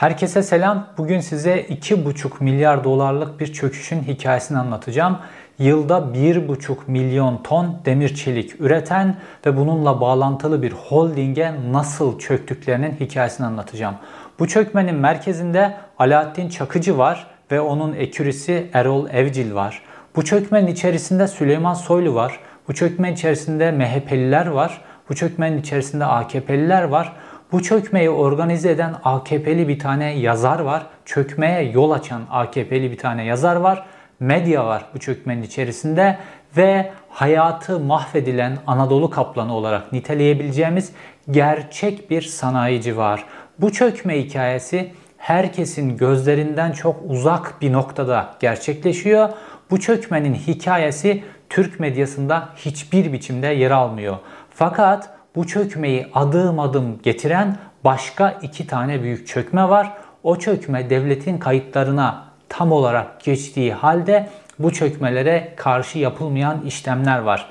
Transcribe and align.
Herkese 0.00 0.42
selam. 0.42 0.86
Bugün 0.98 1.20
size 1.20 1.60
2,5 1.60 2.44
milyar 2.44 2.84
dolarlık 2.84 3.40
bir 3.40 3.52
çöküşün 3.52 4.02
hikayesini 4.02 4.58
anlatacağım. 4.58 5.18
Yılda 5.58 5.94
1,5 6.14 6.76
milyon 6.86 7.42
ton 7.42 7.78
demir 7.84 8.14
çelik 8.14 8.60
üreten 8.60 9.16
ve 9.46 9.56
bununla 9.56 10.00
bağlantılı 10.00 10.62
bir 10.62 10.72
holdinge 10.72 11.54
nasıl 11.70 12.18
çöktüklerinin 12.18 12.96
hikayesini 13.00 13.46
anlatacağım. 13.46 13.94
Bu 14.38 14.48
çökmenin 14.48 14.94
merkezinde 14.94 15.76
Alaaddin 15.98 16.48
Çakıcı 16.48 16.98
var 16.98 17.26
ve 17.50 17.60
onun 17.60 17.92
ekürisi 17.92 18.70
Erol 18.72 19.08
Evcil 19.10 19.54
var. 19.54 19.82
Bu 20.16 20.24
çökmenin 20.24 20.66
içerisinde 20.66 21.28
Süleyman 21.28 21.74
Soylu 21.74 22.14
var. 22.14 22.40
Bu 22.68 22.74
çökmenin 22.74 23.14
içerisinde 23.14 23.70
MHP'liler 23.70 24.46
var. 24.46 24.80
Bu 25.08 25.14
çökmenin 25.14 25.58
içerisinde 25.58 26.04
AKP'liler 26.04 26.82
var. 26.82 27.12
Bu 27.52 27.62
çökmeyi 27.62 28.10
organize 28.10 28.70
eden 28.70 28.94
AKP'li 29.04 29.68
bir 29.68 29.78
tane 29.78 30.18
yazar 30.18 30.60
var. 30.60 30.86
Çökmeye 31.04 31.62
yol 31.62 31.90
açan 31.90 32.22
AKP'li 32.30 32.90
bir 32.90 32.98
tane 32.98 33.24
yazar 33.24 33.56
var. 33.56 33.86
Medya 34.20 34.66
var 34.66 34.84
bu 34.94 34.98
çökmenin 34.98 35.42
içerisinde 35.42 36.18
ve 36.56 36.90
hayatı 37.08 37.80
mahvedilen 37.80 38.58
Anadolu 38.66 39.10
kaplanı 39.10 39.54
olarak 39.54 39.92
niteleyebileceğimiz 39.92 40.92
gerçek 41.30 42.10
bir 42.10 42.22
sanayici 42.22 42.96
var. 42.96 43.24
Bu 43.58 43.72
çökme 43.72 44.24
hikayesi 44.24 44.92
herkesin 45.18 45.96
gözlerinden 45.96 46.72
çok 46.72 46.96
uzak 47.08 47.54
bir 47.60 47.72
noktada 47.72 48.34
gerçekleşiyor. 48.40 49.28
Bu 49.70 49.80
çökmenin 49.80 50.34
hikayesi 50.34 51.24
Türk 51.48 51.80
medyasında 51.80 52.48
hiçbir 52.56 53.12
biçimde 53.12 53.46
yer 53.46 53.70
almıyor. 53.70 54.16
Fakat 54.50 55.19
bu 55.36 55.46
çökmeyi 55.46 56.06
adım 56.14 56.60
adım 56.60 56.98
getiren 57.02 57.56
başka 57.84 58.38
iki 58.42 58.66
tane 58.66 59.02
büyük 59.02 59.28
çökme 59.28 59.68
var. 59.68 59.92
O 60.22 60.36
çökme 60.36 60.90
devletin 60.90 61.38
kayıtlarına 61.38 62.24
tam 62.48 62.72
olarak 62.72 63.24
geçtiği 63.24 63.72
halde 63.72 64.28
bu 64.58 64.72
çökmelere 64.72 65.54
karşı 65.56 65.98
yapılmayan 65.98 66.62
işlemler 66.66 67.18
var. 67.18 67.46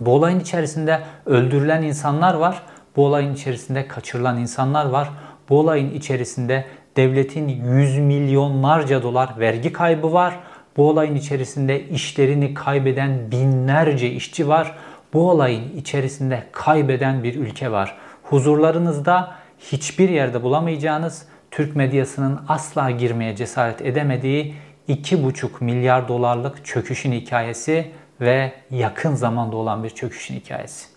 Bu 0.00 0.14
olayın 0.14 0.40
içerisinde 0.40 1.00
öldürülen 1.26 1.82
insanlar 1.82 2.34
var. 2.34 2.62
Bu 2.96 3.06
olayın 3.06 3.34
içerisinde 3.34 3.88
kaçırılan 3.88 4.38
insanlar 4.38 4.86
var. 4.86 5.08
Bu 5.48 5.58
olayın 5.58 5.94
içerisinde 5.94 6.64
devletin 6.96 7.48
yüz 7.48 7.98
milyonlarca 7.98 9.02
dolar 9.02 9.30
vergi 9.38 9.72
kaybı 9.72 10.12
var. 10.12 10.40
Bu 10.76 10.88
olayın 10.88 11.14
içerisinde 11.14 11.88
işlerini 11.88 12.54
kaybeden 12.54 13.30
binlerce 13.30 14.10
işçi 14.10 14.48
var 14.48 14.74
bu 15.16 15.30
olayın 15.30 15.76
içerisinde 15.76 16.46
kaybeden 16.52 17.22
bir 17.22 17.34
ülke 17.34 17.72
var. 17.72 17.96
Huzurlarınızda 18.22 19.34
hiçbir 19.58 20.08
yerde 20.08 20.42
bulamayacağınız, 20.42 21.26
Türk 21.50 21.76
medyasının 21.76 22.40
asla 22.48 22.90
girmeye 22.90 23.36
cesaret 23.36 23.82
edemediği 23.82 24.54
2,5 24.88 25.48
milyar 25.60 26.08
dolarlık 26.08 26.64
çöküşün 26.64 27.12
hikayesi 27.12 27.90
ve 28.20 28.52
yakın 28.70 29.14
zamanda 29.14 29.56
olan 29.56 29.84
bir 29.84 29.90
çöküşün 29.90 30.34
hikayesi. 30.34 30.95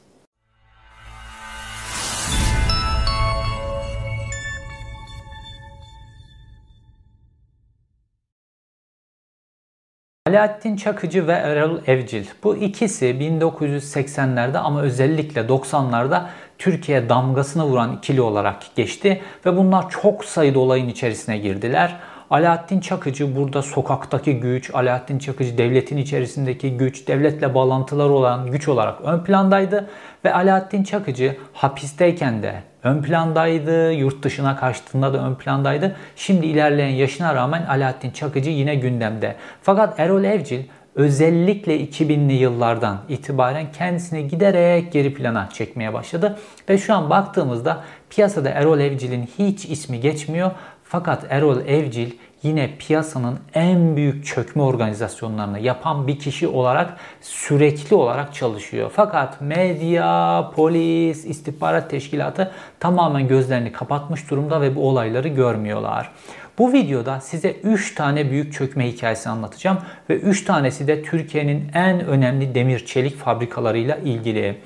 Alaaddin 10.29 10.75
Çakıcı 10.75 11.27
ve 11.27 11.33
Erol 11.33 11.77
Evcil. 11.87 12.25
Bu 12.43 12.55
ikisi 12.55 13.05
1980'lerde 13.05 14.57
ama 14.57 14.81
özellikle 14.81 15.41
90'larda 15.41 16.21
Türkiye 16.57 17.09
damgasını 17.09 17.63
vuran 17.63 17.97
ikili 17.97 18.21
olarak 18.21 18.75
geçti 18.75 19.21
ve 19.45 19.57
bunlar 19.57 19.89
çok 19.89 20.25
sayıda 20.25 20.59
olayın 20.59 20.89
içerisine 20.89 21.37
girdiler. 21.37 21.95
Alaaddin 22.29 22.79
Çakıcı 22.79 23.35
burada 23.35 23.61
sokaktaki 23.61 24.39
güç, 24.39 24.75
Alaaddin 24.75 25.19
Çakıcı 25.19 25.57
devletin 25.57 25.97
içerisindeki 25.97 26.77
güç, 26.77 27.07
devletle 27.07 27.55
bağlantıları 27.55 28.09
olan 28.09 28.51
güç 28.51 28.67
olarak 28.67 29.01
ön 29.03 29.19
plandaydı 29.19 29.89
ve 30.25 30.33
Alaaddin 30.33 30.83
Çakıcı 30.83 31.37
hapisteyken 31.53 32.43
de 32.43 32.63
ön 32.83 33.01
plandaydı, 33.01 33.93
yurt 33.93 34.23
dışına 34.23 34.55
kaçtığında 34.55 35.13
da 35.13 35.27
ön 35.27 35.35
plandaydı. 35.35 35.95
Şimdi 36.15 36.45
ilerleyen 36.45 36.89
yaşına 36.95 37.35
rağmen 37.35 37.65
Alaaddin 37.65 38.11
Çakıcı 38.11 38.49
yine 38.49 38.75
gündemde. 38.75 39.35
Fakat 39.61 39.99
Erol 39.99 40.23
Evcil 40.23 40.63
özellikle 40.95 41.79
2000'li 41.81 42.33
yıllardan 42.33 42.97
itibaren 43.09 43.71
kendisini 43.71 44.27
giderek 44.27 44.91
geri 44.91 45.13
plana 45.13 45.49
çekmeye 45.53 45.93
başladı. 45.93 46.39
Ve 46.69 46.77
şu 46.77 46.93
an 46.93 47.09
baktığımızda 47.09 47.83
piyasada 48.09 48.49
Erol 48.49 48.79
Evcil'in 48.79 49.29
hiç 49.37 49.65
ismi 49.65 49.99
geçmiyor. 49.99 50.51
Fakat 50.83 51.25
Erol 51.29 51.65
Evcil 51.67 52.11
yine 52.43 52.75
piyasanın 52.79 53.39
en 53.53 53.95
büyük 53.95 54.25
çökme 54.25 54.61
organizasyonlarını 54.61 55.59
yapan 55.59 56.07
bir 56.07 56.19
kişi 56.19 56.47
olarak 56.47 56.97
sürekli 57.21 57.95
olarak 57.95 58.33
çalışıyor. 58.33 58.91
Fakat 58.95 59.41
medya, 59.41 60.51
polis, 60.55 61.25
istihbarat 61.25 61.89
teşkilatı 61.89 62.51
tamamen 62.79 63.27
gözlerini 63.27 63.71
kapatmış 63.71 64.31
durumda 64.31 64.61
ve 64.61 64.75
bu 64.75 64.87
olayları 64.89 65.27
görmüyorlar. 65.27 66.11
Bu 66.57 66.73
videoda 66.73 67.19
size 67.19 67.51
3 67.51 67.95
tane 67.95 68.31
büyük 68.31 68.53
çökme 68.53 68.87
hikayesi 68.87 69.29
anlatacağım 69.29 69.77
ve 70.09 70.15
3 70.15 70.45
tanesi 70.45 70.87
de 70.87 71.03
Türkiye'nin 71.03 71.71
en 71.73 72.05
önemli 72.05 72.55
demir 72.55 72.85
çelik 72.85 73.17
fabrikalarıyla 73.17 73.95
ilgili. 73.95 74.57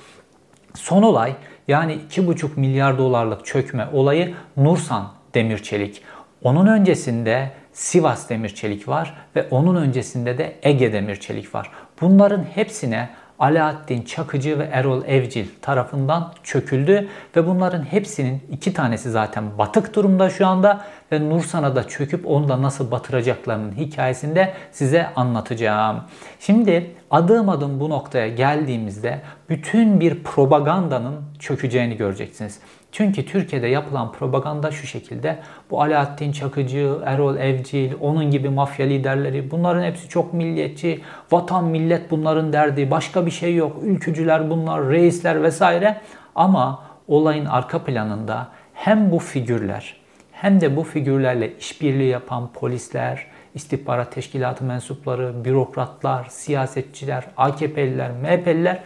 Son 0.74 1.04
olay 1.04 1.34
yani 1.68 1.98
2,5 2.10 2.60
milyar 2.60 2.98
dolarlık 2.98 3.46
çökme 3.46 3.88
olayı 3.94 4.34
Nursan 4.58 5.12
Demir 5.34 5.58
Çelik. 5.58 6.02
Onun 6.44 6.68
öncesinde 6.68 7.52
Sivas 7.74 8.30
Demir 8.30 8.50
Çelik 8.50 8.88
var 8.88 9.14
ve 9.36 9.48
onun 9.52 9.76
öncesinde 9.76 10.38
de 10.38 10.56
Ege 10.64 10.94
Demir 10.94 11.16
Çelik 11.16 11.56
var. 11.56 11.72
Bunların 12.02 12.44
hepsine 12.44 13.10
Alaaddin 13.40 14.02
Çakıcı 14.02 14.60
ve 14.60 14.64
Erol 14.64 15.04
Evcil 15.06 15.46
tarafından 15.62 16.34
çöküldü 16.44 17.08
ve 17.36 17.48
bunların 17.48 17.84
hepsinin 17.84 18.42
iki 18.52 18.74
tanesi 18.74 19.12
zaten 19.12 19.58
batık 19.58 19.96
durumda 19.96 20.30
şu 20.30 20.48
anda 20.48 20.82
ve 21.12 21.30
Nursan'a 21.30 21.76
da 21.76 21.88
çöküp 21.88 22.28
onu 22.28 22.50
da 22.50 22.62
nasıl 22.62 22.92
batıracaklarının 22.92 23.72
hikayesini 23.72 24.36
de 24.36 24.54
size 24.72 25.08
anlatacağım. 25.16 26.02
Şimdi 26.40 26.92
adım 27.12 27.50
adım 27.50 27.80
bu 27.80 27.90
noktaya 27.90 28.28
geldiğimizde 28.28 29.22
bütün 29.50 30.00
bir 30.00 30.24
propagandanın 30.24 31.16
çökeceğini 31.40 31.98
göreceksiniz. 31.98 32.60
Çünkü 32.94 33.26
Türkiye'de 33.26 33.68
yapılan 33.68 34.12
propaganda 34.12 34.72
şu 34.72 34.88
şekilde. 34.88 35.40
Bu 35.72 35.82
Alaaddin 35.82 36.32
Çakıcı, 36.32 36.98
Erol 37.06 37.38
Evcil, 37.38 37.92
onun 38.02 38.32
gibi 38.32 38.50
mafya 38.50 38.86
liderleri 38.86 39.52
bunların 39.52 39.84
hepsi 39.84 40.10
çok 40.10 40.34
milliyetçi. 40.34 41.02
Vatan 41.32 41.66
millet 41.66 42.12
bunların 42.12 42.54
derdi. 42.54 42.92
Başka 42.92 43.26
bir 43.26 43.32
şey 43.32 43.56
yok. 43.56 43.78
Ülkücüler 43.84 44.50
bunlar, 44.50 44.90
reisler 44.90 45.44
vesaire. 45.44 46.02
Ama 46.36 46.84
olayın 47.08 47.46
arka 47.46 47.84
planında 47.84 48.48
hem 48.74 49.12
bu 49.12 49.20
figürler 49.20 50.04
hem 50.44 50.62
de 50.62 50.76
bu 50.76 50.84
figürlerle 50.84 51.58
işbirliği 51.58 52.10
yapan 52.10 52.50
polisler, 52.54 53.28
istihbarat 53.56 54.12
teşkilatı 54.12 54.64
mensupları, 54.64 55.46
bürokratlar, 55.46 56.26
siyasetçiler, 56.30 57.24
AKP'liler, 57.38 58.12
MHP'liler 58.12 58.80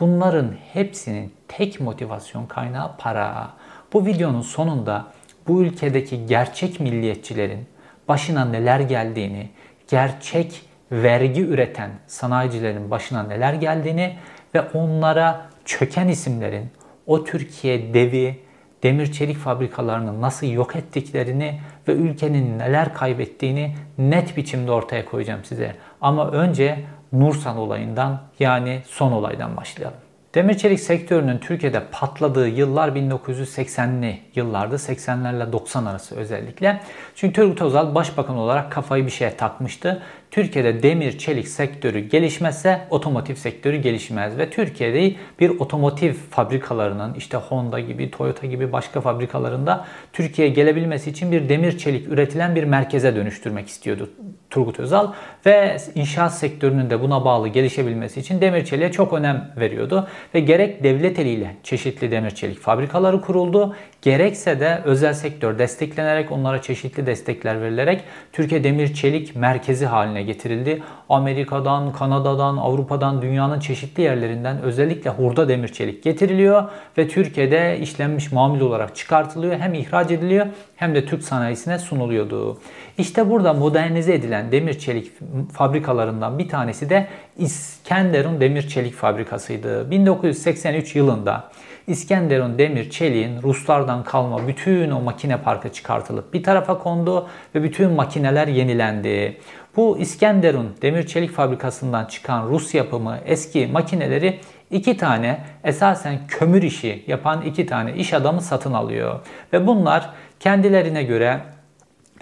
bunların 0.00 0.54
hepsinin 0.72 1.34
tek 1.48 1.80
motivasyon 1.80 2.46
kaynağı 2.46 2.96
para. 2.98 3.50
Bu 3.92 4.06
videonun 4.06 4.42
sonunda 4.42 5.06
bu 5.48 5.62
ülkedeki 5.62 6.26
gerçek 6.26 6.80
milliyetçilerin 6.80 7.66
başına 8.08 8.44
neler 8.44 8.80
geldiğini, 8.80 9.48
gerçek 9.88 10.62
vergi 10.92 11.46
üreten 11.46 11.90
sanayicilerin 12.06 12.90
başına 12.90 13.22
neler 13.22 13.54
geldiğini 13.54 14.16
ve 14.54 14.60
onlara 14.60 15.46
çöken 15.64 16.08
isimlerin 16.08 16.70
o 17.06 17.24
Türkiye 17.24 17.94
devi, 17.94 18.40
demir 18.82 19.12
çelik 19.12 19.36
fabrikalarını 19.36 20.20
nasıl 20.20 20.46
yok 20.46 20.76
ettiklerini 20.76 21.60
ve 21.88 21.92
ülkenin 21.92 22.58
neler 22.58 22.94
kaybettiğini 22.94 23.74
net 23.98 24.36
biçimde 24.36 24.72
ortaya 24.72 25.04
koyacağım 25.04 25.44
size. 25.44 25.76
Ama 26.00 26.30
önce 26.30 26.78
Nursan 27.12 27.56
olayından 27.56 28.20
yani 28.38 28.82
son 28.86 29.12
olaydan 29.12 29.56
başlayalım. 29.56 29.98
Demir 30.34 30.54
çelik 30.54 30.80
sektörünün 30.80 31.38
Türkiye'de 31.38 31.82
patladığı 31.92 32.48
yıllar 32.48 32.88
1980'li 32.88 34.18
yıllardı. 34.34 34.74
80'lerle 34.74 35.52
90 35.52 35.84
arası 35.84 36.16
özellikle. 36.16 36.80
Çünkü 37.14 37.34
Turgut 37.34 37.62
Özal 37.62 37.94
başbakan 37.94 38.36
olarak 38.36 38.72
kafayı 38.72 39.06
bir 39.06 39.10
şeye 39.10 39.36
takmıştı. 39.36 40.02
Türkiye'de 40.30 40.82
demir 40.82 41.18
çelik 41.18 41.48
sektörü 41.48 41.98
gelişmezse 41.98 42.80
otomotiv 42.90 43.34
sektörü 43.34 43.76
gelişmez 43.76 44.38
ve 44.38 44.50
Türkiye'de 44.50 45.14
bir 45.40 45.50
otomotiv 45.50 46.12
fabrikalarının 46.12 47.14
işte 47.14 47.36
Honda 47.36 47.80
gibi, 47.80 48.10
Toyota 48.10 48.46
gibi 48.46 48.72
başka 48.72 49.00
fabrikalarında 49.00 49.86
Türkiye'ye 50.12 50.54
gelebilmesi 50.54 51.10
için 51.10 51.32
bir 51.32 51.48
demir 51.48 51.78
çelik 51.78 52.08
üretilen 52.08 52.54
bir 52.54 52.64
merkeze 52.64 53.16
dönüştürmek 53.16 53.68
istiyordu 53.68 54.10
Turgut 54.50 54.80
Özal 54.80 55.12
ve 55.46 55.76
inşaat 55.94 56.34
sektörünün 56.34 56.90
de 56.90 57.00
buna 57.00 57.24
bağlı 57.24 57.48
gelişebilmesi 57.48 58.20
için 58.20 58.40
demir 58.40 58.64
çeliğe 58.64 58.92
çok 58.92 59.12
önem 59.12 59.52
veriyordu 59.56 60.08
ve 60.34 60.40
gerek 60.40 60.84
devlet 60.84 61.18
eliyle 61.18 61.56
çeşitli 61.62 62.10
demir 62.10 62.30
çelik 62.30 62.58
fabrikaları 62.60 63.20
kuruldu 63.20 63.74
gerekse 64.02 64.60
de 64.60 64.80
özel 64.84 65.14
sektör 65.14 65.58
desteklenerek 65.58 66.32
onlara 66.32 66.62
çeşitli 66.62 67.06
destekler 67.06 67.62
verilerek 67.62 68.04
Türkiye 68.32 68.64
Demir 68.64 68.94
Çelik 68.94 69.36
merkezi 69.36 69.86
haline 69.86 70.22
getirildi. 70.22 70.82
Amerika'dan, 71.08 71.92
Kanada'dan, 71.92 72.56
Avrupa'dan, 72.56 73.22
dünyanın 73.22 73.60
çeşitli 73.60 74.02
yerlerinden 74.02 74.62
özellikle 74.62 75.10
hurda 75.10 75.48
demir 75.48 75.68
çelik 75.68 76.02
getiriliyor 76.02 76.64
ve 76.98 77.08
Türkiye'de 77.08 77.78
işlenmiş 77.78 78.32
mamul 78.32 78.60
olarak 78.60 78.96
çıkartılıyor. 78.96 79.58
Hem 79.58 79.74
ihraç 79.74 80.10
ediliyor 80.10 80.46
hem 80.76 80.94
de 80.94 81.06
Türk 81.06 81.22
sanayisine 81.22 81.78
sunuluyordu. 81.78 82.58
İşte 83.00 83.30
burada 83.30 83.52
modernize 83.52 84.14
edilen 84.14 84.52
demir 84.52 84.78
çelik 84.78 85.12
fabrikalarından 85.52 86.38
bir 86.38 86.48
tanesi 86.48 86.90
de 86.90 87.06
İskenderun 87.38 88.40
Demir 88.40 88.68
Çelik 88.68 88.94
Fabrikası'ydı. 88.94 89.90
1983 89.90 90.96
yılında 90.96 91.50
İskenderun 91.86 92.58
Demir 92.58 92.90
Çelik'in 92.90 93.42
Ruslardan 93.42 94.04
kalma 94.04 94.48
bütün 94.48 94.90
o 94.90 95.00
makine 95.00 95.36
parkı 95.36 95.72
çıkartılıp 95.72 96.34
bir 96.34 96.42
tarafa 96.42 96.78
kondu 96.78 97.28
ve 97.54 97.62
bütün 97.62 97.90
makineler 97.90 98.48
yenilendi. 98.48 99.38
Bu 99.76 99.98
İskenderun 99.98 100.76
Demir 100.82 101.06
Çelik 101.06 101.30
Fabrikası'ndan 101.30 102.04
çıkan 102.04 102.48
Rus 102.48 102.74
yapımı 102.74 103.18
eski 103.26 103.66
makineleri 103.66 104.38
iki 104.70 104.96
tane 104.96 105.44
esasen 105.64 106.18
kömür 106.28 106.62
işi 106.62 107.04
yapan 107.06 107.42
iki 107.42 107.66
tane 107.66 107.94
iş 107.94 108.14
adamı 108.14 108.40
satın 108.40 108.72
alıyor. 108.72 109.20
Ve 109.52 109.66
bunlar 109.66 110.10
kendilerine 110.40 111.02
göre 111.02 111.40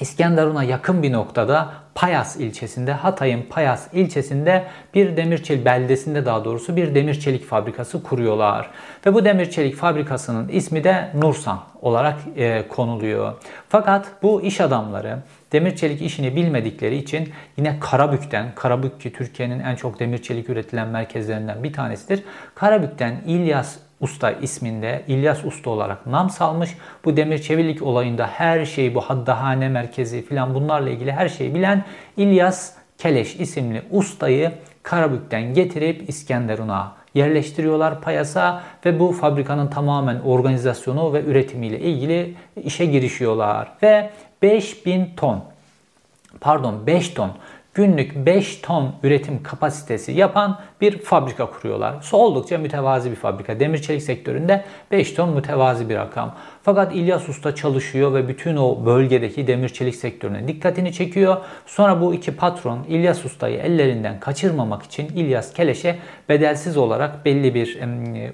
İskenderun'a 0.01 0.65
yakın 0.65 1.03
bir 1.03 1.13
noktada 1.13 1.73
Payas 1.95 2.37
ilçesinde, 2.37 2.93
Hatay'ın 2.93 3.43
Payas 3.43 3.95
ilçesinde 3.95 4.65
bir 4.95 5.17
demir 5.17 5.43
çelik 5.43 5.65
beldesinde 5.65 6.27
daha 6.27 6.45
doğrusu 6.45 6.77
bir 6.77 6.95
demir 6.95 7.21
çelik 7.21 7.45
fabrikası 7.45 8.03
kuruyorlar. 8.03 8.71
Ve 9.07 9.15
bu 9.15 9.25
demir 9.25 9.51
çelik 9.51 9.77
fabrikasının 9.77 10.49
ismi 10.49 10.85
de 10.85 11.11
Nursan 11.15 11.61
olarak 11.83 12.17
e, 12.37 12.69
konuluyor. 12.69 13.33
Fakat 13.69 14.07
bu 14.23 14.43
iş 14.43 14.61
adamları 14.61 15.19
demir 15.53 15.77
çelik 15.77 16.03
işini 16.03 16.37
bilmedikleri 16.37 16.97
için 16.97 17.33
yine 17.57 17.81
Karabük'ten, 17.81 18.55
Karabük 18.55 19.01
ki 19.01 19.13
Türkiye'nin 19.13 19.61
en 19.61 19.77
çok 19.77 20.01
demir 20.01 20.23
çelik 20.23 20.49
üretilen 20.49 20.89
merkezlerinden 20.89 21.65
bir 21.65 21.73
tanesidir. 21.73 22.23
Karabük'ten 22.55 23.17
İlyas 23.27 23.77
Usta 24.01 24.31
isminde 24.31 25.03
İlyas 25.09 25.45
Usta 25.45 25.71
olarak 25.71 26.07
nam 26.07 26.31
salmış. 26.31 26.71
Bu 27.05 27.17
demir 27.17 27.39
çevilik 27.39 27.83
olayında 27.83 28.27
her 28.27 28.65
şeyi 28.65 28.95
bu 28.95 29.01
haddahane 29.01 29.69
merkezi 29.69 30.23
filan 30.23 30.55
bunlarla 30.55 30.91
ilgili 30.91 31.13
her 31.13 31.29
şeyi 31.29 31.55
bilen 31.55 31.85
İlyas 32.17 32.73
Keleş 32.99 33.37
isimli 33.37 33.83
ustayı 33.91 34.53
Karabük'ten 34.83 35.55
getirip 35.55 36.09
İskenderun'a 36.09 36.93
yerleştiriyorlar 37.15 38.01
payasa 38.01 38.63
ve 38.85 39.01
bu 39.01 39.13
fabrikanın 39.13 39.67
tamamen 39.67 40.21
organizasyonu 40.21 41.13
ve 41.13 41.25
üretimiyle 41.25 41.81
ilgili 41.81 42.35
işe 42.65 42.87
girişiyorlar. 42.87 43.69
Ve 43.83 44.11
5000 44.43 45.11
ton 45.17 45.45
pardon 46.41 46.87
5 46.87 47.09
ton 47.09 47.31
günlük 47.75 48.27
5 48.27 48.57
ton 48.57 48.95
üretim 49.03 49.43
kapasitesi 49.43 50.13
yapan 50.13 50.61
bir 50.81 50.99
fabrika 50.99 51.51
kuruyorlar. 51.51 52.09
Oldukça 52.13 52.59
mütevazi 52.59 53.11
bir 53.11 53.17
fabrika. 53.17 53.61
Demir 53.61 53.83
çelik 53.83 54.03
sektöründe 54.03 54.65
5 54.93 55.13
ton 55.13 55.29
mütevazi 55.29 55.89
bir 55.89 55.97
rakam. 55.97 56.35
Fakat 56.69 56.95
İlyas 56.95 57.29
Usta 57.29 57.55
çalışıyor 57.55 58.15
ve 58.15 58.29
bütün 58.29 58.57
o 58.57 58.87
bölgedeki 58.87 59.47
demir 59.47 59.69
çelik 59.69 59.95
sektörüne 59.95 60.49
dikkatini 60.49 60.93
çekiyor. 60.93 61.37
Sonra 61.67 62.01
bu 62.01 62.15
iki 62.15 62.37
patron 62.37 62.85
İlyas 62.89 63.25
Usta'yı 63.25 63.59
ellerinden 63.59 64.21
kaçırmamak 64.21 64.83
için 64.83 65.09
İlyas 65.17 65.53
Keleş'e 65.53 65.99
bedelsiz 66.29 66.77
olarak 66.77 67.25
belli 67.25 67.55
bir 67.55 67.79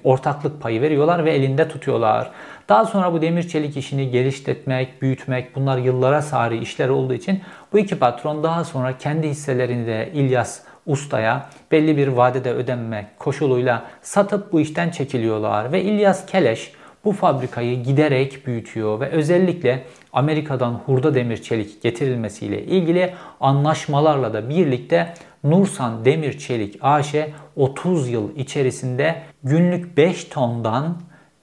ortaklık 0.05 0.63
payı 0.63 0.83
veriyorlar 0.83 1.25
ve 1.25 1.33
elinde 1.33 1.69
tutuyorlar. 1.69 2.31
Daha 2.69 2.85
sonra 2.85 3.13
bu 3.13 3.23
demir 3.23 3.49
çelik 3.49 3.77
işini 3.77 4.11
geliştirmek, 4.11 5.03
büyütmek 5.03 5.57
bunlar 5.57 5.79
yıllara 5.79 6.23
sari 6.23 6.59
işler 6.59 6.89
olduğu 6.89 7.15
için 7.15 7.41
bu 7.73 7.79
iki 7.79 7.99
patron 7.99 8.43
daha 8.43 8.65
sonra 8.65 8.99
kendi 8.99 9.29
hisselerini 9.29 9.87
de 9.87 10.11
İlyas 10.15 10.61
ustaya 10.87 11.47
belli 11.73 11.97
bir 11.97 12.09
vadede 12.09 12.53
ödenmek 12.53 13.19
koşuluyla 13.19 13.83
satıp 14.03 14.53
bu 14.53 14.61
işten 14.61 14.91
çekiliyorlar 14.91 15.73
ve 15.73 15.83
İlyas 15.83 16.27
Keleş 16.27 16.73
bu 17.05 17.13
fabrikayı 17.13 17.83
giderek 17.83 18.47
büyütüyor 18.47 19.01
ve 19.01 19.09
özellikle 19.09 19.85
Amerika'dan 20.13 20.73
hurda 20.73 21.15
demir 21.15 21.43
çelik 21.43 21.83
getirilmesiyle 21.83 22.63
ilgili 22.63 23.15
anlaşmalarla 23.41 24.33
da 24.33 24.49
birlikte 24.49 25.15
Nursan 25.45 26.05
Demir 26.05 26.39
Çelik 26.39 26.79
AŞ 26.83 27.15
30 27.57 28.09
yıl 28.09 28.37
içerisinde 28.37 29.23
günlük 29.43 29.97
5 29.97 30.25
tondan 30.25 30.97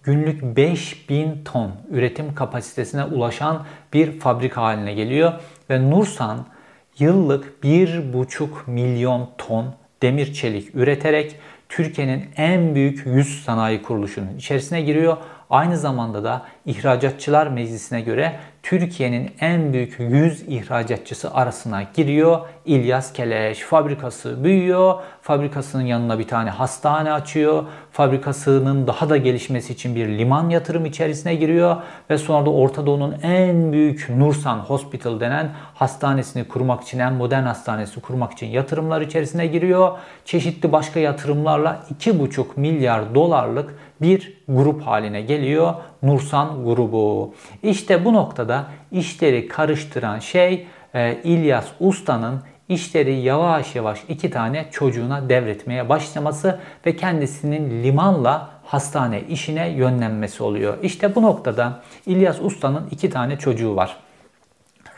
günlük 0.03 0.43
5000 0.43 1.43
ton 1.45 1.71
üretim 1.91 2.35
kapasitesine 2.35 3.03
ulaşan 3.03 3.65
bir 3.93 4.19
fabrika 4.19 4.61
haline 4.61 4.93
geliyor 4.93 5.33
ve 5.69 5.89
Nursan 5.89 6.45
yıllık 6.99 7.63
1,5 7.63 8.47
milyon 8.67 9.29
ton 9.37 9.65
demir 10.01 10.33
çelik 10.33 10.75
üreterek 10.75 11.35
Türkiye'nin 11.69 12.25
en 12.37 12.75
büyük 12.75 13.05
yüz 13.05 13.43
sanayi 13.43 13.81
kuruluşunun 13.81 14.37
içerisine 14.37 14.81
giriyor. 14.81 15.17
Aynı 15.51 15.77
zamanda 15.77 16.23
da 16.23 16.41
İhracatçılar 16.65 17.47
Meclisi'ne 17.47 18.01
göre 18.01 18.39
Türkiye'nin 18.63 19.31
en 19.39 19.73
büyük 19.73 19.99
100 19.99 20.41
ihracatçısı 20.47 21.33
arasına 21.33 21.83
giriyor. 21.95 22.39
İlyas 22.65 23.13
Keleş 23.13 23.59
fabrikası 23.59 24.43
büyüyor. 24.43 24.95
Fabrikasının 25.21 25.83
yanına 25.83 26.19
bir 26.19 26.27
tane 26.27 26.49
hastane 26.49 27.13
açıyor. 27.13 27.63
Fabrikasının 27.91 28.87
daha 28.87 29.09
da 29.09 29.17
gelişmesi 29.17 29.73
için 29.73 29.95
bir 29.95 30.07
liman 30.07 30.49
yatırım 30.49 30.85
içerisine 30.85 31.35
giriyor. 31.35 31.75
Ve 32.09 32.17
sonra 32.17 32.45
da 32.45 32.49
Orta 32.49 32.85
Doğu'nun 32.85 33.15
en 33.23 33.71
büyük 33.71 34.09
Nursan 34.09 34.57
Hospital 34.57 35.19
denen 35.19 35.49
hastanesini 35.73 36.47
kurmak 36.47 36.83
için, 36.83 36.99
en 36.99 37.13
modern 37.13 37.43
hastanesi 37.43 38.01
kurmak 38.01 38.31
için 38.31 38.47
yatırımlar 38.47 39.01
içerisine 39.01 39.47
giriyor. 39.47 39.97
Çeşitli 40.25 40.71
başka 40.71 40.99
yatırımlarla 40.99 41.83
2,5 41.99 42.45
milyar 42.55 43.15
dolarlık 43.15 43.75
bir 44.01 44.33
grup 44.47 44.81
haline 44.81 45.21
geliyor. 45.21 45.73
Nursan 46.03 46.65
grubu. 46.65 47.33
İşte 47.63 48.05
bu 48.05 48.13
noktada 48.13 48.65
işleri 48.91 49.47
karıştıran 49.47 50.19
şey 50.19 50.67
e, 50.93 51.17
İlyas 51.23 51.65
Usta'nın 51.79 52.41
işleri 52.69 53.15
yavaş 53.15 53.75
yavaş 53.75 53.99
iki 54.09 54.29
tane 54.29 54.65
çocuğuna 54.71 55.29
devretmeye 55.29 55.89
başlaması 55.89 56.59
ve 56.85 56.95
kendisinin 56.95 57.83
limanla 57.83 58.49
hastane 58.65 59.21
işine 59.21 59.69
yönlenmesi 59.69 60.43
oluyor. 60.43 60.77
İşte 60.81 61.15
bu 61.15 61.21
noktada 61.21 61.79
İlyas 62.05 62.41
Usta'nın 62.41 62.87
iki 62.91 63.09
tane 63.09 63.37
çocuğu 63.37 63.75
var. 63.75 63.97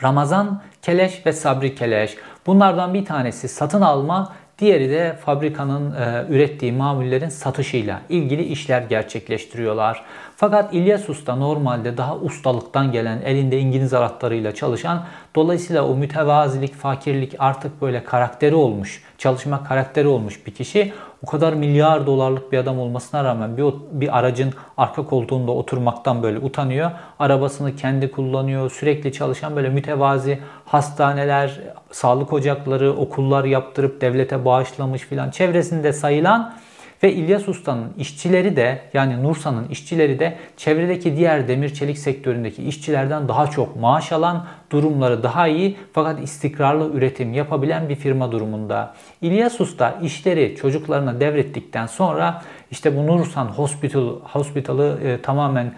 Ramazan 0.03 0.61
Keleş 0.81 1.25
ve 1.25 1.33
Sabri 1.33 1.75
Keleş. 1.75 2.17
Bunlardan 2.45 2.93
bir 2.93 3.05
tanesi 3.05 3.48
satın 3.48 3.81
alma, 3.81 4.33
Diğeri 4.60 4.89
de 4.89 5.17
fabrikanın 5.25 5.95
e, 5.95 6.25
ürettiği 6.29 6.72
mamullerin 6.72 7.29
satışıyla 7.29 8.01
ilgili 8.10 8.43
işler 8.43 8.81
gerçekleştiriyorlar. 8.81 10.03
Fakat 10.36 10.74
İlyas 10.74 11.10
Usta 11.10 11.36
normalde 11.36 11.98
daha 11.98 12.17
ustalıktan 12.17 12.91
gelen, 12.91 13.22
elinde 13.25 13.60
İngiliz 13.60 13.93
anahtarıyla 13.93 14.55
çalışan, 14.55 15.05
dolayısıyla 15.36 15.88
o 15.88 15.95
mütevazilik, 15.95 16.75
fakirlik 16.75 17.36
artık 17.39 17.81
böyle 17.81 18.03
karakteri 18.03 18.55
olmuş, 18.55 19.03
çalışma 19.17 19.63
karakteri 19.63 20.07
olmuş 20.07 20.48
bir 20.48 20.53
kişi. 20.53 20.93
O 21.24 21.25
kadar 21.25 21.53
milyar 21.53 22.06
dolarlık 22.06 22.51
bir 22.51 22.58
adam 22.58 22.80
olmasına 22.80 23.24
rağmen 23.24 23.58
bir, 23.58 23.63
bir 23.92 24.18
aracın 24.18 24.53
arka 24.77 25.06
koltuğunda 25.06 25.51
oturmaktan 25.51 26.24
böyle 26.24 26.39
utanıyor. 26.39 26.92
Arabasını 27.20 27.75
kendi 27.75 28.12
kullanıyor. 28.12 28.72
Sürekli 28.72 29.12
çalışan 29.12 29.56
böyle 29.56 29.70
mütevazi 29.70 30.39
hastaneler, 30.65 31.62
sağlık 31.92 32.34
ocakları, 32.34 32.94
okullar 32.94 33.44
yaptırıp 33.44 34.01
devlete 34.01 34.46
bağışlamış 34.46 35.01
filan 35.01 35.32
çevresinde 35.32 35.94
sayılan 35.94 36.53
ve 37.03 37.13
İlyas 37.13 37.48
Usta'nın 37.50 37.93
işçileri 37.98 38.55
de 38.55 38.81
yani 38.93 39.24
Nursa'nın 39.24 39.67
işçileri 39.67 40.19
de 40.19 40.38
çevredeki 40.57 41.17
diğer 41.17 41.48
demir 41.48 41.74
çelik 41.74 41.98
sektöründeki 41.98 42.63
işçilerden 42.63 43.27
daha 43.27 43.48
çok 43.48 43.75
maaş 43.75 44.12
alan, 44.12 44.45
durumları 44.72 45.24
daha 45.24 45.48
iyi 45.48 45.77
fakat 45.93 46.24
istikrarlı 46.24 46.93
üretim 46.93 47.33
yapabilen 47.33 47.89
bir 47.89 47.95
firma 47.95 48.31
durumunda. 48.31 48.93
İlyas 49.22 49.62
Usta 49.62 50.00
işleri 50.01 50.55
çocuklarına 50.55 51.19
devrettikten 51.19 51.86
sonra 51.86 52.41
işte 52.72 52.98
bu 52.98 53.07
Nursan 53.07 53.45
Hospital, 53.45 54.19
Hospital'ı 54.24 55.00
e, 55.03 55.22
tamamen 55.22 55.74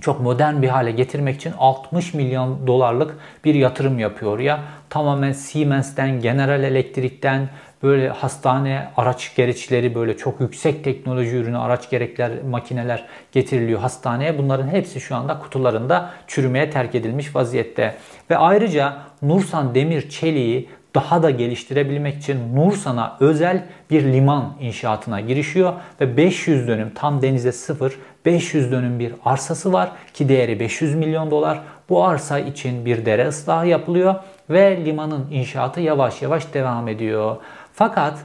çok 0.00 0.20
modern 0.20 0.62
bir 0.62 0.68
hale 0.68 0.90
getirmek 0.90 1.36
için 1.36 1.52
60 1.58 2.14
milyon 2.14 2.66
dolarlık 2.66 3.16
bir 3.44 3.54
yatırım 3.54 3.98
yapıyor 3.98 4.38
ya. 4.38 4.60
Tamamen 4.90 5.32
Siemens'ten, 5.32 6.20
General 6.20 6.62
Electric'ten, 6.62 7.48
böyle 7.82 8.08
hastane 8.08 8.88
araç 8.96 9.34
gereçleri 9.36 9.94
böyle 9.94 10.16
çok 10.16 10.40
yüksek 10.40 10.84
teknoloji 10.84 11.36
ürünü 11.36 11.58
araç 11.58 11.90
gerekler 11.90 12.30
makineler 12.50 13.04
getiriliyor 13.32 13.80
hastaneye. 13.80 14.38
Bunların 14.38 14.68
hepsi 14.68 15.00
şu 15.00 15.16
anda 15.16 15.38
kutularında 15.38 16.10
çürümeye 16.26 16.70
terk 16.70 16.94
edilmiş 16.94 17.36
vaziyette. 17.36 17.94
Ve 18.30 18.36
ayrıca 18.36 18.96
Nursan 19.22 19.74
Demir 19.74 20.08
Çeliği 20.10 20.68
daha 20.94 21.22
da 21.22 21.30
geliştirebilmek 21.30 22.16
için 22.16 22.56
Nursan'a 22.56 23.16
özel 23.20 23.64
bir 23.90 24.04
liman 24.04 24.54
inşaatına 24.60 25.20
girişiyor 25.20 25.72
ve 26.00 26.16
500 26.16 26.68
dönüm 26.68 26.90
tam 26.94 27.22
denize 27.22 27.52
sıfır 27.52 27.98
500 28.26 28.72
dönüm 28.72 28.98
bir 28.98 29.12
arsası 29.24 29.72
var 29.72 29.90
ki 30.14 30.28
değeri 30.28 30.60
500 30.60 30.94
milyon 30.94 31.30
dolar. 31.30 31.60
Bu 31.88 32.04
arsa 32.04 32.38
için 32.38 32.84
bir 32.84 33.06
dere 33.06 33.28
ıslahı 33.28 33.66
yapılıyor 33.66 34.14
ve 34.50 34.84
limanın 34.84 35.26
inşaatı 35.30 35.80
yavaş 35.80 36.22
yavaş 36.22 36.54
devam 36.54 36.88
ediyor. 36.88 37.36
Fakat 37.78 38.18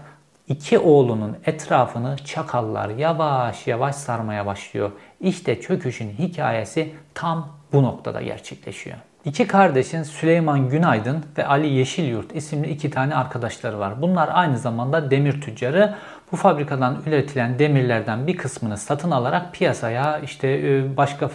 iki 0.48 0.80
oğlunun 0.80 1.38
etrafını 1.46 2.16
çakallar 2.26 2.90
yavaş 2.90 3.68
yavaş 3.68 3.96
sarmaya 3.96 4.46
başlıyor. 4.46 4.92
İşte 5.22 5.62
çöküşün 5.62 6.10
hikayesi 6.10 6.92
tam 7.14 7.50
bu 7.74 7.84
noktada 7.84 8.22
gerçekleşiyor. 8.22 8.98
İki 9.26 9.48
kardeşin 9.48 10.04
Süleyman 10.04 10.70
Günaydın 10.70 11.26
ve 11.38 11.48
Ali 11.48 11.68
Yeşilyurt 11.68 12.36
isimli 12.36 12.70
iki 12.70 12.90
tane 12.90 13.16
arkadaşları 13.16 13.80
var. 13.80 14.02
Bunlar 14.02 14.30
aynı 14.34 14.58
zamanda 14.58 15.12
demir 15.12 15.42
tüccarı. 15.42 15.96
Bu 16.32 16.36
fabrikadan 16.36 16.98
üretilen 17.06 17.60
demirlerden 17.60 18.28
bir 18.28 18.38
kısmını 18.38 18.78
satın 18.78 19.12
alarak 19.12 19.54
piyasaya 19.54 20.20
işte 20.20 20.48
e, 20.48 20.98
başka 20.98 21.30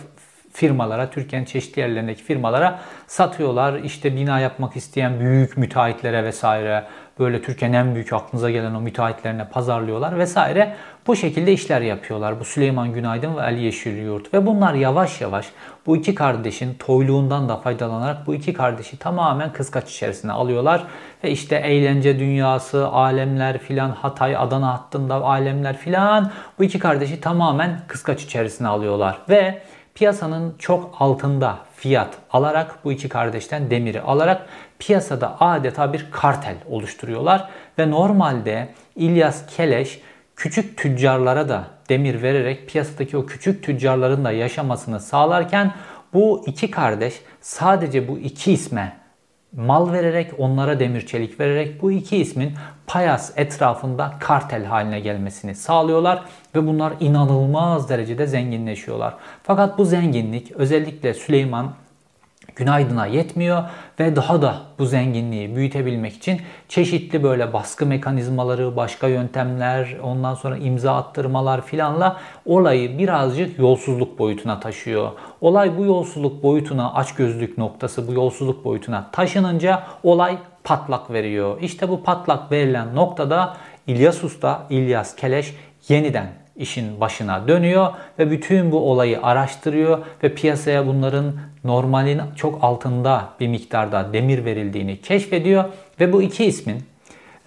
firmalara, 0.59 1.11
Türkiye'nin 1.11 1.47
çeşitli 1.47 1.81
yerlerindeki 1.81 2.23
firmalara 2.23 2.79
satıyorlar. 3.07 3.75
İşte 3.75 4.17
bina 4.17 4.41
yapmak 4.41 4.77
isteyen 4.77 5.21
büyük 5.21 5.57
müteahhitlere 5.57 6.25
vesaire 6.25 6.85
böyle 7.19 7.43
Türkiye'nin 7.43 7.77
en 7.77 7.95
büyük 7.95 8.13
aklınıza 8.13 8.51
gelen 8.51 8.75
o 8.75 8.81
müteahhitlerine 8.81 9.45
pazarlıyorlar 9.49 10.19
vesaire. 10.19 10.75
Bu 11.07 11.17
şekilde 11.17 11.53
işler 11.53 11.81
yapıyorlar. 11.81 12.41
Bu 12.41 12.45
Süleyman 12.45 12.93
Günaydın 12.93 13.37
ve 13.37 13.43
Ali 13.43 13.63
Yeşilyurt. 13.63 14.35
Ve 14.35 14.47
bunlar 14.47 14.75
yavaş 14.75 15.21
yavaş 15.21 15.47
bu 15.87 15.97
iki 15.97 16.15
kardeşin 16.15 16.75
toyluğundan 16.75 17.49
da 17.49 17.57
faydalanarak 17.57 18.27
bu 18.27 18.35
iki 18.35 18.53
kardeşi 18.53 18.99
tamamen 18.99 19.53
kıskaç 19.53 19.91
içerisine 19.91 20.33
alıyorlar. 20.33 20.85
Ve 21.25 21.31
işte 21.31 21.57
eğlence 21.57 22.19
dünyası, 22.19 22.89
alemler 22.89 23.59
filan, 23.59 23.91
Hatay, 23.91 24.37
Adana 24.37 24.75
hattında 24.75 25.15
alemler 25.15 25.77
filan 25.77 26.31
bu 26.59 26.65
iki 26.65 26.79
kardeşi 26.79 27.21
tamamen 27.21 27.81
kıskaç 27.89 28.23
içerisine 28.23 28.69
alıyorlar. 28.69 29.19
Ve 29.29 29.63
piyasanın 29.99 30.55
çok 30.59 30.95
altında 30.99 31.59
fiyat 31.77 32.17
alarak 32.31 32.85
bu 32.85 32.93
iki 32.93 33.09
kardeşten 33.09 33.71
demiri 33.71 34.01
alarak 34.01 34.47
piyasada 34.79 35.41
adeta 35.41 35.93
bir 35.93 36.07
kartel 36.11 36.55
oluşturuyorlar. 36.69 37.49
Ve 37.79 37.91
normalde 37.91 38.69
İlyas 38.97 39.57
Keleş 39.57 40.01
küçük 40.37 40.79
tüccarlara 40.79 41.49
da 41.49 41.65
demir 41.89 42.23
vererek 42.23 42.69
piyasadaki 42.69 43.17
o 43.17 43.27
küçük 43.27 43.65
tüccarların 43.65 44.25
da 44.25 44.33
yaşamasını 44.33 45.01
sağlarken 45.01 45.75
bu 46.13 46.43
iki 46.47 46.71
kardeş 46.71 47.21
sadece 47.41 48.09
bu 48.09 48.19
iki 48.19 48.53
isme 48.53 48.97
mal 49.57 49.93
vererek, 49.93 50.31
onlara 50.39 50.81
demir 50.81 51.07
çelik 51.07 51.41
vererek 51.41 51.83
bu 51.83 51.93
iki 51.93 52.17
ismin 52.17 52.53
Payas 52.87 53.33
etrafında 53.37 54.15
kartel 54.21 54.65
haline 54.65 55.01
gelmesini 55.01 55.55
sağlıyorlar 55.55 56.25
ve 56.55 56.67
bunlar 56.67 56.93
inanılmaz 57.01 57.89
derecede 57.89 58.27
zenginleşiyorlar. 58.27 59.15
Fakat 59.43 59.79
bu 59.79 59.85
zenginlik 59.85 60.53
özellikle 60.53 61.15
Süleyman 61.15 61.73
Günaydın'a 62.59 63.07
yetmiyor 63.07 63.63
ve 64.01 64.17
daha 64.17 64.43
da 64.43 64.57
bu 64.79 64.87
zenginliği 64.87 65.57
büyütebilmek 65.57 66.15
için 66.15 66.41
çeşitli 66.69 67.23
böyle 67.23 67.53
baskı 67.53 67.87
mekanizmaları, 67.87 68.77
başka 68.77 69.09
yöntemler, 69.09 69.97
ondan 70.03 70.35
sonra 70.35 70.57
imza 70.57 70.95
attırmalar 70.95 71.67
filanla 71.67 72.17
olayı 72.47 72.99
birazcık 72.99 73.59
yolsuzluk 73.59 74.19
boyutuna 74.19 74.61
taşıyor. 74.61 75.11
Olay 75.41 75.79
bu 75.79 75.85
yolsuzluk 75.85 76.43
boyutuna, 76.43 76.95
açgözlük 76.95 77.59
noktası 77.59 78.09
bu 78.09 78.13
yolsuzluk 78.13 78.65
boyutuna 78.65 79.11
taşınınca 79.13 79.83
olay 80.03 80.39
patlak 80.65 81.11
veriyor. 81.11 81.59
İşte 81.61 81.89
bu 81.89 82.03
patlak 82.03 82.53
verilen 82.53 82.95
noktada 82.95 83.57
İlyas 83.87 84.25
Usta, 84.25 84.67
İlyas 84.71 85.17
Keleş 85.17 85.55
yeniden 85.89 86.27
işin 86.57 87.01
başına 87.01 87.49
dönüyor 87.49 87.93
ve 88.19 88.31
bütün 88.31 88.73
bu 88.73 88.91
olayı 88.91 89.23
araştırıyor 89.23 89.99
ve 90.23 90.35
piyasaya 90.35 90.87
bunların 90.87 91.33
normalin 91.65 92.21
çok 92.37 92.65
altında 92.65 93.29
bir 93.41 93.49
miktarda 93.49 94.13
demir 94.13 94.45
verildiğini 94.45 95.01
keşfediyor 95.01 95.65
ve 96.01 96.13
bu 96.13 96.23
iki 96.23 96.45
ismin 96.45 96.83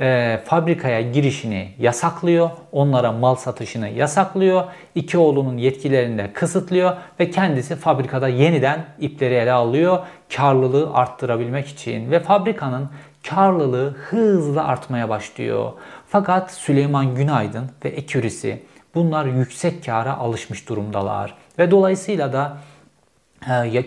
e, 0.02 0.40
fabrikaya 0.46 1.02
girişini 1.02 1.70
yasaklıyor, 1.80 2.50
onlara 2.72 3.12
mal 3.12 3.36
satışını 3.36 3.90
yasaklıyor, 3.90 4.64
iki 4.96 5.18
oğlunun 5.18 5.58
yetkilerini 5.58 6.18
de 6.18 6.34
kısıtlıyor 6.34 6.96
ve 7.20 7.32
kendisi 7.32 7.76
fabrikada 7.76 8.28
yeniden 8.28 8.86
ipleri 9.00 9.34
ele 9.34 9.52
alıyor 9.52 10.00
karlılığı 10.36 10.94
arttırabilmek 10.94 11.68
için 11.68 12.12
ve 12.12 12.20
fabrikanın 12.20 12.90
karlılığı 13.30 13.90
hızla 13.90 14.68
artmaya 14.68 15.10
başlıyor. 15.10 15.72
Fakat 16.08 16.52
Süleyman 16.52 17.16
Günaydın 17.16 17.70
ve 17.86 17.90
ekürisi 17.90 18.64
bunlar 18.96 19.26
yüksek 19.26 19.86
kâra 19.86 20.18
alışmış 20.18 20.70
durumdalar 20.70 21.36
ve 21.60 21.72
dolayısıyla 21.72 22.34
da 22.34 22.58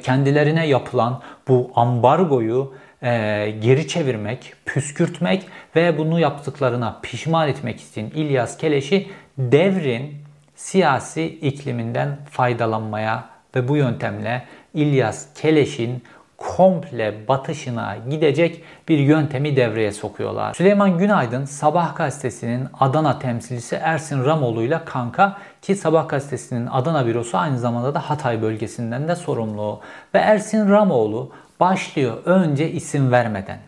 kendilerine 0.03 0.67
yapılan 0.67 1.23
bu 1.49 1.71
ambargoyu 1.75 2.75
e, 3.03 3.51
geri 3.61 3.89
çevirmek, 3.89 4.53
püskürtmek 4.67 5.47
ve 5.77 5.99
bunu 5.99 6.21
yaptıklarına 6.21 7.01
pişman 7.03 7.49
etmek 7.49 7.81
için 7.81 8.11
İlyas 8.11 8.57
Keleş'i 8.57 9.07
devrin 9.39 10.15
siyasi 10.57 11.25
ikliminden 11.25 12.19
faydalanmaya 12.31 13.25
ve 13.57 13.69
bu 13.69 13.77
yöntemle 13.77 14.45
İlyas 14.75 15.35
Keleş'in 15.35 16.03
komple 16.45 17.29
batışına 17.29 17.97
gidecek 18.11 18.65
bir 18.89 18.99
yöntemi 18.99 19.57
devreye 19.57 19.93
sokuyorlar. 19.93 20.55
Süleyman 20.55 20.99
Günaydın 20.99 21.45
Sabah 21.45 21.97
gazetesinin 21.97 22.69
Adana 22.81 23.19
temsilcisi 23.19 23.77
Ersin 23.77 24.25
Ramoğlu 24.25 24.63
ile 24.63 24.81
kanka 24.85 25.39
ki 25.63 25.77
Sabah 25.77 26.09
gazetesinin 26.09 26.67
Adana 26.67 27.07
bürosu 27.07 27.39
aynı 27.39 27.59
zamanda 27.59 27.95
da 27.95 28.11
Hatay 28.11 28.43
bölgesinden 28.43 29.09
de 29.09 29.17
sorumlu. 29.17 29.81
Ve 30.15 30.19
Ersin 30.19 30.71
Ramoğlu 30.71 31.31
başlıyor 31.61 32.17
önce 32.25 32.71
isim 32.71 33.13
vermeden. 33.13 33.59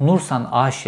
Nursan 0.00 0.48
AŞ 0.52 0.86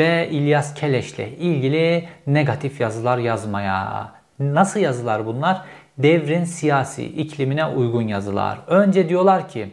ve 0.00 0.28
İlyas 0.30 0.74
Keleş'le 0.74 1.18
ilgili 1.38 2.08
negatif 2.26 2.80
yazılar 2.80 3.18
yazmaya. 3.18 4.12
Nasıl 4.38 4.80
yazılar 4.80 5.26
bunlar? 5.26 5.62
Devrin 5.98 6.44
siyasi 6.44 7.04
iklimine 7.04 7.66
uygun 7.66 8.02
yazılar. 8.02 8.58
Önce 8.66 9.08
diyorlar 9.08 9.48
ki 9.48 9.68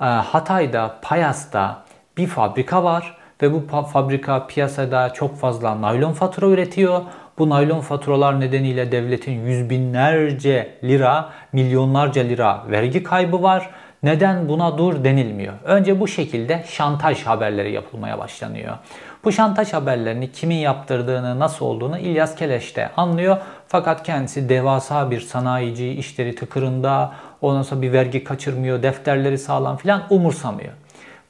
Hatay'da, 0.00 0.94
Payas'ta 1.02 1.82
bir 2.16 2.26
fabrika 2.26 2.84
var 2.84 3.16
ve 3.42 3.52
bu 3.52 3.84
fabrika 3.84 4.46
piyasada 4.46 5.12
çok 5.12 5.36
fazla 5.36 5.80
naylon 5.80 6.12
fatura 6.12 6.46
üretiyor. 6.46 7.00
Bu 7.38 7.50
naylon 7.50 7.80
faturalar 7.80 8.40
nedeniyle 8.40 8.92
devletin 8.92 9.46
yüz 9.46 9.70
binlerce 9.70 10.78
lira, 10.84 11.30
milyonlarca 11.52 12.22
lira 12.22 12.64
vergi 12.70 13.02
kaybı 13.02 13.42
var. 13.42 13.70
Neden 14.02 14.48
buna 14.48 14.78
dur 14.78 15.04
denilmiyor. 15.04 15.54
Önce 15.64 16.00
bu 16.00 16.08
şekilde 16.08 16.64
şantaj 16.68 17.22
haberleri 17.22 17.72
yapılmaya 17.72 18.18
başlanıyor. 18.18 18.78
Bu 19.24 19.32
şantaj 19.32 19.72
haberlerini 19.72 20.32
kimin 20.32 20.56
yaptırdığını, 20.56 21.38
nasıl 21.38 21.66
olduğunu 21.66 21.98
İlyas 21.98 22.36
Keleş 22.36 22.76
de 22.76 22.90
anlıyor. 22.96 23.36
Fakat 23.68 24.02
kendisi 24.02 24.48
devasa 24.48 25.10
bir 25.10 25.20
sanayici, 25.20 25.90
işleri 25.90 26.34
tıkırında, 26.34 27.12
ondan 27.42 27.62
sonra 27.62 27.82
bir 27.82 27.92
vergi 27.92 28.24
kaçırmıyor, 28.24 28.82
defterleri 28.82 29.38
sağlam 29.38 29.76
filan 29.76 30.02
umursamıyor. 30.10 30.72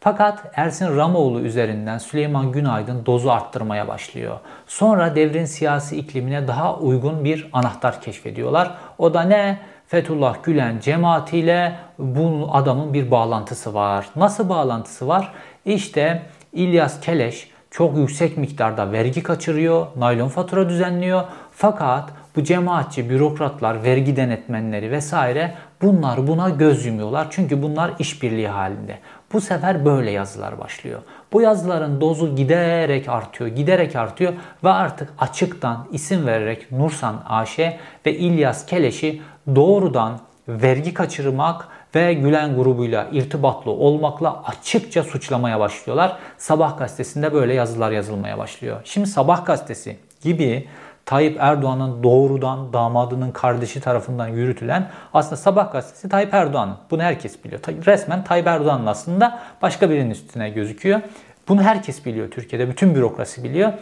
Fakat 0.01 0.43
Ersin 0.55 0.97
Ramoğlu 0.97 1.41
üzerinden 1.41 1.99
Süleyman 1.99 2.53
Günaydın 2.53 3.07
dozu 3.07 3.31
arttırmaya 3.31 3.89
başlıyor. 3.89 4.39
Sonra 4.67 5.17
devrin 5.17 5.45
siyasi 5.45 5.97
iklimine 5.97 6.49
daha 6.49 6.77
uygun 6.77 7.25
bir 7.25 7.49
anahtar 7.53 8.01
keşfediyorlar. 8.01 8.75
O 8.99 9.15
da 9.15 9.23
ne? 9.23 9.59
Fethullah 9.87 10.37
Gülen 10.43 10.79
cemaatiyle 10.81 11.77
bu 11.99 12.49
adamın 12.53 12.95
bir 12.95 13.11
bağlantısı 13.11 13.75
var. 13.75 14.07
Nasıl 14.17 14.49
bağlantısı 14.49 15.09
var? 15.09 15.33
İşte 15.65 16.23
İlyas 16.53 17.01
Keleş 17.01 17.51
çok 17.71 17.97
yüksek 17.97 18.37
miktarda 18.37 18.93
vergi 18.93 19.23
kaçırıyor, 19.23 19.87
naylon 19.97 20.29
fatura 20.29 20.69
düzenliyor. 20.69 21.25
Fakat 21.53 22.11
bu 22.37 22.45
cemaatçi 22.45 23.11
bürokratlar, 23.11 23.83
vergi 23.83 24.17
denetmenleri 24.17 24.91
vesaire 24.91 25.55
bunlar 25.83 26.27
buna 26.27 26.49
göz 26.49 26.87
yumuyorlar. 26.87 27.27
Çünkü 27.31 27.63
bunlar 27.63 27.93
işbirliği 27.99 28.49
halinde. 28.49 28.99
Bu 29.33 29.41
sefer 29.41 29.85
böyle 29.85 30.11
yazılar 30.11 30.59
başlıyor. 30.59 31.01
Bu 31.33 31.43
yazıların 31.43 32.01
dozu 32.01 32.37
giderek 32.37 33.09
artıyor, 33.09 33.51
giderek 33.51 33.97
artıyor 33.97 34.33
ve 34.65 34.71
artık 34.71 35.09
açıktan 35.19 35.89
isim 35.93 36.27
vererek 36.27 36.73
Nursan 36.73 37.23
AŞ 37.29 37.59
ve 38.07 38.17
İlyas 38.17 38.67
Keleş'i 38.67 39.23
doğrudan 39.57 40.21
vergi 40.49 40.95
kaçırmak 40.95 41.69
ve 41.95 42.15
Gülen 42.15 42.57
grubuyla 42.57 43.09
irtibatlı 43.13 43.71
olmakla 43.71 44.43
açıkça 44.45 45.03
suçlamaya 45.03 45.61
başlıyorlar. 45.61 46.17
Sabah 46.39 46.79
gazetesinde 46.79 47.33
böyle 47.33 47.55
yazılar 47.55 47.91
yazılmaya 47.91 48.39
başlıyor. 48.39 48.81
Şimdi 48.85 49.07
Sabah 49.07 49.47
gazetesi 49.47 49.97
gibi 50.23 50.69
Tayyip 51.11 51.37
Erdoğan'ın 51.41 52.03
doğrudan 52.03 52.73
damadının 52.73 53.31
kardeşi 53.31 53.81
tarafından 53.81 54.29
yürütülen 54.29 54.91
aslında 55.15 55.37
Sabah 55.37 55.73
gazetesi 55.73 56.09
Tayyip 56.09 56.35
Erdoğan'ın. 56.35 56.77
Bunu 56.91 57.03
herkes 57.03 57.45
biliyor. 57.45 57.61
Resmen 57.87 58.25
Tayyip 58.25 58.47
Erdoğan'ın 58.47 58.87
aslında 58.87 59.39
başka 59.63 59.91
birinin 59.91 60.11
üstüne 60.11 60.51
gözüküyor. 60.51 61.01
Bunu 61.49 61.63
herkes 61.63 62.07
biliyor 62.07 62.31
Türkiye'de. 62.31 62.69
Bütün 62.71 62.95
bürokrasi 62.95 63.45
biliyor. 63.45 63.73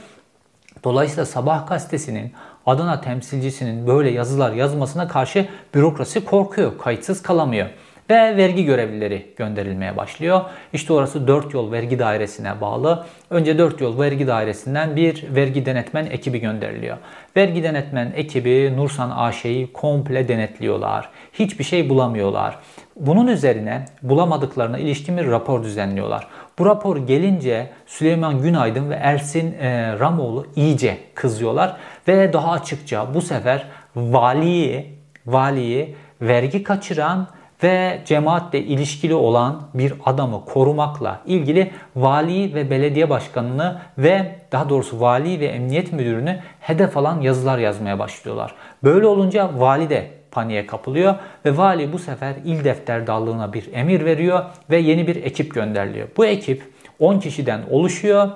Dolayısıyla 0.85 1.27
Sabah 1.27 1.69
gazetesinin 1.69 2.33
Adana 2.67 3.01
temsilcisinin 3.01 3.87
böyle 3.87 4.11
yazılar 4.11 4.53
yazmasına 4.53 5.09
karşı 5.09 5.49
bürokrasi 5.75 6.25
korkuyor, 6.25 6.79
kayıtsız 6.79 7.23
kalamıyor 7.23 7.69
ve 8.11 8.37
vergi 8.37 8.65
görevlileri 8.65 9.27
gönderilmeye 9.37 9.97
başlıyor. 9.97 10.41
İşte 10.73 10.93
orası 10.93 11.29
4 11.29 11.55
yol 11.55 11.73
vergi 11.73 11.99
dairesine 11.99 12.61
bağlı. 12.61 13.07
Önce 13.31 13.59
4 13.59 13.81
yol 13.81 13.99
vergi 13.99 14.27
dairesinden 14.27 14.97
bir 14.97 15.25
vergi 15.35 15.67
denetmen 15.67 16.07
ekibi 16.07 16.41
gönderiliyor. 16.41 16.97
Vergi 17.37 17.63
denetmen 17.63 18.13
ekibi 18.17 18.77
Nursan 18.77 19.11
AŞ'yi 19.11 19.73
komple 19.73 20.29
denetliyorlar. 20.29 21.09
Hiçbir 21.33 21.65
şey 21.65 21.89
bulamıyorlar. 21.89 22.59
Bunun 22.97 23.27
üzerine 23.27 23.85
bulamadıklarına 24.03 24.79
ilişkin 24.79 25.17
bir 25.17 25.27
rapor 25.27 25.63
düzenliyorlar. 25.63 26.27
Bu 26.59 26.67
rapor 26.67 26.97
gelince 26.97 27.71
Süleyman 27.87 28.43
Günaydın 28.43 28.91
ve 28.91 28.95
Ersin 28.95 29.53
e, 29.53 29.99
Ramoğlu 29.99 30.47
iyice 30.57 30.99
kızıyorlar 31.15 31.77
ve 32.09 32.33
daha 32.33 32.53
açıkça 32.53 33.15
bu 33.15 33.23
sefer 33.23 33.67
valiyi, 33.97 34.87
valiyi 35.27 35.97
vergi 36.23 36.63
kaçıran 36.63 37.29
ve 37.63 38.01
cemaatle 38.05 38.61
ilişkili 38.61 39.15
olan 39.15 39.63
bir 39.75 39.95
adamı 40.05 40.45
korumakla 40.45 41.21
ilgili 41.27 41.71
vali 41.97 42.55
ve 42.55 42.71
belediye 42.71 43.11
başkanını 43.11 43.79
ve 43.99 44.35
daha 44.53 44.69
doğrusu 44.69 45.01
vali 45.01 45.41
ve 45.41 45.47
emniyet 45.47 45.93
müdürünü 45.93 46.39
hedef 46.61 46.97
alan 46.97 47.21
yazılar 47.21 47.59
yazmaya 47.59 47.99
başlıyorlar. 47.99 48.55
Böyle 48.85 49.07
olunca 49.07 49.51
vali 49.57 49.91
de 49.91 50.11
paniğe 50.31 50.67
kapılıyor 50.67 51.15
ve 51.45 51.57
vali 51.57 51.93
bu 51.93 51.99
sefer 51.99 52.35
il 52.45 52.65
defterdallığına 52.65 53.53
bir 53.53 53.73
emir 53.73 54.05
veriyor 54.05 54.45
ve 54.71 54.79
yeni 54.79 55.07
bir 55.07 55.17
ekip 55.17 55.55
gönderiliyor. 55.55 56.09
Bu 56.17 56.27
ekip 56.27 56.63
10 56.99 57.19
kişiden 57.21 57.61
oluşuyor 57.71 58.29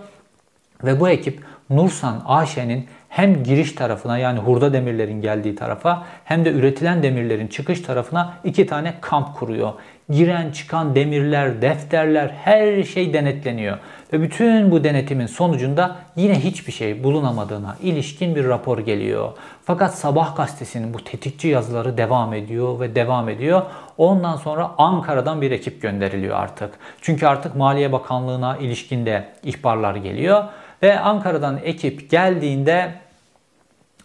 ve 0.85 1.01
bu 1.01 1.09
ekip 1.09 1.41
Nursan 1.71 2.23
AŞ'nin 2.27 2.87
hem 3.13 3.45
giriş 3.45 3.73
tarafına 3.73 4.19
yani 4.19 4.39
hurda 4.39 4.73
demirlerin 4.73 5.21
geldiği 5.21 5.55
tarafa 5.55 6.07
hem 6.25 6.45
de 6.45 6.53
üretilen 6.53 7.03
demirlerin 7.03 7.47
çıkış 7.47 7.81
tarafına 7.81 8.35
iki 8.45 8.67
tane 8.67 8.95
kamp 9.01 9.37
kuruyor. 9.37 9.73
Giren 10.11 10.51
çıkan 10.51 10.95
demirler, 10.95 11.63
defterler 11.63 12.29
her 12.29 12.83
şey 12.83 13.13
denetleniyor. 13.13 13.79
Ve 14.13 14.23
bütün 14.23 14.71
bu 14.71 14.85
denetimin 14.85 15.27
sonucunda 15.27 15.97
yine 16.17 16.41
hiçbir 16.41 16.73
şey 16.73 17.05
bulunamadığına 17.05 17.77
ilişkin 17.83 18.37
bir 18.37 18.45
rapor 18.45 18.79
geliyor. 18.79 19.33
Fakat 19.65 19.95
Sabah 19.95 20.37
gazetesinin 20.37 20.95
bu 20.95 21.05
tetikçi 21.05 21.49
yazıları 21.49 21.99
devam 21.99 22.35
ediyor 22.35 22.81
ve 22.81 22.95
devam 22.95 23.29
ediyor. 23.29 23.63
Ondan 23.99 24.37
sonra 24.37 24.71
Ankara'dan 24.79 25.43
bir 25.43 25.51
ekip 25.51 25.83
gönderiliyor 25.83 26.37
artık. 26.37 26.71
Çünkü 27.01 27.27
artık 27.27 27.57
Maliye 27.57 27.93
Bakanlığı'na 27.93 28.57
ilişkinde 28.57 29.29
ihbarlar 29.43 29.95
geliyor. 29.95 30.45
Ve 30.83 31.01
Ankara'dan 31.01 31.59
ekip 31.65 32.11
geldiğinde 32.11 33.02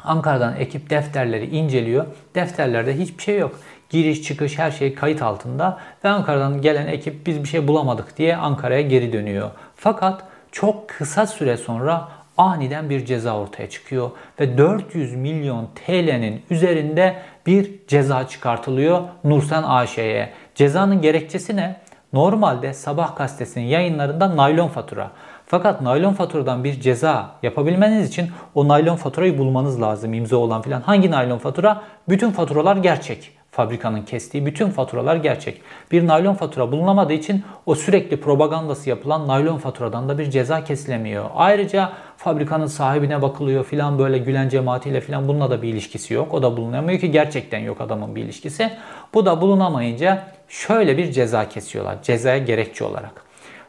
Ankara'dan 0.08 0.56
ekip 0.56 0.90
defterleri 0.90 1.46
inceliyor. 1.46 2.06
Defterlerde 2.36 2.98
hiçbir 2.98 3.24
şey 3.24 3.38
yok. 3.38 3.60
Giriş 3.90 4.24
çıkış 4.24 4.60
her 4.60 4.72
şey 4.72 4.96
kayıt 4.96 5.22
altında 5.22 5.80
ve 6.04 6.10
Ankara'dan 6.10 6.62
gelen 6.62 6.88
ekip 6.88 7.28
biz 7.28 7.44
bir 7.44 7.48
şey 7.48 7.68
bulamadık 7.68 8.18
diye 8.18 8.36
Ankara'ya 8.36 8.82
geri 8.82 9.14
dönüyor. 9.14 9.52
Fakat 9.76 10.24
çok 10.52 10.90
kısa 10.90 11.28
süre 11.28 11.58
sonra 11.58 12.08
aniden 12.38 12.90
bir 12.90 13.06
ceza 13.06 13.38
ortaya 13.38 13.70
çıkıyor 13.70 14.12
ve 14.40 14.58
400 14.58 15.16
milyon 15.16 15.70
TL'nin 15.76 16.42
üzerinde 16.50 17.16
bir 17.46 17.72
ceza 17.88 18.28
çıkartılıyor 18.28 19.02
Nursen 19.24 19.64
AŞ'ye. 19.64 20.30
Cezanın 20.56 21.02
gerekçesi 21.02 21.56
ne? 21.56 21.76
Normalde 22.14 22.74
Sabah 22.74 23.16
gazetesinin 23.16 23.66
yayınlarında 23.66 24.38
naylon 24.38 24.68
fatura. 24.68 25.12
Fakat 25.50 25.82
naylon 25.82 26.13
faturadan 26.13 26.63
bir 26.63 26.82
ceza 26.82 27.32
yapabilmeniz 27.44 28.10
için 28.10 28.32
o 28.56 28.68
naylon 28.68 28.96
faturayı 28.96 29.38
bulmanız 29.38 29.82
lazım 29.82 30.13
imza 30.13 30.38
olan 30.38 30.62
filan. 30.62 30.82
Hangi 30.82 31.12
naylon 31.12 31.38
fatura? 31.38 31.82
Bütün 32.10 32.32
faturalar 32.32 32.75
gerçek. 32.75 33.32
Fabrikanın 33.51 34.01
kestiği 34.01 34.46
bütün 34.46 34.70
faturalar 34.70 35.16
gerçek. 35.16 35.62
Bir 35.92 36.08
naylon 36.08 36.34
fatura 36.34 36.72
bulunamadığı 36.72 37.13
için 37.13 37.44
o 37.66 37.75
sürekli 37.75 38.22
propagandası 38.22 38.89
yapılan 38.89 39.27
naylon 39.27 39.58
faturadan 39.58 40.10
da 40.10 40.18
bir 40.18 40.30
ceza 40.30 40.63
kesilemiyor. 40.63 41.25
Ayrıca 41.36 41.89
fabrikanın 42.18 42.68
sahibine 42.68 43.22
bakılıyor 43.22 43.64
filan 43.64 44.00
böyle 44.00 44.18
Gülen 44.18 44.50
cemaatiyle 44.50 45.01
filan 45.01 45.27
bununla 45.27 45.51
da 45.51 45.62
bir 45.62 45.70
ilişkisi 45.70 46.14
yok. 46.14 46.33
O 46.33 46.44
da 46.44 46.57
bulunamıyor 46.57 47.00
ki 47.00 47.12
gerçekten 47.12 47.60
yok 47.60 47.81
adamın 47.81 48.16
bir 48.16 48.24
ilişkisi. 48.24 48.72
Bu 49.14 49.25
da 49.25 49.42
bulunamayınca 49.42 50.24
şöyle 50.48 50.98
bir 50.98 51.12
ceza 51.12 51.50
kesiyorlar. 51.50 52.03
Cezaya 52.03 52.38
gerekçe 52.38 52.83
olarak. 52.83 53.24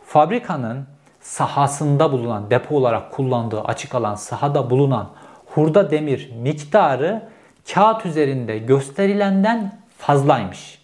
Fabrikanın 0.04 0.86
sahasında 1.28 2.12
bulunan 2.12 2.50
depo 2.50 2.76
olarak 2.76 3.12
kullandığı 3.12 3.60
açık 3.60 3.94
alan 3.94 4.14
sahada 4.14 4.70
bulunan 4.70 5.08
hurda 5.46 5.90
demir 5.90 6.30
miktarı 6.42 7.22
kağıt 7.74 8.06
üzerinde 8.06 8.58
gösterilenden 8.58 9.78
fazlaymış. 9.98 10.82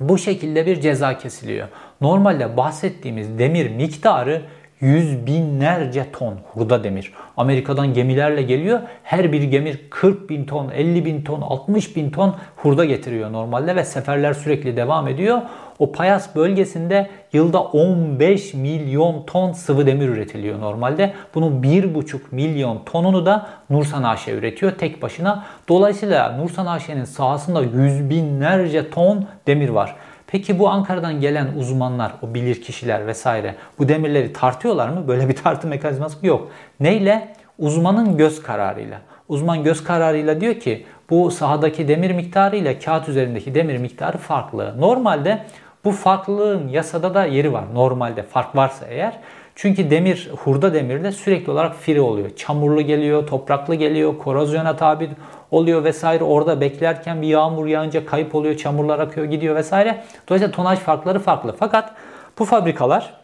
Bu 0.00 0.18
şekilde 0.18 0.66
bir 0.66 0.80
ceza 0.80 1.18
kesiliyor. 1.18 1.68
Normalde 2.00 2.56
bahsettiğimiz 2.56 3.38
demir 3.38 3.70
miktarı 3.70 4.42
yüz 4.80 5.26
binlerce 5.26 6.12
ton 6.12 6.34
hurda 6.54 6.84
demir. 6.84 7.12
Amerika'dan 7.36 7.94
gemilerle 7.94 8.42
geliyor. 8.42 8.80
Her 9.02 9.32
bir 9.32 9.42
gemi 9.42 9.76
40 9.90 10.30
bin 10.30 10.44
ton, 10.44 10.70
50 10.70 11.04
bin 11.04 11.22
ton, 11.22 11.40
60 11.40 11.96
bin 11.96 12.10
ton 12.10 12.36
hurda 12.56 12.84
getiriyor 12.84 13.32
normalde 13.32 13.76
ve 13.76 13.84
seferler 13.84 14.32
sürekli 14.32 14.76
devam 14.76 15.08
ediyor. 15.08 15.38
O 15.78 15.92
Payas 15.92 16.36
bölgesinde 16.36 17.10
yılda 17.32 17.62
15 17.62 18.54
milyon 18.54 19.22
ton 19.26 19.52
sıvı 19.52 19.86
demir 19.86 20.08
üretiliyor 20.08 20.60
normalde. 20.60 21.12
Bunun 21.34 21.62
1,5 21.62 22.18
milyon 22.30 22.84
tonunu 22.84 23.26
da 23.26 23.46
Nursan 23.70 24.02
AŞ 24.02 24.28
üretiyor 24.28 24.72
tek 24.72 25.02
başına. 25.02 25.44
Dolayısıyla 25.68 26.36
Nursan 26.36 26.66
AŞ'nin 26.66 27.04
sahasında 27.04 27.62
yüz 27.62 28.10
binlerce 28.10 28.90
ton 28.90 29.26
demir 29.46 29.68
var. 29.68 29.96
Peki 30.30 30.58
bu 30.58 30.68
Ankara'dan 30.68 31.20
gelen 31.20 31.48
uzmanlar, 31.56 32.12
o 32.22 32.34
bilir 32.34 32.62
kişiler 32.62 33.06
vesaire 33.06 33.54
bu 33.78 33.88
demirleri 33.88 34.32
tartıyorlar 34.32 34.88
mı? 34.88 35.08
Böyle 35.08 35.28
bir 35.28 35.36
tartı 35.36 35.66
mekanizması 35.66 36.26
yok. 36.26 36.48
Neyle? 36.80 37.34
Uzmanın 37.58 38.16
göz 38.16 38.42
kararıyla. 38.42 39.00
Uzman 39.28 39.64
göz 39.64 39.84
kararıyla 39.84 40.40
diyor 40.40 40.54
ki 40.54 40.86
bu 41.10 41.30
sahadaki 41.30 41.88
demir 41.88 42.10
miktarı 42.10 42.56
ile 42.56 42.78
kağıt 42.78 43.08
üzerindeki 43.08 43.54
demir 43.54 43.78
miktarı 43.78 44.18
farklı. 44.18 44.80
Normalde 44.80 45.44
bu 45.84 45.92
farklılığın 45.92 46.68
yasada 46.68 47.14
da 47.14 47.24
yeri 47.24 47.52
var. 47.52 47.64
Normalde 47.74 48.22
fark 48.22 48.56
varsa 48.56 48.86
eğer. 48.86 49.18
Çünkü 49.60 49.90
demir, 49.90 50.30
hurda 50.44 50.74
demirde 50.74 51.12
sürekli 51.12 51.52
olarak 51.52 51.76
firi 51.76 52.00
oluyor. 52.00 52.30
Çamurlu 52.36 52.82
geliyor, 52.82 53.26
topraklı 53.26 53.74
geliyor, 53.74 54.18
korozyona 54.18 54.76
tabi 54.76 55.10
oluyor 55.50 55.84
vesaire. 55.84 56.24
Orada 56.24 56.60
beklerken 56.60 57.22
bir 57.22 57.26
yağmur 57.26 57.66
yağınca 57.66 58.06
kayıp 58.06 58.34
oluyor, 58.34 58.56
çamurlar 58.56 58.98
akıyor 58.98 59.26
gidiyor 59.26 59.56
vesaire. 59.56 60.04
Dolayısıyla 60.28 60.56
tonaj 60.56 60.78
farkları 60.78 61.18
farklı. 61.18 61.56
Fakat 61.58 61.94
bu 62.38 62.44
fabrikalar 62.44 63.14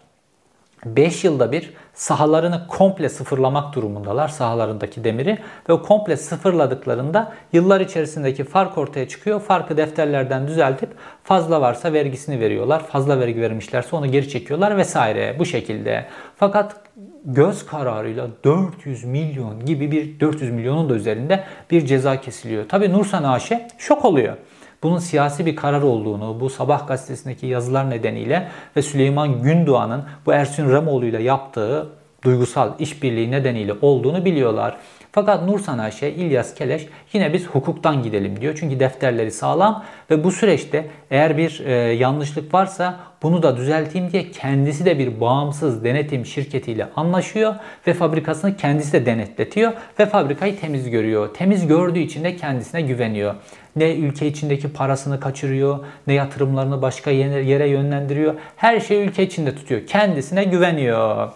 5 0.84 1.24
yılda 1.24 1.52
bir 1.52 1.72
sahalarını 1.94 2.66
komple 2.68 3.08
sıfırlamak 3.08 3.74
durumundalar 3.74 4.28
sahalarındaki 4.28 5.04
demiri 5.04 5.38
ve 5.68 5.72
o 5.72 5.82
komple 5.82 6.16
sıfırladıklarında 6.16 7.32
yıllar 7.52 7.80
içerisindeki 7.80 8.44
fark 8.44 8.78
ortaya 8.78 9.08
çıkıyor. 9.08 9.40
Farkı 9.40 9.76
defterlerden 9.76 10.48
düzeltip 10.48 10.88
fazla 11.24 11.60
varsa 11.60 11.92
vergisini 11.92 12.40
veriyorlar. 12.40 12.86
Fazla 12.86 13.20
vergi 13.20 13.40
vermişlerse 13.40 13.96
onu 13.96 14.06
geri 14.06 14.28
çekiyorlar 14.28 14.76
vesaire 14.76 15.36
bu 15.38 15.46
şekilde. 15.46 16.06
Fakat 16.36 16.76
göz 17.24 17.66
kararıyla 17.66 18.28
400 18.44 19.04
milyon 19.04 19.64
gibi 19.66 19.90
bir 19.90 20.20
400 20.20 20.50
milyonun 20.50 20.90
da 20.90 20.94
üzerinde 20.94 21.44
bir 21.70 21.86
ceza 21.86 22.20
kesiliyor. 22.20 22.68
Tabi 22.68 22.92
Nursan 22.92 23.24
AŞ 23.24 23.52
şok 23.78 24.04
oluyor 24.04 24.36
bunun 24.84 24.98
siyasi 24.98 25.46
bir 25.46 25.56
karar 25.56 25.82
olduğunu, 25.82 26.40
bu 26.40 26.50
Sabah 26.50 26.88
gazetesindeki 26.88 27.46
yazılar 27.46 27.90
nedeniyle 27.90 28.48
ve 28.76 28.82
Süleyman 28.82 29.42
Gündoğan'ın 29.42 30.04
bu 30.26 30.32
Ersun 30.32 30.70
Ramoğlu 30.70 31.06
ile 31.06 31.22
yaptığı 31.22 31.88
duygusal 32.24 32.72
işbirliği 32.78 33.30
nedeniyle 33.30 33.72
olduğunu 33.82 34.24
biliyorlar. 34.24 34.76
Fakat 35.12 35.42
Nur 35.42 35.60
Sanaşe, 35.60 36.10
İlyas 36.10 36.54
Keleş 36.54 36.86
yine 37.12 37.32
biz 37.32 37.46
hukuktan 37.46 38.02
gidelim 38.02 38.40
diyor. 38.40 38.56
Çünkü 38.60 38.80
defterleri 38.80 39.30
sağlam 39.30 39.84
ve 40.10 40.24
bu 40.24 40.32
süreçte 40.32 40.86
eğer 41.10 41.36
bir 41.36 41.62
e, 41.66 41.72
yanlışlık 41.72 42.54
varsa 42.54 43.00
bunu 43.22 43.42
da 43.42 43.56
düzelteyim 43.56 44.12
diye 44.12 44.30
kendisi 44.30 44.84
de 44.84 44.98
bir 44.98 45.20
bağımsız 45.20 45.84
denetim 45.84 46.26
şirketiyle 46.26 46.88
anlaşıyor 46.96 47.54
ve 47.86 47.94
fabrikasını 47.94 48.56
kendisi 48.56 48.92
de 48.92 49.06
denetletiyor 49.06 49.72
ve 49.98 50.06
fabrikayı 50.06 50.60
temiz 50.60 50.90
görüyor. 50.90 51.34
Temiz 51.34 51.66
gördüğü 51.66 51.98
için 51.98 52.24
de 52.24 52.36
kendisine 52.36 52.82
güveniyor. 52.82 53.34
Ne 53.76 53.94
ülke 53.94 54.26
içindeki 54.26 54.72
parasını 54.72 55.20
kaçırıyor, 55.20 55.78
ne 56.06 56.12
yatırımlarını 56.12 56.82
başka 56.82 57.10
yere 57.10 57.68
yönlendiriyor. 57.68 58.34
Her 58.56 58.80
şeyi 58.80 59.08
ülke 59.08 59.22
içinde 59.22 59.54
tutuyor. 59.54 59.87
Kendisine 59.87 60.44
güveniyor. 60.44 61.32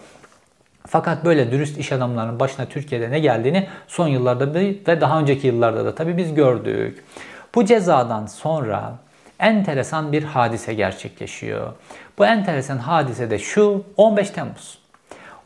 Fakat 0.87 1.25
böyle 1.25 1.51
dürüst 1.51 1.77
iş 1.77 1.91
adamlarının 1.91 2.39
başına 2.39 2.65
Türkiye'de 2.65 3.11
ne 3.11 3.19
geldiğini 3.19 3.67
son 3.87 4.07
yıllarda 4.07 4.53
ve 4.53 5.01
daha 5.01 5.19
önceki 5.19 5.47
yıllarda 5.47 5.85
da 5.85 5.95
tabii 5.95 6.17
biz 6.17 6.33
gördük. 6.33 7.03
Bu 7.55 7.65
cezadan 7.65 8.25
sonra 8.25 8.93
enteresan 9.39 10.11
bir 10.11 10.23
hadise 10.23 10.73
gerçekleşiyor. 10.73 11.73
Bu 12.17 12.25
enteresan 12.25 12.77
hadise 12.77 13.29
de 13.29 13.39
şu 13.39 13.83
15 13.97 14.29
Temmuz. 14.29 14.78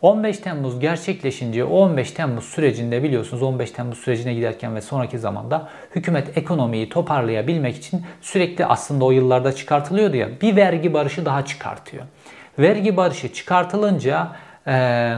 15 0.03 0.37
Temmuz 0.37 0.79
gerçekleşince 0.79 1.63
o 1.63 1.77
15 1.77 2.11
Temmuz 2.11 2.43
sürecinde 2.45 3.03
biliyorsunuz 3.03 3.43
15 3.43 3.71
Temmuz 3.71 3.97
sürecine 3.97 4.33
giderken 4.33 4.75
ve 4.75 4.81
sonraki 4.81 5.19
zamanda 5.19 5.69
hükümet 5.95 6.37
ekonomiyi 6.37 6.89
toparlayabilmek 6.89 7.75
için 7.75 8.01
sürekli 8.21 8.65
aslında 8.65 9.05
o 9.05 9.11
yıllarda 9.11 9.51
çıkartılıyordu 9.51 10.17
ya 10.17 10.29
bir 10.41 10.55
vergi 10.55 10.93
barışı 10.93 11.25
daha 11.25 11.45
çıkartıyor. 11.45 12.03
Vergi 12.59 12.97
barışı 12.97 13.33
çıkartılınca 13.33 14.31
e, 14.67 14.73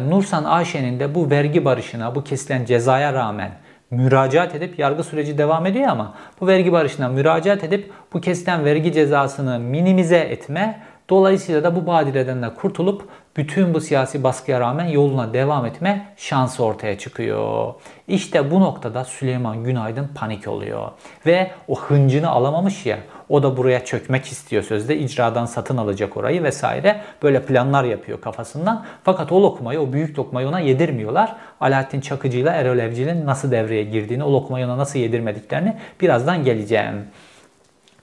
Nursan 0.09 0.43
Ayşe'nin 0.43 0.99
de 0.99 1.15
bu 1.15 1.29
vergi 1.29 1.65
barışına 1.65 2.15
bu 2.15 2.23
kesilen 2.23 2.65
cezaya 2.65 3.13
rağmen 3.13 3.51
müracaat 3.91 4.55
edip 4.55 4.79
yargı 4.79 5.03
süreci 5.03 5.37
devam 5.37 5.65
ediyor 5.65 5.87
ama 5.87 6.13
bu 6.41 6.47
vergi 6.47 6.71
barışına 6.71 7.09
müracaat 7.09 7.63
edip 7.63 7.91
bu 8.13 8.21
kesilen 8.21 8.65
vergi 8.65 8.93
cezasını 8.93 9.59
minimize 9.59 10.17
etme 10.17 10.81
Dolayısıyla 11.09 11.63
da 11.63 11.75
bu 11.75 11.87
badireden 11.87 12.41
de 12.41 12.53
kurtulup 12.53 13.09
bütün 13.37 13.73
bu 13.73 13.81
siyasi 13.81 14.23
baskıya 14.23 14.59
rağmen 14.59 14.85
yoluna 14.85 15.33
devam 15.33 15.65
etme 15.65 16.05
şansı 16.17 16.63
ortaya 16.63 16.97
çıkıyor. 16.97 17.73
İşte 18.07 18.51
bu 18.51 18.59
noktada 18.59 19.03
Süleyman 19.03 19.63
Günaydın 19.63 20.09
panik 20.15 20.47
oluyor. 20.47 20.91
Ve 21.25 21.51
o 21.67 21.79
hıncını 21.79 22.29
alamamış 22.29 22.85
ya 22.85 22.97
o 23.29 23.43
da 23.43 23.57
buraya 23.57 23.85
çökmek 23.85 24.25
istiyor 24.25 24.63
sözde. 24.63 24.97
icradan 24.97 25.45
satın 25.45 25.77
alacak 25.77 26.17
orayı 26.17 26.43
vesaire. 26.43 27.01
Böyle 27.23 27.45
planlar 27.45 27.83
yapıyor 27.83 28.21
kafasından. 28.21 28.85
Fakat 29.03 29.31
o 29.31 29.43
lokmayı, 29.43 29.79
o 29.79 29.93
büyük 29.93 30.19
lokmayı 30.19 30.47
ona 30.47 30.59
yedirmiyorlar. 30.59 31.35
Alaaddin 31.61 32.01
Çakıcı 32.01 32.37
ile 32.37 32.49
Erol 32.49 32.77
Evcil'in 32.77 33.25
nasıl 33.25 33.51
devreye 33.51 33.83
girdiğini, 33.83 34.23
o 34.23 34.33
lokmayı 34.33 34.65
ona 34.65 34.77
nasıl 34.77 34.99
yedirmediklerini 34.99 35.77
birazdan 36.01 36.43
geleceğim. 36.43 37.05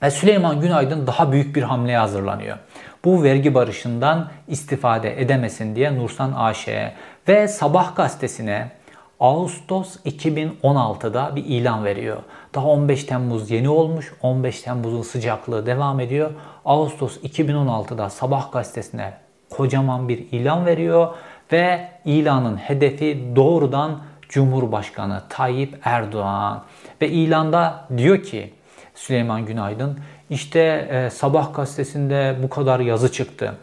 Ve 0.01 0.11
Süleyman 0.11 0.61
Günaydın 0.61 1.07
daha 1.07 1.31
büyük 1.31 1.55
bir 1.55 1.63
hamleye 1.63 1.97
hazırlanıyor 1.97 2.57
bu 3.05 3.23
vergi 3.23 3.53
barışından 3.53 4.29
istifade 4.47 5.21
edemesin 5.21 5.75
diye 5.75 5.95
Nursan 5.95 6.33
AŞ'ye 6.33 6.93
ve 7.27 7.47
Sabah 7.47 7.95
gazetesine 7.95 8.71
Ağustos 9.19 9.97
2016'da 10.05 11.35
bir 11.35 11.45
ilan 11.45 11.85
veriyor. 11.85 12.17
Daha 12.55 12.67
15 12.67 13.03
Temmuz 13.03 13.51
yeni 13.51 13.69
olmuş. 13.69 14.13
15 14.21 14.61
Temmuz'un 14.61 15.01
sıcaklığı 15.01 15.65
devam 15.65 15.99
ediyor. 15.99 16.31
Ağustos 16.65 17.17
2016'da 17.17 18.09
Sabah 18.09 18.51
gazetesine 18.51 19.13
kocaman 19.49 20.09
bir 20.09 20.17
ilan 20.31 20.65
veriyor 20.65 21.07
ve 21.51 21.89
ilanın 22.05 22.57
hedefi 22.57 23.31
doğrudan 23.35 23.99
Cumhurbaşkanı 24.29 25.21
Tayyip 25.29 25.79
Erdoğan 25.83 26.63
ve 27.01 27.09
ilanda 27.09 27.87
diyor 27.97 28.23
ki 28.23 28.53
Süleyman 28.95 29.45
Günaydın 29.45 29.99
işte 30.33 30.87
e, 30.91 31.09
Sabah 31.09 31.53
gazetesinde 31.53 32.35
bu 32.43 32.49
kadar 32.49 32.79
yazı 32.79 33.11
çıktı. 33.11 33.53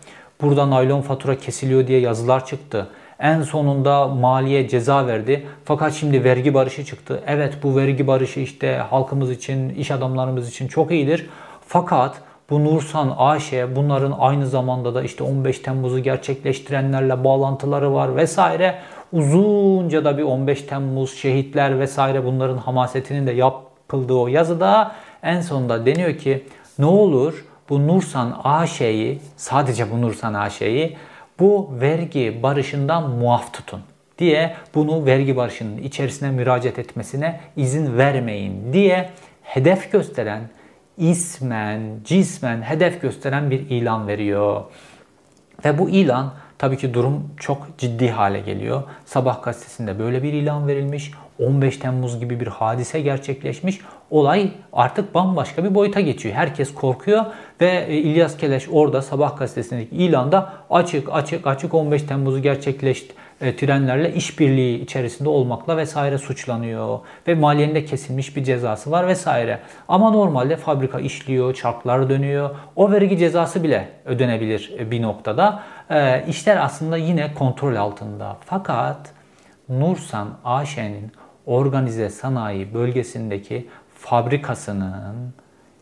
Burada 0.40 0.70
naylon 0.70 1.00
fatura 1.00 1.38
kesiliyor 1.38 1.86
diye 1.86 2.00
yazılar 2.00 2.46
çıktı. 2.46 2.88
En 3.18 3.42
sonunda 3.42 4.08
maliye 4.08 4.68
ceza 4.68 5.06
verdi. 5.06 5.46
Fakat 5.64 5.92
şimdi 5.92 6.24
vergi 6.24 6.54
barışı 6.54 6.84
çıktı. 6.84 7.22
Evet 7.26 7.54
bu 7.62 7.76
vergi 7.76 8.06
barışı 8.06 8.40
işte 8.40 8.76
halkımız 8.90 9.30
için, 9.30 9.68
iş 9.68 9.90
adamlarımız 9.90 10.48
için 10.48 10.68
çok 10.68 10.90
iyidir. 10.90 11.30
Fakat 11.66 12.20
bu 12.50 12.64
Nursan 12.64 13.14
AŞ 13.18 13.52
bunların 13.76 14.14
aynı 14.18 14.46
zamanda 14.46 14.94
da 14.94 15.02
işte 15.02 15.24
15 15.24 15.58
Temmuz'u 15.58 15.98
gerçekleştirenlerle 15.98 17.24
bağlantıları 17.24 17.94
var 17.94 18.16
vesaire. 18.16 18.78
Uzunca 19.12 20.04
da 20.04 20.18
bir 20.18 20.22
15 20.22 20.62
Temmuz 20.62 21.14
şehitler 21.14 21.80
vesaire 21.80 22.24
bunların 22.24 22.58
hamasetinin 22.58 23.26
de 23.26 23.32
yapıldığı 23.32 24.14
o 24.14 24.28
yazıda 24.28 24.92
en 25.22 25.40
sonunda 25.40 25.86
deniyor 25.86 26.18
ki 26.18 26.44
ne 26.80 26.86
olur 26.86 27.44
bu 27.68 27.88
Nursan 27.88 28.40
AŞ'yi 28.44 29.18
sadece 29.36 29.90
bu 29.90 30.02
Nursan 30.02 30.34
AŞ'yi 30.34 30.96
bu 31.38 31.70
vergi 31.80 32.42
barışından 32.42 33.10
muaf 33.10 33.52
tutun 33.52 33.80
diye 34.18 34.56
bunu 34.74 35.06
vergi 35.06 35.36
barışının 35.36 35.78
içerisine 35.78 36.30
müracaat 36.30 36.78
etmesine 36.78 37.40
izin 37.56 37.98
vermeyin 37.98 38.72
diye 38.72 39.10
hedef 39.42 39.92
gösteren 39.92 40.40
ismen, 40.96 41.80
cismen 42.04 42.62
hedef 42.62 43.02
gösteren 43.02 43.50
bir 43.50 43.60
ilan 43.60 44.08
veriyor. 44.08 44.64
Ve 45.64 45.78
bu 45.78 45.90
ilan 45.90 46.32
tabii 46.58 46.76
ki 46.76 46.94
durum 46.94 47.34
çok 47.36 47.78
ciddi 47.78 48.10
hale 48.10 48.40
geliyor. 48.40 48.82
Sabah 49.04 49.42
gazetesinde 49.42 49.98
böyle 49.98 50.22
bir 50.22 50.32
ilan 50.32 50.68
verilmiş. 50.68 51.12
15 51.38 51.76
Temmuz 51.76 52.20
gibi 52.20 52.40
bir 52.40 52.46
hadise 52.46 53.00
gerçekleşmiş. 53.00 53.80
Olay 54.10 54.50
artık 54.72 55.14
bambaşka 55.14 55.64
bir 55.64 55.74
boyuta 55.74 56.00
geçiyor. 56.00 56.34
Herkes 56.34 56.74
korkuyor 56.74 57.24
ve 57.60 57.86
e, 57.88 57.96
İlyas 57.96 58.36
Keleş 58.36 58.68
orada 58.72 59.02
Sabah 59.02 59.38
gazetesindeki 59.38 59.96
ilanda 59.96 60.52
açık 60.70 61.08
açık 61.12 61.46
açık 61.46 61.74
15 61.74 62.02
Temmuz'u 62.02 62.42
gerçekleştirenlerle 62.42 64.14
işbirliği 64.14 64.80
içerisinde 64.80 65.28
olmakla 65.28 65.76
vesaire 65.76 66.18
suçlanıyor. 66.18 66.98
Ve 67.28 67.34
maliyende 67.34 67.84
kesilmiş 67.84 68.36
bir 68.36 68.44
cezası 68.44 68.90
var 68.90 69.06
vesaire. 69.06 69.58
Ama 69.88 70.10
normalde 70.10 70.56
fabrika 70.56 71.00
işliyor, 71.00 71.54
çarklar 71.54 72.08
dönüyor. 72.08 72.50
O 72.76 72.92
vergi 72.92 73.18
cezası 73.18 73.62
bile 73.62 73.88
ödenebilir 74.04 74.90
bir 74.90 75.02
noktada. 75.02 75.62
E, 75.90 76.24
işler 76.28 76.56
aslında 76.56 76.96
yine 76.96 77.34
kontrol 77.34 77.74
altında. 77.76 78.36
Fakat 78.44 79.12
Nursan 79.68 80.28
AŞ'nin 80.44 81.12
organize 81.46 82.10
sanayi 82.10 82.74
bölgesindeki 82.74 83.68
fabrikasının 84.00 85.34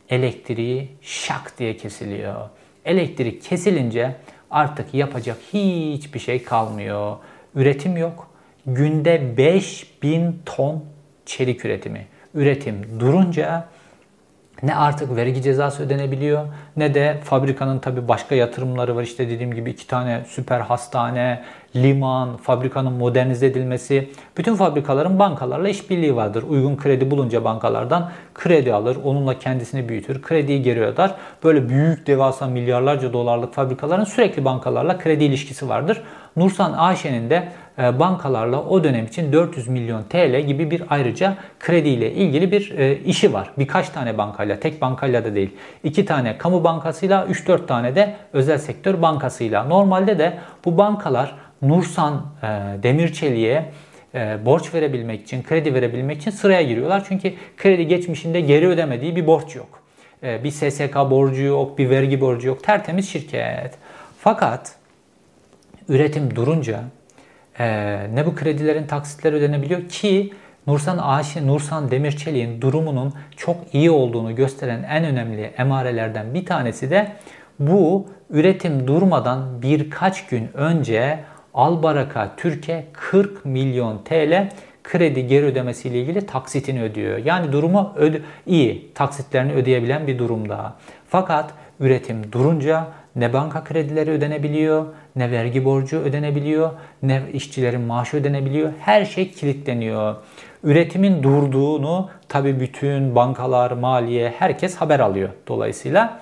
elektriği 0.08 0.88
şak 1.02 1.58
diye 1.58 1.76
kesiliyor. 1.76 2.48
Elektrik 2.84 3.42
kesilince 3.42 4.16
artık 4.50 4.94
yapacak 4.94 5.36
hiçbir 5.52 6.18
şey 6.18 6.42
kalmıyor. 6.42 7.16
Üretim 7.54 7.96
yok. 7.96 8.30
Günde 8.66 9.36
5000 9.36 10.42
ton 10.46 10.84
çelik 11.26 11.64
üretimi. 11.64 12.06
Üretim 12.34 13.00
durunca 13.00 13.68
ne 14.62 14.74
artık 14.74 15.16
vergi 15.16 15.42
cezası 15.42 15.82
ödenebiliyor 15.82 16.46
ne 16.76 16.94
de 16.94 17.20
fabrikanın 17.24 17.78
tabi 17.78 18.08
başka 18.08 18.34
yatırımları 18.34 18.96
var. 18.96 19.02
İşte 19.02 19.30
dediğim 19.30 19.54
gibi 19.54 19.70
iki 19.70 19.86
tane 19.86 20.24
süper 20.28 20.60
hastane, 20.60 21.44
liman, 21.76 22.36
fabrikanın 22.36 22.92
modernize 22.92 23.46
edilmesi. 23.46 24.10
Bütün 24.36 24.54
fabrikaların 24.54 25.18
bankalarla 25.18 25.68
işbirliği 25.68 26.16
vardır. 26.16 26.44
Uygun 26.48 26.76
kredi 26.76 27.10
bulunca 27.10 27.44
bankalardan 27.44 28.10
kredi 28.34 28.74
alır. 28.74 28.98
Onunla 29.04 29.38
kendisini 29.38 29.88
büyütür. 29.88 30.22
Krediyi 30.22 30.62
geri 30.62 30.80
öder. 30.80 31.14
Böyle 31.44 31.68
büyük 31.68 32.06
devasa 32.06 32.46
milyarlarca 32.46 33.12
dolarlık 33.12 33.54
fabrikaların 33.54 34.04
sürekli 34.04 34.44
bankalarla 34.44 34.98
kredi 34.98 35.24
ilişkisi 35.24 35.68
vardır. 35.68 36.02
Nursan 36.36 36.72
AŞ'nin 36.72 37.30
de 37.30 37.48
bankalarla 37.78 38.62
o 38.62 38.84
dönem 38.84 39.04
için 39.04 39.32
400 39.32 39.68
milyon 39.68 40.02
TL 40.02 40.40
gibi 40.40 40.70
bir 40.70 40.82
ayrıca 40.90 41.36
krediyle 41.60 42.12
ilgili 42.12 42.52
bir 42.52 42.78
e, 42.78 42.96
işi 42.96 43.32
var. 43.32 43.50
Birkaç 43.58 43.88
tane 43.88 44.18
bankayla, 44.18 44.60
tek 44.60 44.80
bankayla 44.80 45.24
da 45.24 45.34
değil. 45.34 45.50
iki 45.84 46.04
tane 46.04 46.38
kamu 46.38 46.64
bankasıyla, 46.64 47.26
3-4 47.26 47.66
tane 47.66 47.94
de 47.94 48.16
özel 48.32 48.58
sektör 48.58 49.02
bankasıyla. 49.02 49.64
Normalde 49.64 50.18
de 50.18 50.38
bu 50.64 50.78
bankalar 50.78 51.34
Nursan 51.62 52.26
e, 52.42 52.46
Demirçeli'ye 52.82 53.64
borç 54.44 54.74
verebilmek 54.74 55.22
için, 55.22 55.42
kredi 55.42 55.74
verebilmek 55.74 56.16
için 56.16 56.30
sıraya 56.30 56.62
giriyorlar. 56.62 57.04
Çünkü 57.08 57.32
kredi 57.56 57.86
geçmişinde 57.86 58.40
geri 58.40 58.68
ödemediği 58.68 59.16
bir 59.16 59.26
borç 59.26 59.56
yok. 59.56 59.82
Bir 60.22 60.50
SSK 60.50 60.94
borcu 60.96 61.42
yok, 61.42 61.78
bir 61.78 61.90
vergi 61.90 62.20
borcu 62.20 62.48
yok. 62.48 62.64
Tertemiz 62.64 63.08
şirket. 63.08 63.74
Fakat 64.18 64.72
üretim 65.88 66.36
durunca 66.36 66.80
e, 67.58 67.66
ne 68.14 68.26
bu 68.26 68.34
kredilerin 68.34 68.86
taksitleri 68.86 69.34
ödenebiliyor 69.34 69.88
ki 69.88 70.32
Nursan 70.66 70.98
Aşi, 70.98 71.46
Nursan 71.46 71.90
Demirçelik'in 71.90 72.60
durumunun 72.60 73.14
çok 73.36 73.56
iyi 73.72 73.90
olduğunu 73.90 74.34
gösteren 74.34 74.82
en 74.82 75.04
önemli 75.04 75.42
emarelerden 75.42 76.34
bir 76.34 76.46
tanesi 76.46 76.90
de 76.90 77.12
bu 77.58 78.06
üretim 78.30 78.86
durmadan 78.86 79.62
birkaç 79.62 80.26
gün 80.26 80.48
önce 80.54 81.18
Albaraka 81.54 82.36
Türkiye 82.36 82.86
40 82.92 83.44
milyon 83.44 83.98
TL 84.04 84.48
kredi 84.84 85.26
geri 85.26 85.44
ödemesi 85.44 85.88
ile 85.88 86.00
ilgili 86.00 86.26
taksitini 86.26 86.82
ödüyor. 86.82 87.18
Yani 87.18 87.52
durumu 87.52 87.92
öde 87.96 88.20
iyi, 88.46 88.92
taksitlerini 88.94 89.52
ödeyebilen 89.52 90.06
bir 90.06 90.18
durumda. 90.18 90.74
Fakat 91.08 91.50
üretim 91.80 92.32
durunca 92.32 92.86
ne 93.18 93.32
banka 93.32 93.64
kredileri 93.64 94.10
ödenebiliyor, 94.10 94.86
ne 95.16 95.30
vergi 95.30 95.64
borcu 95.64 95.98
ödenebiliyor, 95.98 96.70
ne 97.02 97.22
işçilerin 97.32 97.80
maaşı 97.80 98.16
ödenebiliyor. 98.16 98.72
Her 98.80 99.04
şey 99.04 99.30
kilitleniyor. 99.30 100.16
Üretimin 100.64 101.22
durduğunu 101.22 102.10
tabii 102.28 102.60
bütün 102.60 103.14
bankalar, 103.14 103.70
maliye 103.70 104.34
herkes 104.38 104.76
haber 104.76 105.00
alıyor 105.00 105.28
dolayısıyla. 105.48 106.20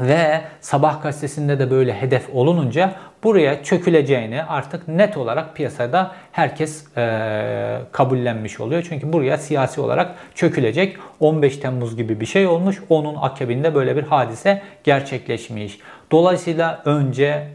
Ve 0.00 0.40
Sabah 0.60 1.02
gazetesinde 1.02 1.58
de 1.58 1.70
böyle 1.70 1.92
hedef 1.92 2.34
olununca 2.34 2.94
buraya 3.24 3.62
çöküleceğini 3.62 4.42
artık 4.42 4.88
net 4.88 5.16
olarak 5.16 5.56
piyasada 5.56 6.12
herkes 6.32 6.96
e, 6.96 7.80
kabullenmiş 7.92 8.60
oluyor. 8.60 8.86
Çünkü 8.88 9.12
buraya 9.12 9.38
siyasi 9.38 9.80
olarak 9.80 10.14
çökülecek 10.34 10.96
15 11.20 11.56
Temmuz 11.56 11.96
gibi 11.96 12.20
bir 12.20 12.26
şey 12.26 12.46
olmuş. 12.46 12.82
Onun 12.88 13.14
akabinde 13.14 13.74
böyle 13.74 13.96
bir 13.96 14.02
hadise 14.02 14.62
gerçekleşmiş. 14.84 15.78
Dolayısıyla 16.10 16.82
önce 16.84 17.48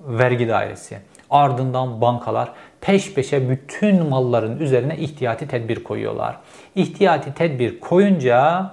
vergi 0.00 0.48
dairesi, 0.48 0.98
Ardından 1.30 2.00
bankalar 2.00 2.52
peş 2.80 3.14
peşe 3.14 3.50
bütün 3.50 4.06
malların 4.08 4.58
üzerine 4.58 4.96
ihtiyati 4.96 5.48
tedbir 5.48 5.84
koyuyorlar. 5.84 6.36
İhtiyati 6.74 7.34
tedbir 7.34 7.80
koyunca 7.80 8.70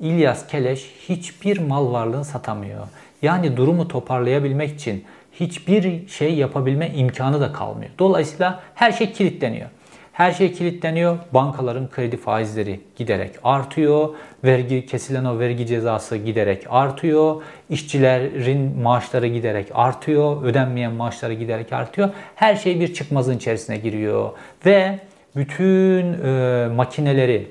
İlyas 0.00 0.46
Keleş 0.46 0.94
hiçbir 1.08 1.58
mal 1.58 1.92
varlığını 1.92 2.24
satamıyor. 2.24 2.86
Yani 3.22 3.56
durumu 3.56 3.88
toparlayabilmek 3.88 4.74
için 4.74 5.04
hiçbir 5.32 6.08
şey 6.08 6.34
yapabilme 6.34 6.90
imkanı 6.94 7.40
da 7.40 7.52
kalmıyor. 7.52 7.90
Dolayısıyla 7.98 8.60
her 8.74 8.92
şey 8.92 9.12
kilitleniyor. 9.12 9.68
Her 10.12 10.32
şey 10.32 10.52
kilitleniyor. 10.52 11.18
Bankaların 11.34 11.90
kredi 11.90 12.16
faizleri 12.16 12.80
giderek 12.96 13.30
artıyor. 13.44 14.08
Vergi 14.44 14.86
kesilen 14.86 15.24
o 15.24 15.38
vergi 15.38 15.66
cezası 15.66 16.16
giderek 16.16 16.66
artıyor. 16.70 17.42
İşçilerin 17.70 18.78
maaşları 18.82 19.26
giderek 19.26 19.66
artıyor. 19.74 20.42
Ödenmeyen 20.42 20.92
maaşları 20.92 21.34
giderek 21.34 21.72
artıyor. 21.72 22.10
Her 22.34 22.56
şey 22.56 22.80
bir 22.80 22.94
çıkmazın 22.94 23.36
içerisine 23.36 23.76
giriyor. 23.76 24.30
Ve 24.66 24.98
bütün 25.36 26.12
e, 26.24 26.68
makineleri 26.76 27.46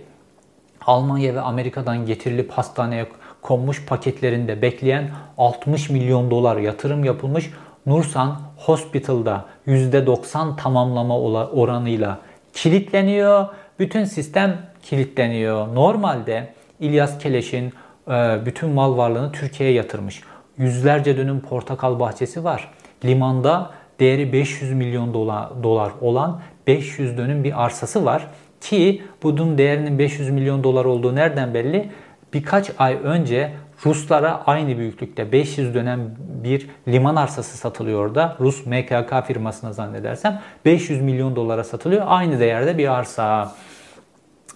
Almanya 0.89 1.35
ve 1.35 1.41
Amerika'dan 1.41 2.05
getirilip 2.05 2.51
hastaneye 2.51 3.07
konmuş 3.41 3.85
paketlerinde 3.85 4.61
bekleyen 4.61 5.09
60 5.37 5.89
milyon 5.89 6.31
dolar 6.31 6.57
yatırım 6.57 7.03
yapılmış 7.03 7.49
Nursan 7.85 8.41
Hospital'da 8.57 9.45
%90 9.67 10.55
tamamlama 10.55 11.19
oranıyla 11.49 12.17
kilitleniyor. 12.53 13.47
Bütün 13.79 14.03
sistem 14.03 14.57
kilitleniyor. 14.83 15.75
Normalde 15.75 16.53
İlyas 16.79 17.19
Keleş'in 17.19 17.73
e, 18.07 18.37
bütün 18.45 18.69
mal 18.69 18.97
varlığını 18.97 19.31
Türkiye'ye 19.31 19.75
yatırmış. 19.75 20.23
Yüzlerce 20.57 21.17
dönüm 21.17 21.39
portakal 21.39 21.99
bahçesi 21.99 22.43
var. 22.43 22.71
Limanda 23.05 23.71
değeri 23.99 24.33
500 24.33 24.73
milyon 24.73 25.13
dolar 25.63 25.91
olan 26.01 26.41
500 26.67 27.17
dönüm 27.17 27.43
bir 27.43 27.63
arsası 27.63 28.05
var. 28.05 28.27
Ki 28.61 29.01
bunun 29.23 29.57
değerinin 29.57 29.99
500 29.99 30.29
milyon 30.29 30.63
dolar 30.63 30.85
olduğu 30.85 31.15
nereden 31.15 31.53
belli? 31.53 31.89
Birkaç 32.33 32.71
ay 32.77 32.97
önce 33.03 33.51
Ruslara 33.85 34.43
aynı 34.45 34.77
büyüklükte 34.77 35.31
500 35.31 35.75
dönem 35.75 36.15
bir 36.43 36.69
liman 36.87 37.15
arsası 37.15 37.57
satılıyor 37.57 38.15
da 38.15 38.37
Rus 38.39 38.65
MKK 38.65 39.27
firmasına 39.27 39.73
zannedersem 39.73 40.41
500 40.65 41.01
milyon 41.01 41.35
dolara 41.35 41.63
satılıyor. 41.63 42.03
Aynı 42.07 42.39
değerde 42.39 42.77
bir 42.77 42.93
arsa. 42.93 43.51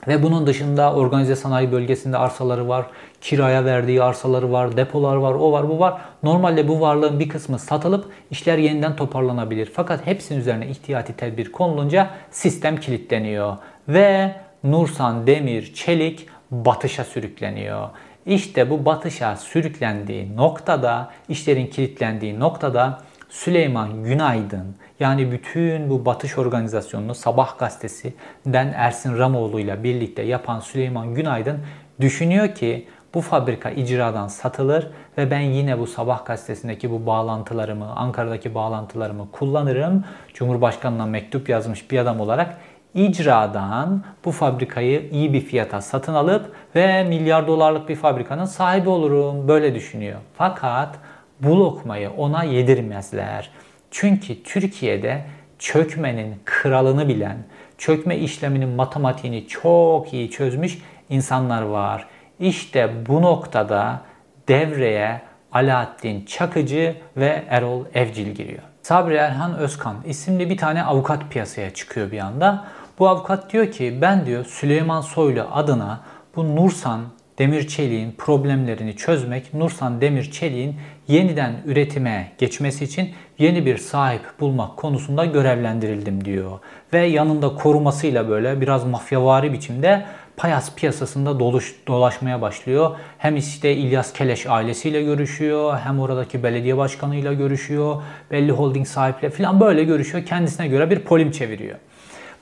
Ve 0.07 0.23
bunun 0.23 0.47
dışında 0.47 0.93
organize 0.93 1.35
sanayi 1.35 1.71
bölgesinde 1.71 2.17
arsaları 2.17 2.67
var, 2.67 2.85
kiraya 3.21 3.65
verdiği 3.65 4.03
arsaları 4.03 4.51
var, 4.51 4.77
depolar 4.77 5.15
var, 5.15 5.33
o 5.33 5.51
var, 5.51 5.69
bu 5.69 5.79
var. 5.79 6.01
Normalde 6.23 6.67
bu 6.67 6.81
varlığın 6.81 7.19
bir 7.19 7.29
kısmı 7.29 7.59
satılıp 7.59 8.05
işler 8.31 8.57
yeniden 8.57 8.95
toparlanabilir. 8.95 9.71
Fakat 9.73 10.07
hepsinin 10.07 10.39
üzerine 10.39 10.67
ihtiyati 10.67 11.13
tedbir 11.13 11.51
konulunca 11.51 12.09
sistem 12.31 12.77
kilitleniyor. 12.77 13.57
Ve 13.87 14.35
Nursan 14.63 15.27
Demir 15.27 15.73
Çelik 15.73 16.27
batışa 16.51 17.03
sürükleniyor. 17.03 17.89
İşte 18.25 18.69
bu 18.69 18.85
batışa 18.85 19.35
sürüklendiği 19.35 20.35
noktada, 20.35 21.11
işlerin 21.29 21.67
kilitlendiği 21.67 22.39
noktada 22.39 23.01
Süleyman 23.29 24.03
Günaydın 24.03 24.75
yani 24.99 25.31
bütün 25.31 25.89
bu 25.89 26.05
batış 26.05 26.37
organizasyonunu 26.37 27.15
Sabah 27.15 27.59
gazetesinden 27.59 28.73
Ersin 28.75 29.17
Ramoğlu 29.17 29.59
ile 29.59 29.83
birlikte 29.83 30.21
yapan 30.21 30.59
Süleyman 30.59 31.13
Günaydın 31.13 31.59
düşünüyor 32.01 32.55
ki 32.55 32.87
bu 33.13 33.21
fabrika 33.21 33.69
icradan 33.69 34.27
satılır 34.27 34.87
ve 35.17 35.31
ben 35.31 35.39
yine 35.39 35.79
bu 35.79 35.87
Sabah 35.87 36.25
gazetesindeki 36.25 36.91
bu 36.91 37.05
bağlantılarımı, 37.05 37.95
Ankara'daki 37.95 38.55
bağlantılarımı 38.55 39.31
kullanırım. 39.31 40.03
Cumhurbaşkanına 40.33 41.05
mektup 41.05 41.49
yazmış 41.49 41.91
bir 41.91 41.97
adam 41.97 42.19
olarak 42.19 42.57
icradan 42.95 44.03
bu 44.25 44.32
fabrikayı 44.32 45.10
iyi 45.12 45.34
bir 45.34 45.41
fiyata 45.41 45.82
satın 45.82 46.13
alıp 46.13 46.51
ve 46.75 47.03
milyar 47.03 47.47
dolarlık 47.47 47.89
bir 47.89 47.95
fabrikanın 47.95 48.45
sahibi 48.45 48.89
olurum. 48.89 49.47
Böyle 49.47 49.75
düşünüyor. 49.75 50.19
Fakat 50.38 50.95
bu 51.39 51.60
lokmayı 51.60 52.10
ona 52.10 52.43
yedirmezler. 52.43 53.49
Çünkü 53.91 54.43
Türkiye'de 54.43 55.25
çökmenin 55.60 56.36
kralını 56.45 57.08
bilen, 57.08 57.38
çökme 57.77 58.17
işleminin 58.17 58.69
matematiğini 58.69 59.47
çok 59.47 60.13
iyi 60.13 60.32
çözmüş 60.32 60.77
insanlar 61.10 61.62
var. 61.62 62.08
İşte 62.39 62.89
bu 63.08 63.21
noktada 63.21 64.01
devreye 64.47 65.21
Alaaddin 65.51 66.25
Çakıcı 66.25 66.95
ve 67.17 67.43
Erol 67.49 67.86
Evcil 67.93 68.27
giriyor. 68.27 68.63
Sabri 68.82 69.15
Erhan 69.15 69.58
Özkan 69.58 69.95
isimli 70.06 70.49
bir 70.49 70.58
tane 70.58 70.84
avukat 70.84 71.32
piyasaya 71.32 71.73
çıkıyor 71.73 72.12
bir 72.12 72.19
anda. 72.19 72.65
Bu 72.99 73.10
avukat 73.10 73.53
diyor 73.53 73.71
ki 73.71 73.97
ben 74.01 74.25
diyor 74.25 74.45
Süleyman 74.45 75.01
Soylu 75.01 75.47
adına 75.51 75.99
bu 76.36 76.56
Nursan 76.56 77.01
Demir 77.39 77.67
Çelik'in 77.67 78.12
problemlerini 78.17 78.95
çözmek, 78.95 79.53
Nursan 79.53 80.01
Demir 80.01 80.32
Çelik'in 80.32 80.75
yeniden 81.08 81.53
üretime 81.65 82.32
geçmesi 82.38 82.84
için 82.84 83.10
yeni 83.39 83.65
bir 83.65 83.77
sahip 83.77 84.21
bulmak 84.39 84.77
konusunda 84.77 85.25
görevlendirildim 85.25 86.25
diyor. 86.25 86.60
Ve 86.93 86.99
yanında 87.06 87.56
korumasıyla 87.56 88.29
böyle 88.29 88.62
biraz 88.62 88.86
mafyavari 88.86 89.53
biçimde 89.53 90.06
payas 90.38 90.75
piyasasında 90.75 91.39
doluş, 91.39 91.75
dolaşmaya 91.88 92.41
başlıyor. 92.41 92.95
Hem 93.17 93.36
işte 93.36 93.75
İlyas 93.75 94.13
Keleş 94.13 94.47
ailesiyle 94.47 95.03
görüşüyor, 95.03 95.77
hem 95.77 95.99
oradaki 95.99 96.43
belediye 96.43 96.77
başkanıyla 96.77 97.34
görüşüyor, 97.34 98.01
belli 98.32 98.51
holding 98.51 98.88
sahiple 98.88 99.29
falan 99.29 99.60
böyle 99.60 99.84
görüşüyor. 99.84 100.25
Kendisine 100.25 100.67
göre 100.67 100.89
bir 100.89 100.99
polim 100.99 101.32
çeviriyor. 101.32 101.77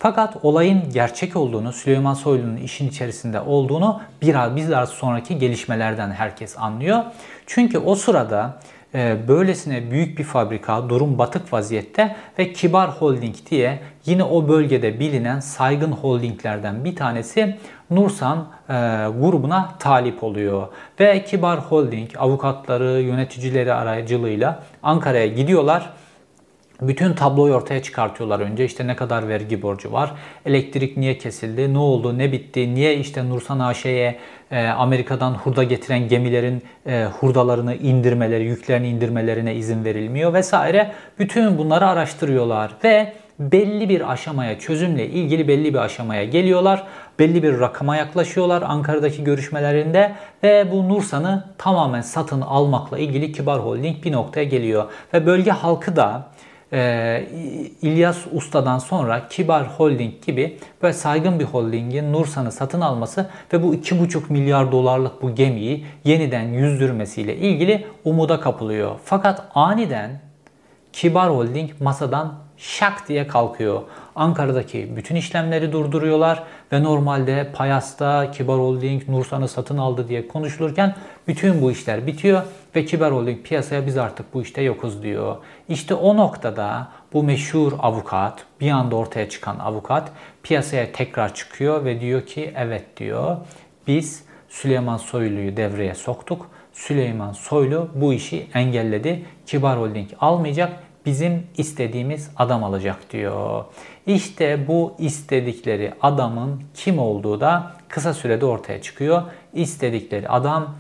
Fakat 0.02 0.38
olayın 0.44 0.82
gerçek 0.94 1.36
olduğunu, 1.36 1.74
Süleyman 1.74 2.14
Soylu'nun 2.14 2.58
işin 2.58 2.90
içerisinde 2.90 3.42
olduğunu 3.42 4.02
biraz 4.22 4.56
bizler 4.56 4.86
sonraki 4.86 5.38
gelişmelerden 5.38 6.12
herkes 6.12 6.58
anlıyor. 6.58 7.04
Çünkü 7.48 7.78
o 7.78 7.96
sırada 7.96 8.60
e, 8.96 9.18
böylesine 9.28 9.92
büyük 9.92 10.20
bir 10.20 10.24
fabrika 10.24 10.90
durum 10.90 11.18
batık 11.18 11.54
vaziyette 11.54 12.16
ve 12.40 12.54
Kibar 12.54 12.90
Holding 12.90 13.36
diye 13.52 13.80
yine 14.06 14.24
o 14.24 14.48
bölgede 14.48 15.00
bilinen 15.00 15.40
saygın 15.40 15.92
holdinglerden 15.92 16.86
bir 16.86 16.96
tanesi 16.96 17.58
Nursan 17.90 18.48
e, 18.70 18.74
grubuna 19.20 19.70
talip 19.80 20.24
oluyor. 20.24 20.68
Ve 21.00 21.24
Kibar 21.24 21.60
Holding 21.60 22.10
avukatları, 22.18 23.02
yöneticileri 23.02 23.74
aracılığıyla 23.74 24.64
Ankara'ya 24.84 25.28
gidiyorlar 25.28 25.90
bütün 26.82 27.14
tabloyu 27.14 27.54
ortaya 27.54 27.84
çıkartıyorlar 27.84 28.40
önce. 28.40 28.66
İşte 28.66 28.88
ne 28.88 28.96
kadar 28.96 29.28
vergi 29.28 29.62
borcu 29.62 29.92
var, 29.92 30.12
elektrik 30.46 30.98
niye 30.98 31.18
kesildi, 31.18 31.74
ne 31.74 31.78
oldu, 31.78 32.18
ne 32.18 32.32
bitti, 32.32 32.76
niye 32.76 32.96
işte 32.96 33.30
Nursan 33.30 33.60
AŞ'ye 33.60 34.20
e, 34.52 34.68
Amerika'dan 34.68 35.34
hurda 35.34 35.64
getiren 35.64 36.08
gemilerin 36.08 36.64
e, 36.86 37.06
hurdalarını 37.20 37.76
indirmeleri, 37.76 38.44
yüklerini 38.44 38.90
indirmelerine 38.90 39.56
izin 39.56 39.86
verilmiyor 39.86 40.34
vesaire. 40.34 40.92
Bütün 41.20 41.58
bunları 41.58 41.88
araştırıyorlar 41.88 42.72
ve 42.84 43.14
belli 43.40 43.90
bir 43.90 44.12
aşamaya, 44.12 44.60
çözümle 44.60 45.08
ilgili 45.08 45.48
belli 45.48 45.74
bir 45.74 45.80
aşamaya 45.80 46.26
geliyorlar. 46.26 46.84
Belli 47.20 47.44
bir 47.44 47.60
rakama 47.60 47.96
yaklaşıyorlar 47.96 48.62
Ankara'daki 48.62 49.24
görüşmelerinde 49.24 50.12
ve 50.44 50.72
bu 50.72 50.90
Nursan'ı 50.90 51.46
tamamen 51.58 52.02
satın 52.02 52.42
almakla 52.42 53.00
ilgili 53.00 53.32
Kibar 53.32 53.60
Holding 53.60 54.04
bir 54.04 54.12
noktaya 54.12 54.44
geliyor. 54.44 54.86
Ve 55.14 55.26
bölge 55.26 55.52
halkı 55.52 55.96
da 55.96 56.28
e, 56.74 57.28
İlyas 57.82 58.18
Usta'dan 58.34 58.78
sonra 58.78 59.28
Kibar 59.28 59.68
Holding 59.68 60.26
gibi 60.26 60.58
böyle 60.82 60.94
saygın 60.94 61.40
bir 61.40 61.46
holdingin 61.46 62.14
Nursan'ı 62.14 62.52
satın 62.52 62.82
alması 62.82 63.30
ve 63.54 63.64
bu 63.64 63.76
2,5 63.76 64.22
milyar 64.30 64.72
dolarlık 64.72 65.22
bu 65.22 65.36
gemiyi 65.36 65.86
yeniden 66.04 66.44
yüzdürmesiyle 66.44 67.36
ilgili 67.36 67.86
umuda 68.06 68.40
kapılıyor. 68.40 68.96
Fakat 69.06 69.44
aniden 69.56 70.22
Kibar 70.94 71.30
Holding 71.30 71.72
masadan 71.80 72.34
şak 72.58 73.10
diye 73.10 73.28
kalkıyor. 73.28 73.82
Ankara'daki 74.16 74.96
bütün 74.96 75.16
işlemleri 75.16 75.72
durduruyorlar 75.72 76.44
ve 76.72 76.84
normalde 76.84 77.52
Payas'ta 77.54 78.32
Kibar 78.32 78.58
Holding 78.58 79.10
Nursan'ı 79.10 79.48
satın 79.48 79.78
aldı 79.78 80.08
diye 80.08 80.28
konuşulurken 80.28 80.96
bütün 81.28 81.62
bu 81.62 81.72
işler 81.72 82.08
bitiyor 82.08 82.44
ve 82.76 82.86
Kibar 82.86 83.14
Holding 83.14 83.44
piyasaya 83.44 83.88
biz 83.88 83.98
artık 83.98 84.34
bu 84.34 84.42
işte 84.42 84.62
yokuz 84.62 85.04
diyor. 85.04 85.38
İşte 85.70 85.94
o 85.94 86.18
noktada 86.18 86.88
bu 87.14 87.24
meşhur 87.24 87.74
avukat, 87.80 88.46
bir 88.62 88.72
anda 88.72 88.96
ortaya 88.96 89.30
çıkan 89.30 89.60
avukat 89.60 90.12
piyasaya 90.44 90.92
tekrar 90.92 91.34
çıkıyor 91.34 91.86
ve 91.86 92.02
diyor 92.02 92.26
ki 92.26 92.54
evet 92.56 92.98
diyor 92.98 93.38
biz 93.88 94.24
Süleyman 94.50 94.98
Soylu'yu 94.98 95.58
devreye 95.58 95.96
soktuk. 95.96 96.50
Süleyman 96.74 97.32
Soylu 97.32 97.90
bu 97.96 98.14
işi 98.14 98.48
engelledi. 98.54 99.26
Kibar 99.46 99.80
Holding 99.80 100.10
almayacak 100.20 100.80
bizim 101.06 101.48
istediğimiz 101.58 102.32
adam 102.38 102.64
alacak 102.64 103.12
diyor. 103.12 103.66
İşte 104.08 104.68
bu 104.68 104.96
istedikleri 105.00 105.94
adamın 106.02 106.64
kim 106.74 107.00
olduğu 107.00 107.42
da 107.42 107.72
kısa 107.88 108.14
sürede 108.14 108.46
ortaya 108.46 108.82
çıkıyor. 108.82 109.22
İstedikleri 109.54 110.30
adam 110.30 110.76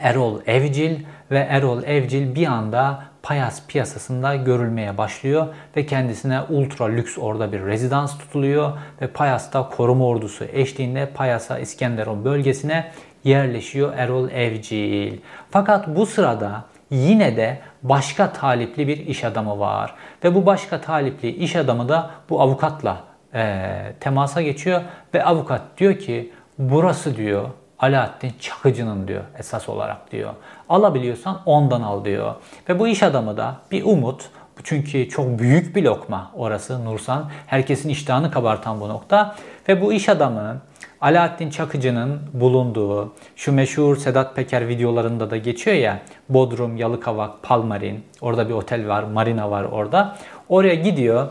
Erol 0.00 0.40
Evcil 0.46 1.04
ve 1.30 1.38
Erol 1.38 1.82
Evcil 1.82 2.34
bir 2.34 2.46
anda 2.46 3.02
Payas 3.22 3.66
piyasasında 3.66 4.36
görülmeye 4.36 4.98
başlıyor 4.98 5.46
ve 5.76 5.86
kendisine 5.86 6.40
ultra 6.42 6.84
lüks 6.84 7.18
orada 7.18 7.52
bir 7.52 7.60
rezidans 7.60 8.18
tutuluyor 8.18 8.72
ve 9.02 9.06
Payas'ta 9.06 9.68
koruma 9.68 10.06
ordusu 10.06 10.44
eşliğinde 10.44 11.06
Payas'a 11.06 11.58
İskenderun 11.58 12.24
bölgesine 12.24 12.90
yerleşiyor 13.24 13.92
Erol 13.96 14.30
Evcil. 14.30 15.18
Fakat 15.50 15.88
bu 15.88 16.06
sırada 16.06 16.64
yine 16.90 17.36
de 17.36 17.58
başka 17.82 18.32
talipli 18.32 18.88
bir 18.88 19.06
iş 19.06 19.24
adamı 19.24 19.58
var. 19.58 19.94
Ve 20.24 20.34
bu 20.34 20.46
başka 20.46 20.80
talipli 20.80 21.28
iş 21.28 21.56
adamı 21.56 21.88
da 21.88 22.10
bu 22.30 22.40
avukatla 22.40 23.04
e, 23.34 23.62
temasa 24.00 24.42
geçiyor 24.42 24.80
ve 25.14 25.24
avukat 25.24 25.62
diyor 25.78 25.98
ki 25.98 26.32
burası 26.58 27.16
diyor 27.16 27.50
Alaaddin 27.78 28.32
Çakıcı'nın 28.40 29.08
diyor 29.08 29.22
esas 29.38 29.68
olarak 29.68 30.12
diyor. 30.12 30.30
Alabiliyorsan 30.68 31.40
ondan 31.46 31.82
al 31.82 32.04
diyor. 32.04 32.34
Ve 32.68 32.78
bu 32.78 32.88
iş 32.88 33.02
adamı 33.02 33.36
da 33.36 33.56
bir 33.70 33.84
umut. 33.84 34.30
Çünkü 34.64 35.08
çok 35.08 35.38
büyük 35.38 35.76
bir 35.76 35.82
lokma 35.82 36.30
orası 36.34 36.84
Nursan. 36.84 37.30
Herkesin 37.46 37.88
iştahını 37.88 38.30
kabartan 38.30 38.80
bu 38.80 38.88
nokta. 38.88 39.36
Ve 39.68 39.82
bu 39.82 39.92
iş 39.92 40.08
adamı 40.08 40.60
Alaaddin 41.00 41.50
Çakıcı'nın 41.50 42.20
bulunduğu 42.32 43.12
şu 43.36 43.52
meşhur 43.52 43.96
Sedat 43.96 44.36
Peker 44.36 44.68
videolarında 44.68 45.30
da 45.30 45.36
geçiyor 45.36 45.76
ya 45.76 46.00
Bodrum, 46.28 46.76
Yalıkavak, 46.76 47.42
Palmarin 47.42 48.04
orada 48.20 48.48
bir 48.48 48.54
otel 48.54 48.88
var, 48.88 49.02
marina 49.02 49.50
var 49.50 49.64
orada. 49.64 50.16
Oraya 50.48 50.74
gidiyor 50.74 51.28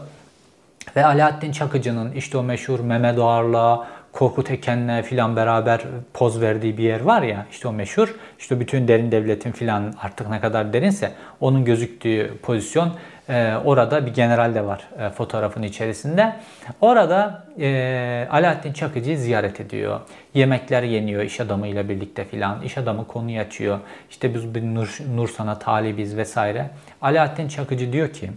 ve 0.96 1.06
Alaaddin 1.06 1.52
Çakıcı'nın 1.52 2.12
işte 2.12 2.38
o 2.38 2.44
meşhur 2.44 2.80
Mehmet 2.80 3.20
Ağar'la, 3.20 3.88
Korkut 4.16 4.52
Eken'le 4.52 5.02
filan 5.02 5.36
beraber 5.36 5.82
poz 6.14 6.42
verdiği 6.42 6.78
bir 6.78 6.84
yer 6.84 7.02
var 7.02 7.22
ya 7.22 7.46
işte 7.52 7.68
o 7.68 7.74
meşhur. 7.74 8.16
İşte 8.40 8.60
bütün 8.60 8.88
derin 8.88 9.12
devletin 9.12 9.52
filan 9.52 9.94
artık 10.02 10.30
ne 10.30 10.40
kadar 10.40 10.74
derinse 10.74 11.12
onun 11.40 11.66
gözüktüğü 11.66 12.38
pozisyon 12.44 12.94
e, 13.30 13.54
orada 13.66 14.06
bir 14.06 14.14
general 14.14 14.56
de 14.56 14.66
var 14.66 14.88
e, 15.00 15.10
fotoğrafın 15.10 15.64
içerisinde. 15.64 16.36
Orada 16.82 17.46
e, 17.60 18.28
Alaaddin 18.32 18.74
Çakıcı'yı 18.74 19.18
ziyaret 19.18 19.60
ediyor. 19.60 20.00
Yemekler 20.34 20.84
yeniyor 20.84 21.24
iş 21.24 21.40
adamıyla 21.40 21.90
birlikte 21.90 22.26
filan. 22.26 22.62
İş 22.62 22.78
adamı 22.78 23.08
konuyu 23.08 23.40
açıyor. 23.40 23.80
İşte 24.10 24.34
biz 24.34 24.56
bir 24.56 24.64
Nur, 24.64 25.00
Nur 25.16 25.28
sana 25.28 25.60
talibiz 25.60 26.18
vesaire. 26.18 26.70
Alaaddin 27.02 27.48
Çakıcı 27.48 27.94
diyor 27.94 28.14
ki 28.14 28.32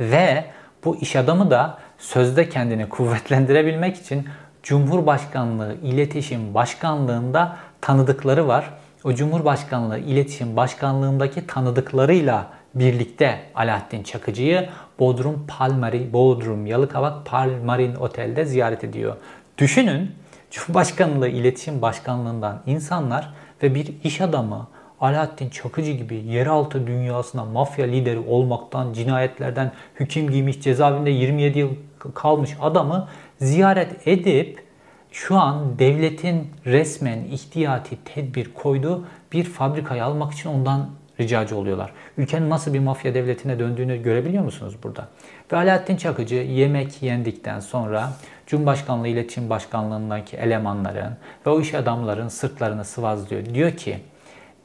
ve 0.00 0.44
bu 0.84 0.96
iş 0.96 1.16
adamı 1.16 1.50
da 1.50 1.78
sözde 1.98 2.48
kendini 2.48 2.88
kuvvetlendirebilmek 2.88 3.96
için 3.96 4.28
Cumhurbaşkanlığı 4.62 5.76
İletişim 5.82 6.54
Başkanlığında 6.54 7.56
tanıdıkları 7.80 8.48
var. 8.48 8.70
O 9.04 9.14
Cumhurbaşkanlığı 9.14 9.98
İletişim 9.98 10.56
Başkanlığındaki 10.56 11.46
tanıdıklarıyla 11.46 12.46
birlikte 12.74 13.40
Alaaddin 13.54 14.02
Çakıcı'yı 14.02 14.68
Bodrum 14.98 15.46
Palmari, 15.48 16.12
Bodrum 16.12 16.66
Yalıkavak 16.66 17.26
Palmarin 17.26 17.94
Otel'de 17.94 18.44
ziyaret 18.44 18.84
ediyor. 18.84 19.16
Düşünün 19.58 20.10
Cumhurbaşkanlığı 20.50 21.28
İletişim 21.28 21.82
Başkanlığından 21.82 22.62
insanlar 22.66 23.34
ve 23.62 23.74
bir 23.74 23.94
iş 24.04 24.20
adamı 24.20 24.68
Alaaddin 25.00 25.50
Çakıcı 25.50 25.92
gibi 25.92 26.14
yeraltı 26.14 26.86
dünyasına 26.86 27.44
mafya 27.44 27.86
lideri 27.86 28.18
olmaktan, 28.18 28.92
cinayetlerden 28.92 29.72
hüküm 30.00 30.30
giymiş, 30.30 30.60
cezaevinde 30.60 31.10
27 31.10 31.58
yıl 31.58 31.70
kalmış 32.14 32.56
adamı 32.60 33.08
ziyaret 33.40 34.08
edip 34.08 34.66
şu 35.12 35.36
an 35.36 35.78
devletin 35.78 36.50
resmen 36.66 37.24
ihtiyati 37.24 37.96
tedbir 38.04 38.54
koyduğu 38.54 39.04
bir 39.32 39.44
fabrikayı 39.44 40.04
almak 40.04 40.32
için 40.32 40.48
ondan 40.48 40.90
ricacı 41.20 41.56
oluyorlar. 41.56 41.92
Ülkenin 42.18 42.50
nasıl 42.50 42.74
bir 42.74 42.78
mafya 42.78 43.14
devletine 43.14 43.58
döndüğünü 43.58 44.02
görebiliyor 44.02 44.44
musunuz 44.44 44.76
burada? 44.82 45.08
Ve 45.52 45.56
Alaaddin 45.56 45.96
Çakıcı 45.96 46.34
yemek 46.34 47.02
yendikten 47.02 47.60
sonra 47.60 48.12
Cumhurbaşkanlığı 48.46 49.08
İletişim 49.08 49.50
Başkanlığındaki 49.50 50.36
elemanların 50.36 51.16
ve 51.46 51.50
o 51.50 51.60
iş 51.60 51.74
adamların 51.74 52.28
sırtlarını 52.28 52.84
sıvazlıyor. 52.84 53.44
Diyor 53.44 53.72
ki 53.72 53.98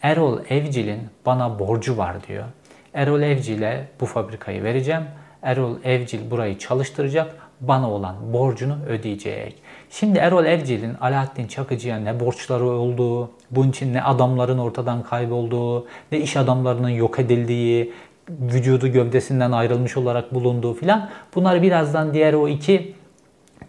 Erol 0.01 0.39
Evcil'in 0.49 1.01
bana 1.25 1.59
borcu 1.59 1.97
var 1.97 2.27
diyor. 2.27 2.45
Erol 2.93 3.21
Evcil'e 3.21 3.87
bu 4.01 4.05
fabrikayı 4.05 4.63
vereceğim. 4.63 5.03
Erol 5.41 5.75
Evcil 5.83 6.31
burayı 6.31 6.57
çalıştıracak. 6.57 7.35
Bana 7.61 7.91
olan 7.91 8.33
borcunu 8.33 8.77
ödeyecek. 8.89 9.55
Şimdi 9.89 10.19
Erol 10.19 10.45
Evcil'in 10.45 10.93
Alaaddin 11.01 11.47
Çakıcı'ya 11.47 11.99
ne 11.99 12.19
borçları 12.19 12.65
olduğu, 12.65 13.29
bunun 13.51 13.69
için 13.69 13.93
ne 13.93 14.03
adamların 14.03 14.57
ortadan 14.57 15.03
kaybolduğu, 15.03 15.85
ne 16.11 16.19
iş 16.19 16.37
adamlarının 16.37 16.89
yok 16.89 17.19
edildiği, 17.19 17.93
vücudu 18.29 18.87
gövdesinden 18.87 19.51
ayrılmış 19.51 19.97
olarak 19.97 20.33
bulunduğu 20.33 20.73
filan. 20.73 21.09
Bunlar 21.35 21.61
birazdan 21.61 22.13
diğer 22.13 22.33
o 22.33 22.47
iki 22.47 22.93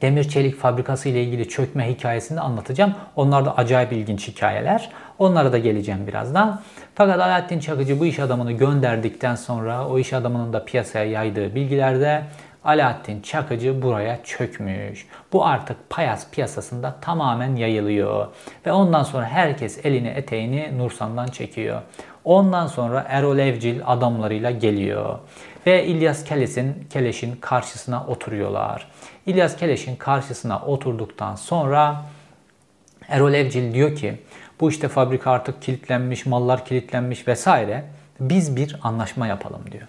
demir 0.03 0.25
çelik 0.25 0.59
fabrikası 0.59 1.09
ile 1.09 1.25
ilgili 1.25 1.49
çökme 1.49 1.89
hikayesini 1.95 2.41
anlatacağım. 2.41 2.95
Onlar 3.17 3.45
da 3.45 3.57
acayip 3.57 3.93
ilginç 3.93 4.29
hikayeler. 4.29 4.91
Onlara 5.19 5.53
da 5.53 5.59
geleceğim 5.59 6.07
birazdan. 6.07 6.61
Fakat 6.95 7.21
Alaaddin 7.21 7.61
Çakıcı 7.61 8.01
bu 8.01 8.07
iş 8.07 8.19
adamını 8.19 8.53
gönderdikten 8.53 9.35
sonra 9.35 9.89
o 9.89 9.99
iş 9.99 10.13
adamının 10.13 10.53
da 10.53 10.65
piyasaya 10.65 11.05
yaydığı 11.05 11.55
bilgilerde 11.55 12.23
Alaaddin 12.65 13.21
Çakıcı 13.21 13.83
buraya 13.83 14.23
çökmüş. 14.25 15.07
Bu 15.33 15.47
artık 15.47 15.91
payas 15.91 16.31
piyasasında 16.31 16.95
tamamen 17.01 17.57
yayılıyor. 17.57 18.27
Ve 18.67 18.73
ondan 18.73 19.03
sonra 19.03 19.27
herkes 19.27 19.85
elini 19.85 20.09
eteğini 20.09 20.79
Nursan'dan 20.79 21.27
çekiyor. 21.27 21.83
Ondan 22.25 22.67
sonra 22.67 23.07
Erol 23.09 23.39
Evcil 23.39 23.81
adamlarıyla 23.87 24.51
geliyor. 24.51 25.19
Ve 25.67 25.87
İlyas 25.87 26.25
Keleş'in 26.25 26.87
Keleş'in 26.91 27.37
karşısına 27.37 28.07
oturuyorlar. 28.07 28.87
İlyas 29.27 29.57
Keleş'in 29.57 29.97
karşısına 29.97 30.61
oturduktan 30.61 31.35
sonra 31.35 32.03
Erol 33.09 33.33
Evcil 33.35 33.75
diyor 33.75 33.97
ki 33.97 34.19
bu 34.61 34.71
işte 34.71 34.89
fabrika 34.89 35.31
artık 35.31 35.63
kilitlenmiş, 35.63 36.27
mallar 36.27 36.65
kilitlenmiş 36.65 37.29
vesaire. 37.29 37.85
Biz 38.21 38.57
bir 38.57 38.77
anlaşma 38.83 39.27
yapalım 39.27 39.63
diyor. 39.73 39.87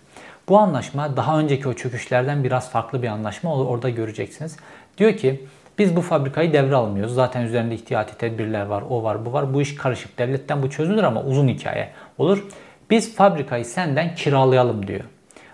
Bu 0.50 0.58
anlaşma 0.58 1.18
daha 1.18 1.40
önceki 1.40 1.70
o 1.70 1.74
çöküşlerden 1.74 2.44
biraz 2.44 2.72
farklı 2.72 3.02
bir 3.02 3.08
anlaşma. 3.08 3.56
Orada 3.56 3.90
göreceksiniz. 3.90 4.58
Diyor 4.98 5.18
ki 5.18 5.46
biz 5.78 5.96
bu 5.96 6.02
fabrikayı 6.02 6.54
devralmıyoruz. 6.54 7.14
Zaten 7.14 7.42
üzerinde 7.42 7.76
ihtiyati 7.76 8.18
tedbirler 8.18 8.66
var, 8.66 8.84
o 8.90 9.04
var, 9.04 9.26
bu 9.26 9.34
var. 9.34 9.54
Bu 9.54 9.62
iş 9.62 9.76
karışık. 9.76 10.20
Devletten 10.20 10.64
bu 10.64 10.70
çözülür 10.70 11.04
ama 11.04 11.24
uzun 11.24 11.48
hikaye 11.48 11.90
olur. 12.18 12.46
Biz 12.90 13.16
fabrikayı 13.16 13.66
senden 13.66 14.16
kiralayalım 14.16 14.88
diyor. 14.88 15.04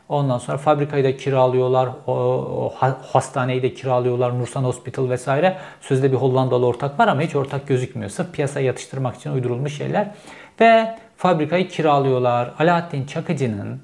Ondan 0.09 0.37
sonra 0.37 0.57
fabrikayı 0.57 1.03
da 1.03 1.17
kiralıyorlar, 1.17 1.89
o, 2.07 2.73
hastaneyi 3.13 3.63
de 3.63 3.73
kiralıyorlar, 3.73 4.39
Nursan 4.39 4.63
Hospital 4.63 5.09
vesaire. 5.09 5.57
Sözde 5.81 6.11
bir 6.11 6.17
Hollandalı 6.17 6.65
ortak 6.65 6.99
var 6.99 7.07
ama 7.07 7.21
hiç 7.21 7.35
ortak 7.35 7.67
gözükmüyor. 7.67 8.09
Sırf 8.09 8.33
piyasaya 8.33 8.65
yatıştırmak 8.65 9.15
için 9.15 9.31
uydurulmuş 9.31 9.77
şeyler. 9.77 10.11
Ve 10.61 10.97
fabrikayı 11.17 11.67
kiralıyorlar. 11.67 12.53
Alaaddin 12.59 13.05
Çakıcı'nın 13.05 13.81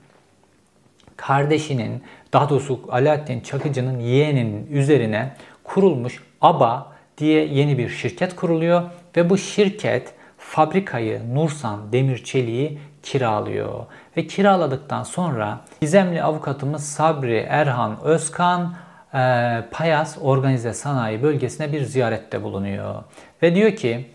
kardeşinin, 1.17 2.03
daha 2.33 2.49
doğrusu 2.49 2.79
Alaaddin 2.91 3.39
Çakıcı'nın 3.39 3.99
yeğeninin 3.99 4.67
üzerine 4.71 5.35
kurulmuş 5.63 6.23
ABA 6.41 6.87
diye 7.17 7.45
yeni 7.45 7.77
bir 7.77 7.89
şirket 7.89 8.35
kuruluyor 8.35 8.83
ve 9.17 9.29
bu 9.29 9.37
şirket 9.37 10.13
fabrikayı 10.37 11.35
Nursan 11.35 11.91
Demir 11.91 12.23
Çeliği 12.23 12.79
kiralıyor. 13.05 13.85
Ve 14.17 14.27
kiraladıktan 14.27 15.03
sonra 15.03 15.61
gizemli 15.81 16.23
avukatımız 16.23 16.83
Sabri 16.85 17.45
Erhan 17.49 17.97
Özkan 18.03 18.75
e, 19.13 19.17
Payas 19.71 20.17
Organize 20.21 20.73
Sanayi 20.73 21.23
Bölgesi'ne 21.23 21.73
bir 21.73 21.81
ziyarette 21.81 22.43
bulunuyor. 22.43 23.03
Ve 23.41 23.55
diyor 23.55 23.71
ki 23.71 24.05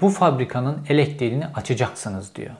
bu 0.00 0.08
fabrikanın 0.08 0.78
elektriğini 0.88 1.46
açacaksınız 1.54 2.34
diyor. 2.34 2.50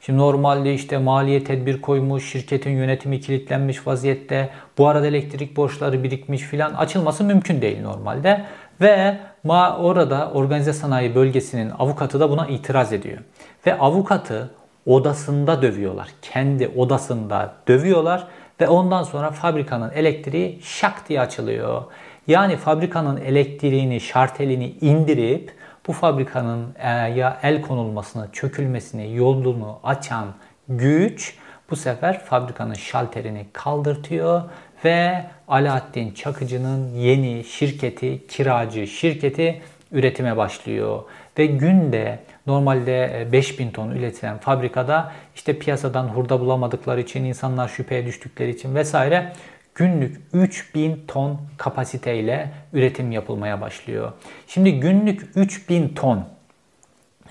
Şimdi 0.00 0.18
normalde 0.18 0.74
işte 0.74 0.98
maliye 0.98 1.44
tedbir 1.44 1.80
koymuş, 1.80 2.32
şirketin 2.32 2.70
yönetimi 2.70 3.20
kilitlenmiş 3.20 3.86
vaziyette. 3.86 4.50
Bu 4.78 4.88
arada 4.88 5.06
elektrik 5.06 5.56
borçları 5.56 6.02
birikmiş 6.02 6.42
filan 6.42 6.74
açılması 6.74 7.24
mümkün 7.24 7.62
değil 7.62 7.82
normalde. 7.82 8.44
Ve 8.80 9.18
ma 9.44 9.76
orada 9.76 10.30
organize 10.30 10.72
sanayi 10.72 11.14
bölgesinin 11.14 11.70
avukatı 11.78 12.20
da 12.20 12.30
buna 12.30 12.46
itiraz 12.46 12.92
ediyor. 12.92 13.18
Ve 13.66 13.78
avukatı 13.78 14.50
odasında 14.86 15.62
dövüyorlar. 15.62 16.08
Kendi 16.22 16.68
odasında 16.68 17.54
dövüyorlar 17.68 18.26
ve 18.60 18.68
ondan 18.68 19.02
sonra 19.02 19.30
fabrikanın 19.30 19.90
elektriği 19.90 20.60
şak 20.62 21.08
diye 21.08 21.20
açılıyor. 21.20 21.82
Yani 22.26 22.56
fabrikanın 22.56 23.16
elektriğini, 23.16 24.00
şartelini 24.00 24.70
indirip 24.80 25.54
bu 25.86 25.92
fabrikanın 25.92 26.66
e, 26.78 26.88
ya 26.88 27.38
el 27.42 27.62
konulmasını, 27.62 28.28
çökülmesini, 28.32 29.16
yolunu 29.16 29.78
açan 29.84 30.26
güç 30.68 31.36
bu 31.70 31.76
sefer 31.76 32.24
fabrikanın 32.24 32.74
şalterini 32.74 33.46
kaldırtıyor 33.52 34.42
ve 34.84 35.24
Alaaddin 35.48 36.14
Çakıcı'nın 36.14 36.94
yeni 36.94 37.44
şirketi, 37.44 38.26
kiracı 38.26 38.86
şirketi 38.86 39.62
üretime 39.92 40.36
başlıyor. 40.36 41.02
Ve 41.38 41.46
günde 41.46 42.18
Normalde 42.46 43.28
5000 43.32 43.70
ton 43.70 43.90
üretilen 43.90 44.38
fabrikada 44.38 45.12
işte 45.34 45.58
piyasadan 45.58 46.08
hurda 46.08 46.40
bulamadıkları 46.40 47.00
için, 47.00 47.24
insanlar 47.24 47.68
şüpheye 47.68 48.06
düştükleri 48.06 48.50
için 48.50 48.74
vesaire 48.74 49.32
günlük 49.74 50.20
3000 50.32 51.04
ton 51.08 51.40
kapasiteyle 51.56 52.52
üretim 52.72 53.12
yapılmaya 53.12 53.60
başlıyor. 53.60 54.12
Şimdi 54.46 54.80
günlük 54.80 55.30
3000 55.34 55.88
ton 55.88 56.24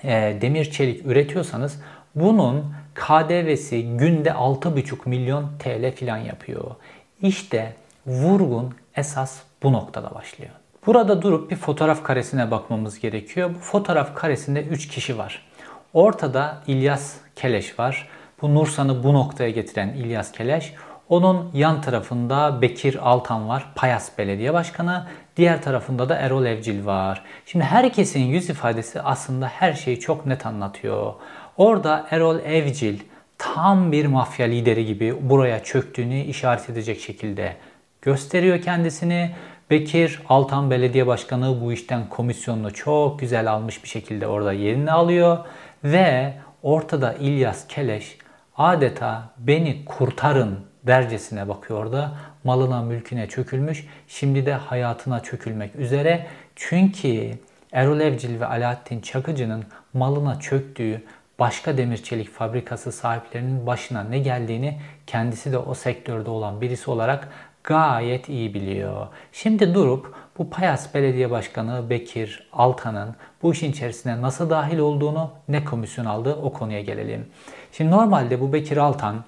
e, 0.04 0.38
demir 0.40 0.70
çelik 0.70 1.06
üretiyorsanız 1.06 1.80
bunun 2.14 2.74
KDV'si 2.94 3.96
günde 3.96 4.30
6,5 4.30 5.08
milyon 5.08 5.50
TL 5.58 5.92
filan 5.94 6.18
yapıyor. 6.18 6.64
İşte 7.22 7.72
vurgun 8.06 8.74
esas 8.96 9.40
bu 9.62 9.72
noktada 9.72 10.14
başlıyor. 10.14 10.61
Burada 10.86 11.22
durup 11.22 11.50
bir 11.50 11.56
fotoğraf 11.56 12.02
karesine 12.02 12.50
bakmamız 12.50 13.00
gerekiyor. 13.00 13.50
Bu 13.54 13.58
fotoğraf 13.58 14.14
karesinde 14.14 14.62
3 14.62 14.88
kişi 14.88 15.18
var. 15.18 15.46
Ortada 15.94 16.62
İlyas 16.66 17.14
Keleş 17.36 17.78
var. 17.78 18.08
Bu 18.42 18.54
Nursan'ı 18.54 19.02
bu 19.02 19.14
noktaya 19.14 19.50
getiren 19.50 19.88
İlyas 19.88 20.32
Keleş. 20.32 20.74
Onun 21.08 21.50
yan 21.54 21.80
tarafında 21.80 22.62
Bekir 22.62 22.98
Altan 23.10 23.48
var, 23.48 23.72
Payas 23.74 24.18
Belediye 24.18 24.54
Başkanı. 24.54 25.06
Diğer 25.36 25.62
tarafında 25.62 26.08
da 26.08 26.16
Erol 26.16 26.44
Evcil 26.44 26.86
var. 26.86 27.22
Şimdi 27.46 27.64
herkesin 27.64 28.20
yüz 28.20 28.50
ifadesi 28.50 29.00
aslında 29.00 29.48
her 29.48 29.72
şeyi 29.72 30.00
çok 30.00 30.26
net 30.26 30.46
anlatıyor. 30.46 31.14
Orada 31.56 32.06
Erol 32.10 32.38
Evcil 32.38 32.98
tam 33.38 33.92
bir 33.92 34.06
mafya 34.06 34.46
lideri 34.46 34.86
gibi 34.86 35.30
buraya 35.30 35.62
çöktüğünü 35.64 36.20
işaret 36.20 36.70
edecek 36.70 37.00
şekilde 37.00 37.56
gösteriyor 38.02 38.62
kendisini. 38.62 39.30
Bekir 39.72 40.20
Altan 40.28 40.70
Belediye 40.70 41.06
Başkanı 41.06 41.60
bu 41.60 41.72
işten 41.72 42.08
komisyonunu 42.08 42.74
çok 42.74 43.20
güzel 43.20 43.52
almış 43.52 43.84
bir 43.84 43.88
şekilde 43.88 44.26
orada 44.26 44.52
yerini 44.52 44.92
alıyor 44.92 45.38
ve 45.84 46.34
ortada 46.62 47.12
İlyas 47.12 47.66
Keleş 47.68 48.18
adeta 48.56 49.22
beni 49.38 49.84
kurtarın 49.84 50.58
dercesine 50.86 51.48
bakıyor 51.48 51.92
da 51.92 52.12
malına 52.44 52.82
mülküne 52.82 53.28
çökülmüş. 53.28 53.86
Şimdi 54.08 54.46
de 54.46 54.52
hayatına 54.52 55.20
çökülmek 55.20 55.76
üzere. 55.76 56.26
Çünkü 56.56 57.30
Erol 57.72 58.00
Evcil 58.00 58.40
ve 58.40 58.46
Alaaddin 58.46 59.00
Çakıcı'nın 59.00 59.64
malına 59.94 60.40
çöktüğü 60.40 61.02
başka 61.38 61.76
demir 61.76 62.02
çelik 62.02 62.30
fabrikası 62.30 62.92
sahiplerinin 62.92 63.66
başına 63.66 64.04
ne 64.04 64.18
geldiğini 64.18 64.80
kendisi 65.06 65.52
de 65.52 65.58
o 65.58 65.74
sektörde 65.74 66.30
olan 66.30 66.60
birisi 66.60 66.90
olarak 66.90 67.28
gayet 67.64 68.28
iyi 68.28 68.54
biliyor. 68.54 69.06
Şimdi 69.32 69.74
durup 69.74 70.14
bu 70.38 70.50
Payas 70.50 70.94
Belediye 70.94 71.30
Başkanı 71.30 71.90
Bekir 71.90 72.48
Altan'ın 72.52 73.14
bu 73.42 73.52
işin 73.52 73.70
içerisine 73.70 74.22
nasıl 74.22 74.50
dahil 74.50 74.78
olduğunu, 74.78 75.30
ne 75.48 75.64
komisyon 75.64 76.04
aldığı 76.04 76.34
o 76.34 76.52
konuya 76.52 76.80
gelelim. 76.80 77.26
Şimdi 77.72 77.90
normalde 77.90 78.40
bu 78.40 78.52
Bekir 78.52 78.76
Altan 78.76 79.24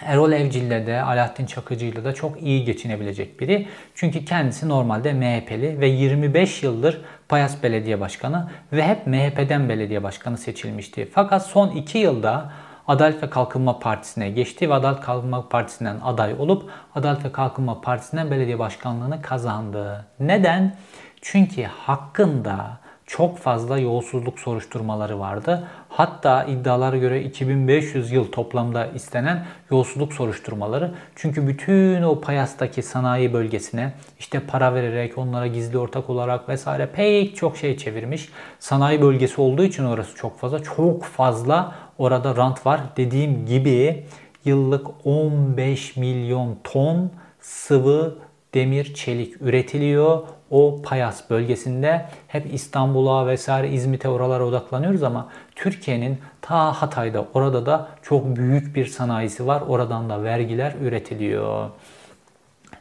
Erol 0.00 0.32
Evcil'le 0.32 0.86
de 0.86 1.02
Alaaddin 1.02 1.46
Çakıcı'yla 1.46 2.04
da 2.04 2.14
çok 2.14 2.42
iyi 2.42 2.64
geçinebilecek 2.64 3.40
biri. 3.40 3.66
Çünkü 3.94 4.24
kendisi 4.24 4.68
normalde 4.68 5.12
MHP'li 5.12 5.80
ve 5.80 5.86
25 5.86 6.62
yıldır 6.62 7.00
Payas 7.28 7.62
Belediye 7.62 8.00
Başkanı 8.00 8.50
ve 8.72 8.86
hep 8.86 9.06
MHP'den 9.06 9.68
belediye 9.68 10.02
başkanı 10.02 10.38
seçilmişti. 10.38 11.08
Fakat 11.12 11.46
son 11.46 11.70
2 11.70 11.98
yılda 11.98 12.52
Adalet 12.90 13.22
ve 13.22 13.30
Kalkınma 13.30 13.78
Partisi'ne 13.78 14.30
geçti 14.30 14.70
ve 14.70 14.74
Adalet 14.74 15.00
Kalkınma 15.00 15.48
Partisi'nden 15.48 15.96
aday 16.04 16.34
olup 16.38 16.70
Adalet 16.94 17.24
ve 17.24 17.32
Kalkınma 17.32 17.80
Partisi'nden 17.80 18.30
belediye 18.30 18.58
başkanlığını 18.58 19.22
kazandı. 19.22 20.04
Neden? 20.20 20.76
Çünkü 21.20 21.62
hakkında 21.62 22.78
çok 23.06 23.38
fazla 23.38 23.78
yolsuzluk 23.78 24.40
soruşturmaları 24.40 25.20
vardı. 25.20 25.68
Hatta 25.88 26.44
iddialara 26.44 26.96
göre 26.96 27.22
2500 27.22 28.12
yıl 28.12 28.32
toplamda 28.32 28.86
istenen 28.86 29.46
yolsuzluk 29.70 30.12
soruşturmaları. 30.12 30.94
Çünkü 31.16 31.48
bütün 31.48 32.02
o 32.02 32.20
Payas'taki 32.20 32.82
sanayi 32.82 33.32
bölgesine 33.32 33.92
işte 34.18 34.40
para 34.40 34.74
vererek 34.74 35.18
onlara 35.18 35.46
gizli 35.46 35.78
ortak 35.78 36.10
olarak 36.10 36.48
vesaire 36.48 36.86
pek 36.86 37.36
çok 37.36 37.56
şey 37.56 37.76
çevirmiş. 37.76 38.28
Sanayi 38.58 39.02
bölgesi 39.02 39.40
olduğu 39.40 39.64
için 39.64 39.84
orası 39.84 40.16
çok 40.16 40.38
fazla. 40.38 40.62
Çok 40.62 41.04
fazla 41.04 41.74
orada 42.00 42.36
rant 42.36 42.66
var. 42.66 42.80
Dediğim 42.96 43.46
gibi 43.46 44.06
yıllık 44.44 44.86
15 45.04 45.96
milyon 45.96 46.58
ton 46.64 47.10
sıvı 47.40 48.18
demir 48.54 48.94
çelik 48.94 49.42
üretiliyor 49.42 50.22
o 50.50 50.82
Payas 50.82 51.30
bölgesinde 51.30 52.06
hep 52.28 52.54
İstanbul'a 52.54 53.26
vesaire 53.26 53.70
İzmit'e 53.70 54.08
oralara 54.08 54.44
odaklanıyoruz 54.44 55.02
ama 55.02 55.28
Türkiye'nin 55.54 56.18
ta 56.40 56.72
Hatay'da 56.72 57.26
orada 57.34 57.66
da 57.66 57.88
çok 58.02 58.36
büyük 58.36 58.76
bir 58.76 58.86
sanayisi 58.86 59.46
var. 59.46 59.62
Oradan 59.68 60.10
da 60.10 60.22
vergiler 60.22 60.74
üretiliyor. 60.82 61.70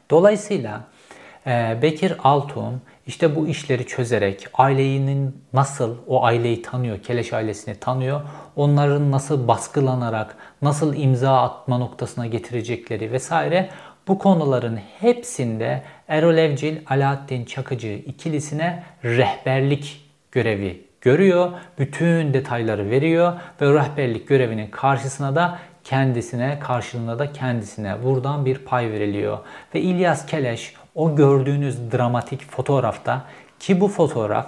Dolayısıyla 0.09 0.81
e, 1.47 1.77
Bekir 1.81 2.13
Altun 2.23 2.81
işte 3.07 3.35
bu 3.35 3.47
işleri 3.47 3.87
çözerek 3.87 4.47
ailenin 4.53 5.43
nasıl 5.53 5.95
o 6.07 6.23
aileyi 6.23 6.61
tanıyor, 6.61 6.99
Keleş 6.99 7.33
ailesini 7.33 7.75
tanıyor, 7.75 8.21
onların 8.59 9.11
nasıl 9.11 9.47
baskılanarak, 9.47 10.35
nasıl 10.61 10.95
imza 10.95 11.41
atma 11.41 11.77
noktasına 11.77 12.25
getirecekleri 12.25 13.11
vesaire 13.11 13.69
bu 14.07 14.19
konuların 14.19 14.79
hepsinde 14.99 15.83
Erol 16.07 16.37
Evcil, 16.37 16.77
Alaaddin 16.89 17.45
Çakıcı 17.45 17.87
ikilisine 17.87 18.83
rehberlik 19.03 20.11
görevi 20.31 20.85
görüyor. 21.01 21.51
Bütün 21.77 22.33
detayları 22.33 22.89
veriyor 22.89 23.33
ve 23.61 23.73
rehberlik 23.73 24.27
görevinin 24.27 24.67
karşısına 24.67 25.35
da 25.35 25.59
kendisine, 25.83 26.59
karşılığında 26.59 27.19
da 27.19 27.33
kendisine 27.33 28.03
buradan 28.03 28.45
bir 28.45 28.57
pay 28.57 28.91
veriliyor. 28.91 29.37
Ve 29.75 29.81
İlyas 29.81 30.25
Keleş 30.25 30.73
o 30.95 31.15
gördüğünüz 31.15 31.91
dramatik 31.91 32.51
fotoğrafta 32.51 33.21
ki 33.59 33.81
bu 33.81 33.87
fotoğraf 33.87 34.47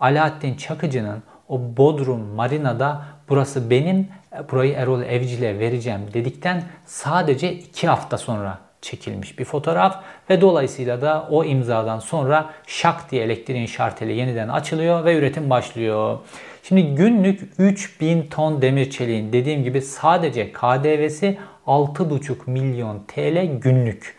Alaaddin 0.00 0.54
Çakıcı'nın 0.54 1.22
o 1.50 1.60
Bodrum 1.76 2.20
Marina'da 2.20 3.02
burası 3.30 3.70
benim 3.70 4.08
burayı 4.50 4.72
Erol 4.72 5.02
Evcil'e 5.02 5.58
vereceğim 5.58 6.00
dedikten 6.14 6.62
sadece 6.86 7.52
iki 7.52 7.88
hafta 7.88 8.18
sonra 8.18 8.58
çekilmiş 8.82 9.38
bir 9.38 9.44
fotoğraf 9.44 10.02
ve 10.30 10.40
dolayısıyla 10.40 11.02
da 11.02 11.28
o 11.30 11.44
imzadan 11.44 11.98
sonra 11.98 12.50
şak 12.66 13.10
diye 13.10 13.24
elektriğin 13.24 13.66
şarteli 13.66 14.16
yeniden 14.16 14.48
açılıyor 14.48 15.04
ve 15.04 15.18
üretim 15.18 15.50
başlıyor. 15.50 16.18
Şimdi 16.62 16.94
günlük 16.94 17.40
3000 17.58 18.22
ton 18.22 18.62
demir 18.62 18.90
çeliğin 18.90 19.32
dediğim 19.32 19.64
gibi 19.64 19.82
sadece 19.82 20.52
KDV'si 20.52 21.38
6,5 21.66 22.34
milyon 22.46 23.02
TL 23.08 23.58
günlük. 23.60 24.16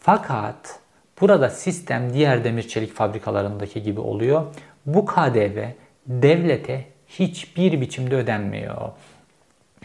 Fakat 0.00 0.78
burada 1.20 1.50
sistem 1.50 2.14
diğer 2.14 2.44
demir 2.44 2.68
çelik 2.68 2.94
fabrikalarındaki 2.94 3.82
gibi 3.82 4.00
oluyor. 4.00 4.42
Bu 4.86 5.06
KDV 5.06 5.64
devlete 6.06 6.84
hiçbir 7.18 7.80
biçimde 7.80 8.16
ödenmiyor. 8.16 8.88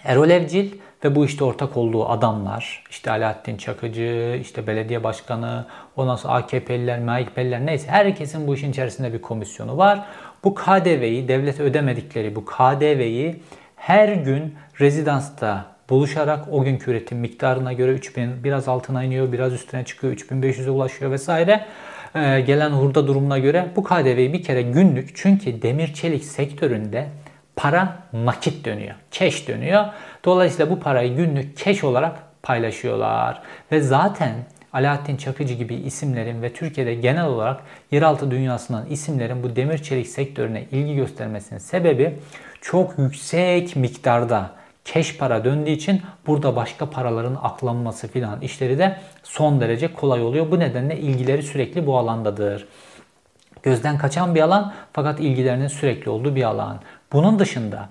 Erol 0.03 0.29
Evcil 0.29 0.71
ve 1.03 1.15
bu 1.15 1.25
işte 1.25 1.43
ortak 1.43 1.77
olduğu 1.77 2.09
adamlar, 2.09 2.83
işte 2.89 3.11
Alaaddin 3.11 3.57
Çakıcı, 3.57 4.39
işte 4.41 4.67
belediye 4.67 5.03
başkanı, 5.03 5.65
ondan 5.95 6.15
sonra 6.15 6.33
AKP'liler, 6.33 6.99
MHP'liler 6.99 7.65
neyse 7.65 7.87
herkesin 7.87 8.47
bu 8.47 8.55
işin 8.55 8.71
içerisinde 8.71 9.13
bir 9.13 9.21
komisyonu 9.21 9.77
var. 9.77 10.05
Bu 10.43 10.55
KDV'yi, 10.55 11.27
devlete 11.27 11.63
ödemedikleri 11.63 12.35
bu 12.35 12.45
KDV'yi 12.45 13.41
her 13.75 14.09
gün 14.09 14.55
rezidansta 14.79 15.65
buluşarak 15.89 16.45
o 16.51 16.63
günkü 16.63 16.91
üretim 16.91 17.17
miktarına 17.17 17.73
göre 17.73 17.91
3000 17.91 18.43
biraz 18.43 18.67
altına 18.67 19.03
iniyor, 19.03 19.31
biraz 19.31 19.53
üstüne 19.53 19.85
çıkıyor, 19.85 20.13
3500'e 20.13 20.69
ulaşıyor 20.69 21.11
vesaire. 21.11 21.65
Ee, 22.15 22.41
gelen 22.41 22.69
hurda 22.69 23.07
durumuna 23.07 23.39
göre 23.39 23.67
bu 23.75 23.83
KDV'yi 23.83 24.33
bir 24.33 24.43
kere 24.43 24.61
günlük 24.61 25.15
çünkü 25.15 25.61
demir 25.61 25.93
çelik 25.93 26.23
sektöründe 26.25 27.07
para 27.55 27.97
nakit 28.13 28.65
dönüyor. 28.65 28.95
Cash 29.11 29.47
dönüyor. 29.47 29.85
Dolayısıyla 30.25 30.71
bu 30.71 30.79
parayı 30.79 31.15
günlük 31.15 31.57
cash 31.57 31.83
olarak 31.83 32.19
paylaşıyorlar. 32.43 33.41
Ve 33.71 33.81
zaten 33.81 34.33
Alaaddin 34.73 35.17
Çakıcı 35.17 35.53
gibi 35.53 35.75
isimlerin 35.75 36.41
ve 36.41 36.53
Türkiye'de 36.53 36.95
genel 36.95 37.25
olarak 37.25 37.61
yeraltı 37.91 38.31
dünyasından 38.31 38.85
isimlerin 38.85 39.43
bu 39.43 39.55
demir 39.55 39.77
çelik 39.77 40.07
sektörüne 40.07 40.63
ilgi 40.71 40.95
göstermesinin 40.95 41.59
sebebi 41.59 42.19
çok 42.61 42.99
yüksek 42.99 43.75
miktarda 43.75 44.51
cash 44.85 45.17
para 45.17 45.43
döndüğü 45.43 45.69
için 45.69 46.01
burada 46.27 46.55
başka 46.55 46.89
paraların 46.89 47.37
aklanması 47.43 48.07
filan 48.07 48.41
işleri 48.41 48.77
de 48.77 48.97
son 49.23 49.61
derece 49.61 49.93
kolay 49.93 50.21
oluyor. 50.21 50.51
Bu 50.51 50.59
nedenle 50.59 50.99
ilgileri 50.99 51.43
sürekli 51.43 51.87
bu 51.87 51.97
alandadır. 51.97 52.67
Gözden 53.63 53.97
kaçan 53.97 54.35
bir 54.35 54.41
alan 54.41 54.73
fakat 54.93 55.19
ilgilerinin 55.19 55.67
sürekli 55.67 56.09
olduğu 56.09 56.35
bir 56.35 56.43
alan. 56.43 56.79
Bunun 57.13 57.39
dışında 57.39 57.89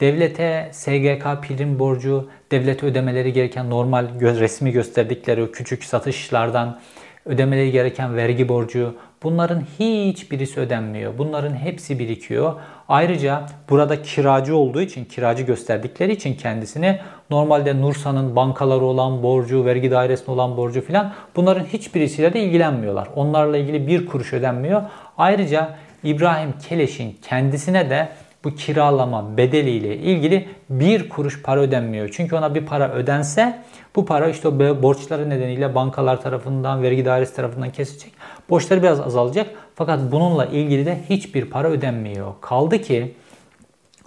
devlete 0.00 0.70
SGK 0.72 1.24
prim 1.42 1.78
borcu, 1.78 2.30
devlete 2.50 2.86
ödemeleri 2.86 3.32
gereken 3.32 3.70
normal 3.70 4.20
resmi 4.20 4.72
gösterdikleri 4.72 5.42
o 5.42 5.50
küçük 5.50 5.84
satışlardan 5.84 6.80
ödemeleri 7.24 7.70
gereken 7.70 8.16
vergi 8.16 8.48
borcu 8.48 8.94
bunların 9.22 9.60
hiçbirisi 9.78 10.60
ödenmiyor. 10.60 11.18
Bunların 11.18 11.54
hepsi 11.54 11.98
birikiyor. 11.98 12.54
Ayrıca 12.88 13.46
burada 13.70 14.02
kiracı 14.02 14.56
olduğu 14.56 14.80
için, 14.80 15.04
kiracı 15.04 15.42
gösterdikleri 15.42 16.12
için 16.12 16.34
kendisini 16.34 17.00
normalde 17.30 17.80
Nursa'nın 17.80 18.36
bankaları 18.36 18.84
olan 18.84 19.22
borcu, 19.22 19.64
vergi 19.64 19.90
dairesinde 19.90 20.30
olan 20.30 20.56
borcu 20.56 20.80
filan 20.80 21.12
bunların 21.36 21.64
hiçbirisiyle 21.64 22.32
de 22.32 22.40
ilgilenmiyorlar. 22.40 23.08
Onlarla 23.16 23.56
ilgili 23.56 23.86
bir 23.86 24.06
kuruş 24.06 24.32
ödenmiyor. 24.32 24.82
Ayrıca 25.18 25.76
İbrahim 26.04 26.54
Keleş'in 26.68 27.16
kendisine 27.22 27.90
de 27.90 28.08
bu 28.44 28.54
kiralama 28.54 29.36
bedeliyle 29.36 29.96
ilgili 29.96 30.48
bir 30.70 31.08
kuruş 31.08 31.42
para 31.42 31.60
ödenmiyor. 31.60 32.08
Çünkü 32.12 32.36
ona 32.36 32.54
bir 32.54 32.66
para 32.66 32.92
ödense 32.92 33.62
bu 33.96 34.06
para 34.06 34.28
işte 34.28 34.82
borçları 34.82 35.30
nedeniyle 35.30 35.74
bankalar 35.74 36.22
tarafından, 36.22 36.82
vergi 36.82 37.04
dairesi 37.04 37.36
tarafından 37.36 37.70
kesilecek. 37.70 38.12
Borçları 38.50 38.82
biraz 38.82 39.00
azalacak. 39.00 39.46
Fakat 39.74 40.12
bununla 40.12 40.46
ilgili 40.46 40.86
de 40.86 41.00
hiçbir 41.10 41.50
para 41.50 41.68
ödenmiyor. 41.68 42.34
Kaldı 42.40 42.82
ki 42.82 43.14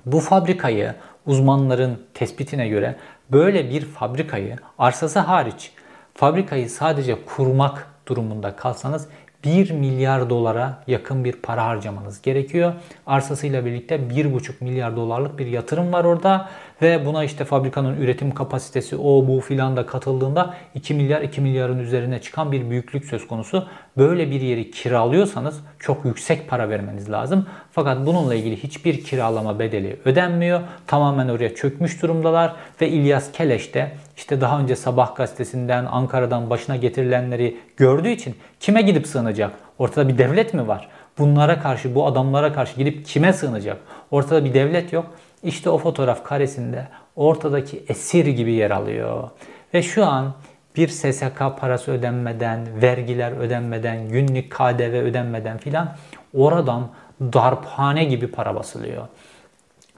bu 0.06 0.20
fabrikayı 0.20 0.96
uzmanların 1.26 2.02
tespitine 2.14 2.68
göre 2.68 2.96
böyle 3.32 3.70
bir 3.70 3.82
fabrikayı 3.86 4.56
arsası 4.78 5.20
hariç 5.20 5.72
fabrikayı 6.14 6.70
sadece 6.70 7.26
kurmak 7.26 7.88
durumunda 8.08 8.56
kalsanız 8.56 9.08
1 9.44 9.72
milyar 9.72 10.30
dolara 10.30 10.84
yakın 10.88 11.24
bir 11.24 11.34
para 11.34 11.66
harcamanız 11.66 12.22
gerekiyor. 12.22 12.74
Arsasıyla 13.06 13.66
birlikte 13.66 13.96
1,5 13.96 14.52
milyar 14.64 14.96
dolarlık 14.96 15.40
bir 15.40 15.48
yatırım 15.48 15.94
var 15.94 16.06
orada 16.06 16.50
ve 16.82 17.06
buna 17.06 17.24
işte 17.24 17.46
fabrikanın 17.46 17.98
üretim 18.02 18.34
kapasitesi 18.34 18.96
o 18.96 19.28
bu 19.28 19.42
filan 19.42 19.78
da 19.78 19.86
katıldığında 19.86 20.54
2 20.76 20.94
milyar 20.94 21.22
2 21.22 21.42
milyarın 21.42 21.80
üzerine 21.80 22.22
çıkan 22.22 22.52
bir 22.52 22.70
büyüklük 22.70 23.06
söz 23.06 23.28
konusu. 23.28 23.68
Böyle 23.98 24.32
bir 24.32 24.42
yeri 24.42 24.72
kiralıyorsanız 24.72 25.60
çok 25.80 26.06
yüksek 26.06 26.50
para 26.50 26.70
vermeniz 26.70 27.12
lazım. 27.12 27.46
Fakat 27.72 28.06
bununla 28.06 28.36
ilgili 28.36 28.64
hiçbir 28.64 29.04
kiralama 29.04 29.60
bedeli 29.60 30.00
ödenmiyor. 30.06 30.62
Tamamen 30.88 31.30
oraya 31.30 31.56
çökmüş 31.56 32.02
durumdalar 32.02 32.56
ve 32.82 32.90
İlyas 32.90 33.32
Keleş 33.32 33.74
de 33.74 33.92
işte 34.18 34.42
daha 34.42 34.60
önce 34.60 34.76
Sabah 34.76 35.16
gazetesinden 35.16 35.86
Ankara'dan 35.86 36.50
başına 36.50 36.76
getirilenleri 36.76 37.58
gördüğü 37.78 38.10
için 38.10 38.36
kime 38.60 38.82
gidip 38.82 39.08
sığınacak? 39.08 39.52
Ortada 39.78 40.08
bir 40.08 40.18
devlet 40.18 40.54
mi 40.54 40.68
var? 40.68 40.88
Bunlara 41.18 41.60
karşı, 41.60 41.96
bu 41.96 42.08
adamlara 42.08 42.54
karşı 42.54 42.76
gidip 42.76 43.06
kime 43.06 43.34
sığınacak? 43.34 43.78
Ortada 44.12 44.46
bir 44.46 44.54
devlet 44.54 44.94
yok. 44.94 45.06
İşte 45.48 45.70
o 45.70 45.78
fotoğraf 45.78 46.24
karesinde 46.24 46.88
ortadaki 47.16 47.84
esir 47.88 48.26
gibi 48.26 48.54
yer 48.54 48.72
alıyor. 48.72 49.30
Ve 49.74 49.82
şu 49.82 50.06
an 50.06 50.34
bir 50.76 50.88
SSK 50.88 51.40
parası 51.60 51.92
ödenmeden, 51.92 52.82
vergiler 52.82 53.32
ödenmeden, 53.32 54.10
günlük 54.10 54.52
KDV 54.52 54.94
ödenmeden 54.94 55.58
filan 55.58 55.96
oradan 56.34 56.90
darphane 57.22 58.06
gibi 58.06 58.28
para 58.28 58.56
basılıyor. 58.56 59.08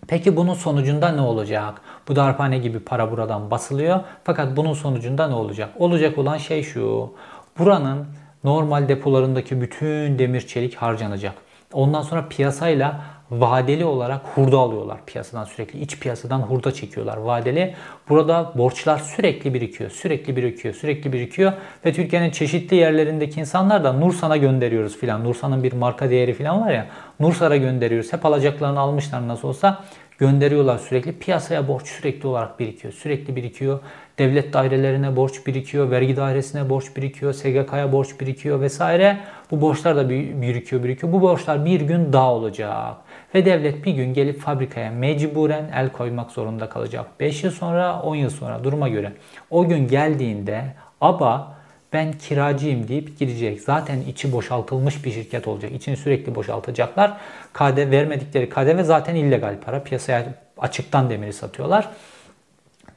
Peki 0.08 0.36
bunun 0.36 0.54
sonucunda 0.54 1.12
ne 1.12 1.22
olacak? 1.22 1.82
Bu 2.08 2.16
darphane 2.16 2.58
gibi 2.58 2.80
para 2.80 3.12
buradan 3.12 3.52
basılıyor. 3.52 4.00
Fakat 4.24 4.58
bunun 4.58 4.74
sonucunda 4.74 5.28
ne 5.28 5.36
olacak? 5.36 5.70
Olacak 5.80 6.18
olan 6.18 6.38
şey 6.38 6.64
şu. 6.64 7.14
Buranın 7.60 8.06
normal 8.44 8.88
depolarındaki 8.88 9.62
bütün 9.62 10.20
demir 10.20 10.42
çelik 10.42 10.76
harcanacak. 10.76 11.34
Ondan 11.74 12.02
sonra 12.02 12.28
piyasayla 12.30 13.02
vadeli 13.32 13.86
olarak 13.86 14.22
hurda 14.36 14.58
alıyorlar 14.58 14.98
piyasadan 15.06 15.44
sürekli. 15.44 15.80
iç 15.80 16.00
piyasadan 16.00 16.40
hurda 16.40 16.72
çekiyorlar 16.72 17.18
vadeli. 17.18 17.76
Burada 18.10 18.52
borçlar 18.56 18.98
sürekli 18.98 19.54
birikiyor, 19.54 19.90
sürekli 19.90 20.36
birikiyor, 20.36 20.74
sürekli 20.74 21.14
birikiyor. 21.14 21.54
Ve 21.86 21.94
Türkiye'nin 21.94 22.32
çeşitli 22.32 22.76
yerlerindeki 22.76 23.40
insanlar 23.40 23.84
da 23.84 23.94
Nursan'a 23.94 24.38
gönderiyoruz 24.38 24.98
filan. 24.98 25.24
Nursan'ın 25.24 25.64
bir 25.64 25.74
marka 25.74 26.10
değeri 26.10 26.34
filan 26.34 26.62
var 26.62 26.72
ya. 26.72 26.88
Nursan'a 27.20 27.58
gönderiyoruz. 27.58 28.14
Hep 28.14 28.26
alacaklarını 28.26 28.80
almışlar 28.80 29.28
nasıl 29.28 29.48
olsa 29.48 29.84
gönderiyorlar 30.18 30.78
sürekli. 30.78 31.20
Piyasaya 31.20 31.68
borç 31.68 31.88
sürekli 31.88 32.28
olarak 32.28 32.60
birikiyor. 32.60 32.94
Sürekli 32.94 33.36
birikiyor. 33.36 33.80
Devlet 34.20 34.54
dairelerine 34.54 35.16
borç 35.16 35.48
birikiyor. 35.48 35.92
Vergi 35.92 36.18
dairesine 36.18 36.70
borç 36.70 36.96
birikiyor. 36.98 37.34
SGK'ya 37.34 37.92
borç 37.92 38.20
birikiyor 38.20 38.62
vesaire. 38.62 39.18
Bu 39.52 39.62
borçlar 39.62 39.96
da 39.96 40.10
birikiyor 40.10 40.84
birikiyor. 40.84 41.14
Bu 41.14 41.22
borçlar 41.22 41.66
bir 41.66 41.82
gün 41.82 42.14
daha 42.14 42.34
olacak. 42.34 42.96
Ve 43.36 43.46
devlet 43.46 43.86
bir 43.86 43.94
gün 43.94 44.14
gelip 44.14 44.40
fabrikaya 44.40 44.92
mecburen 44.92 45.72
el 45.76 45.90
koymak 45.90 46.32
zorunda 46.32 46.70
kalacak. 46.70 47.06
5 47.20 47.44
yıl 47.44 47.52
sonra 47.52 48.02
10 48.02 48.16
yıl 48.16 48.30
sonra 48.30 48.64
duruma 48.64 48.90
göre. 48.90 49.12
O 49.50 49.68
gün 49.68 49.88
geldiğinde 49.88 50.64
ABA 51.02 51.60
ben 51.94 52.14
kiracıyım 52.14 52.88
deyip 52.88 53.20
gidecek. 53.20 53.62
Zaten 53.62 54.02
içi 54.02 54.32
boşaltılmış 54.32 55.06
bir 55.06 55.12
şirket 55.12 55.48
olacak. 55.48 55.72
İçini 55.72 55.98
sürekli 55.98 56.36
boşaltacaklar. 56.36 57.18
KDV 57.54 57.92
vermedikleri 57.92 58.50
KDV 58.50 58.84
zaten 58.84 59.16
illegal 59.16 59.56
para. 59.66 59.84
Piyasaya 59.84 60.26
açıktan 60.58 61.10
demiri 61.10 61.34
satıyorlar. 61.34 61.90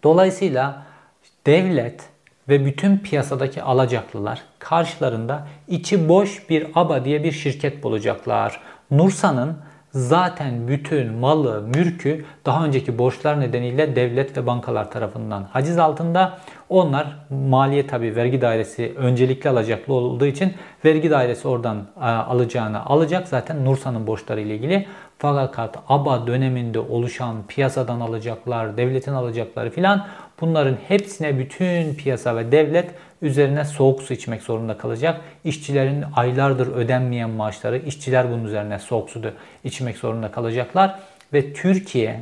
Dolayısıyla 0.02 0.82
devlet 1.46 2.02
ve 2.48 2.66
bütün 2.66 2.98
piyasadaki 2.98 3.62
alacaklılar 3.62 4.42
karşılarında 4.58 5.48
içi 5.68 6.08
boş 6.08 6.50
bir 6.50 6.66
ABA 6.74 7.04
diye 7.04 7.24
bir 7.24 7.32
şirket 7.32 7.82
bulacaklar. 7.82 8.60
Nursa'nın 8.90 9.56
zaten 9.94 10.68
bütün 10.68 11.12
malı, 11.12 11.62
mülkü 11.62 12.24
daha 12.46 12.64
önceki 12.64 12.98
borçlar 12.98 13.40
nedeniyle 13.40 13.96
devlet 13.96 14.36
ve 14.36 14.46
bankalar 14.46 14.90
tarafından 14.90 15.42
haciz 15.42 15.78
altında. 15.78 16.38
Onlar 16.68 17.06
maliye 17.30 17.86
tabi 17.86 18.16
vergi 18.16 18.40
dairesi 18.40 18.94
öncelikli 18.96 19.48
alacaklı 19.48 19.94
olduğu 19.94 20.26
için 20.26 20.54
vergi 20.84 21.10
dairesi 21.10 21.48
oradan 21.48 21.86
e, 21.96 22.04
alacağını 22.04 22.86
alacak. 22.86 23.28
Zaten 23.28 23.64
Nursa'nın 23.64 24.06
borçları 24.06 24.40
ile 24.40 24.54
ilgili. 24.54 24.86
Fakat 25.18 25.78
ABA 25.88 26.26
döneminde 26.26 26.78
oluşan 26.78 27.36
piyasadan 27.48 28.00
alacaklar, 28.00 28.76
devletin 28.76 29.12
alacakları 29.12 29.70
filan 29.70 30.06
bunların 30.40 30.76
hepsine 30.88 31.38
bütün 31.38 31.94
piyasa 31.94 32.36
ve 32.36 32.52
devlet 32.52 32.94
üzerine 33.22 33.64
soğuk 33.64 34.02
su 34.02 34.14
içmek 34.14 34.42
zorunda 34.42 34.78
kalacak. 34.78 35.20
İşçilerin 35.44 36.04
aylardır 36.16 36.66
ödenmeyen 36.66 37.30
maaşları, 37.30 37.78
işçiler 37.78 38.30
bunun 38.30 38.44
üzerine 38.44 38.78
soğuk 38.78 39.10
su 39.10 39.20
içmek 39.64 39.96
zorunda 39.96 40.30
kalacaklar. 40.30 40.98
Ve 41.32 41.52
Türkiye 41.52 42.20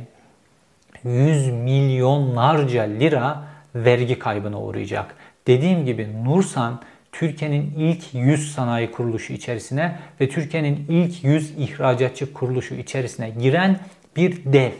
100 1.03 1.47
milyonlarca 1.47 2.83
lira 2.83 3.43
vergi 3.75 4.19
kaybına 4.19 4.61
uğrayacak. 4.61 5.15
Dediğim 5.47 5.85
gibi 5.85 6.23
Nursan 6.23 6.81
Türkiye'nin 7.11 7.73
ilk 7.77 8.13
100 8.13 8.51
sanayi 8.51 8.91
kuruluşu 8.91 9.33
içerisine 9.33 9.99
ve 10.21 10.29
Türkiye'nin 10.29 10.85
ilk 10.89 11.23
100 11.23 11.51
ihracatçı 11.57 12.33
kuruluşu 12.33 12.75
içerisine 12.75 13.29
giren 13.29 13.79
bir 14.15 14.53
dev. 14.53 14.71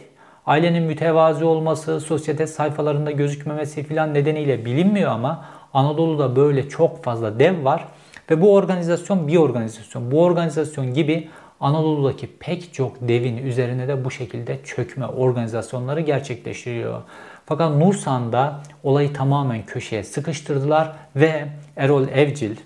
Ailenin 0.46 0.82
mütevazi 0.82 1.44
olması, 1.44 2.00
sosyete 2.00 2.46
sayfalarında 2.46 3.10
gözükmemesi 3.10 3.82
filan 3.82 4.14
nedeniyle 4.14 4.64
bilinmiyor 4.64 5.10
ama 5.10 5.44
Anadolu'da 5.74 6.36
böyle 6.36 6.68
çok 6.68 7.04
fazla 7.04 7.38
dev 7.38 7.64
var 7.64 7.84
ve 8.30 8.40
bu 8.40 8.54
organizasyon 8.54 9.28
bir 9.28 9.36
organizasyon. 9.36 10.10
Bu 10.10 10.22
organizasyon 10.22 10.94
gibi 10.94 11.28
Anadolu'daki 11.60 12.36
pek 12.40 12.74
çok 12.74 12.96
devin 13.00 13.36
üzerine 13.36 13.88
de 13.88 14.04
bu 14.04 14.10
şekilde 14.10 14.58
çökme 14.64 15.06
organizasyonları 15.06 16.00
gerçekleştiriyor. 16.00 17.02
Fakat 17.46 17.76
Nursan'da 17.76 18.60
olayı 18.82 19.12
tamamen 19.12 19.66
köşeye 19.66 20.04
sıkıştırdılar 20.04 20.92
ve 21.16 21.48
Erol 21.76 22.08
Evcil 22.08 22.56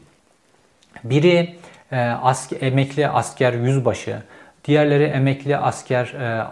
biri 1.05 1.57
e, 1.93 2.01
asker, 2.01 2.61
emekli 2.61 3.09
asker 3.09 3.53
yüzbaşı, 3.53 4.23
diğerleri 4.65 5.05
emekli 5.05 5.57
asker 5.57 6.07
e, 6.07 6.43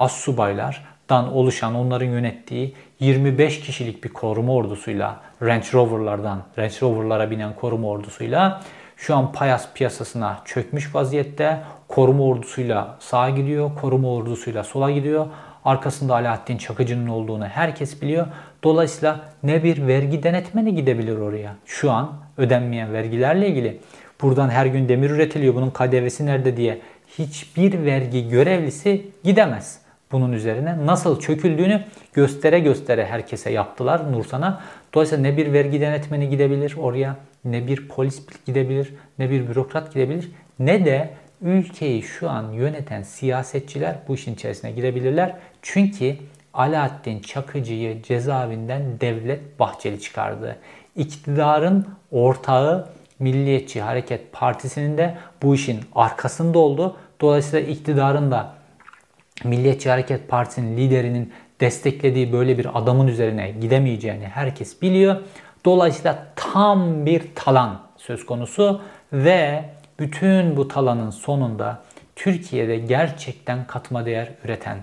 assubaylardan 1.11 1.33
oluşan 1.33 1.75
onların 1.75 2.07
yönettiği 2.07 2.75
25 3.01 3.61
kişilik 3.61 4.05
bir 4.05 4.09
koruma 4.09 4.53
ordusuyla 4.53 5.21
Range 5.43 5.67
Rover'lardan 5.73 6.43
Range 6.59 6.75
Rover'lara 6.83 7.31
binen 7.31 7.55
koruma 7.55 7.89
ordusuyla 7.89 8.63
şu 8.97 9.17
an 9.17 9.33
Payas 9.33 9.67
piyasasına 9.75 10.43
çökmüş 10.45 10.95
vaziyette. 10.95 11.61
Koruma 11.89 12.25
ordusuyla 12.25 12.97
sağa 13.01 13.31
gidiyor, 13.31 13.71
koruma 13.81 14.09
ordusuyla 14.09 14.65
sola 14.65 14.91
gidiyor. 14.91 15.27
Arkasında 15.65 16.15
Alaaddin 16.15 16.59
Çakıcı'nın 16.59 17.07
olduğunu 17.07 17.47
herkes 17.47 18.03
biliyor. 18.03 18.27
Dolayısıyla 18.63 19.21
ne 19.43 19.65
bir 19.65 19.87
vergi 19.87 20.23
denetmeni 20.23 20.75
gidebilir 20.75 21.17
oraya. 21.17 21.57
Şu 21.67 21.91
an 21.91 22.13
ödenmeyen 22.37 22.93
vergilerle 22.93 23.49
ilgili 23.49 23.81
buradan 24.23 24.49
her 24.49 24.67
gün 24.67 24.89
demir 24.89 25.11
üretiliyor. 25.11 25.55
Bunun 25.55 25.71
KDV'si 25.71 26.27
nerede 26.27 26.57
diye 26.57 26.79
hiçbir 27.19 27.85
vergi 27.85 28.29
görevlisi 28.29 29.07
gidemez 29.25 29.84
bunun 30.13 30.33
üzerine. 30.33 30.87
Nasıl 30.87 31.21
çöküldüğünü 31.21 31.85
göstere 32.13 32.61
göstere 32.61 33.07
herkese 33.07 33.51
yaptılar 33.51 34.13
Nursan'a. 34.13 34.61
Dolayısıyla 34.95 35.23
ne 35.23 35.37
bir 35.37 35.53
vergi 35.53 35.81
denetmeni 35.81 36.29
gidebilir 36.29 36.77
oraya, 36.81 37.17
ne 37.45 37.67
bir 37.67 37.89
polis 37.89 38.23
gidebilir, 38.47 38.95
ne 39.19 39.31
bir 39.31 39.49
bürokrat 39.49 39.95
gidebilir, 39.95 40.31
ne 40.59 40.85
de 40.85 41.11
ülkeyi 41.43 42.03
şu 42.03 42.31
an 42.31 42.53
yöneten 42.53 43.03
siyasetçiler 43.03 43.97
bu 44.09 44.15
işin 44.15 44.35
içerisine 44.35 44.73
girebilirler. 44.73 45.37
Çünkü 45.63 46.17
Alaaddin 46.55 47.21
Çakıcı'yı 47.21 48.03
cezaevinden 48.03 48.83
Devlet 49.01 49.61
Bahçeli 49.61 50.01
çıkardı. 50.01 50.57
İktidarın 50.97 51.87
ortağı 52.11 52.89
Milliyetçi 53.19 53.81
Hareket 53.81 54.33
Partisi'nin 54.33 54.99
de 54.99 55.15
bu 55.43 55.55
işin 55.55 55.81
arkasında 55.95 56.59
oldu. 56.59 56.97
Dolayısıyla 57.21 57.71
iktidarın 57.71 58.31
da 58.31 58.55
Milliyetçi 59.45 59.91
Hareket 59.91 60.29
Partisi'nin 60.29 60.77
liderinin 60.77 61.33
desteklediği 61.61 62.33
böyle 62.33 62.59
bir 62.59 62.79
adamın 62.79 63.07
üzerine 63.07 63.51
gidemeyeceğini 63.51 64.27
herkes 64.27 64.83
biliyor. 64.83 65.17
Dolayısıyla 65.65 66.27
tam 66.37 67.07
bir 67.07 67.35
talan 67.35 67.81
söz 67.97 68.27
konusu 68.27 68.81
ve 69.13 69.65
bütün 69.99 70.57
bu 70.57 70.69
talanın 70.69 71.11
sonunda 71.11 71.83
Türkiye'de 72.17 72.77
gerçekten 72.77 73.67
katma 73.67 74.07
değer 74.07 74.29
üreten 74.45 74.79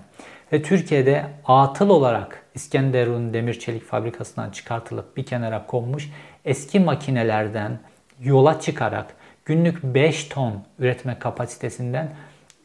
ve 0.54 0.62
Türkiye'de 0.62 1.26
atıl 1.46 1.90
olarak 1.90 2.46
İskenderun 2.56 3.34
Demir 3.34 3.60
Çelik 3.60 3.84
Fabrikası'ndan 3.84 4.50
çıkartılıp 4.50 5.18
bir 5.18 5.26
kenara 5.26 5.66
konmuş 5.66 6.10
eski 6.46 6.80
makinelerden 6.80 7.80
yola 8.24 8.60
çıkarak 8.60 9.16
günlük 9.46 9.84
5 9.84 10.24
ton 10.24 10.64
üretme 10.80 11.20
kapasitesinden 11.20 12.10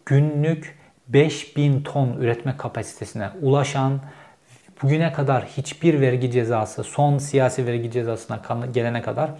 günlük 0.06 0.78
5000 1.08 1.82
ton 1.82 2.12
üretme 2.12 2.56
kapasitesine 2.56 3.30
ulaşan 3.42 4.00
bugüne 4.82 5.12
kadar 5.12 5.44
hiçbir 5.44 6.00
vergi 6.00 6.30
cezası 6.30 6.84
son 6.84 7.18
siyasi 7.18 7.66
vergi 7.66 7.90
cezasına 7.90 8.40
gelene 8.74 9.02
kadar 9.02 9.30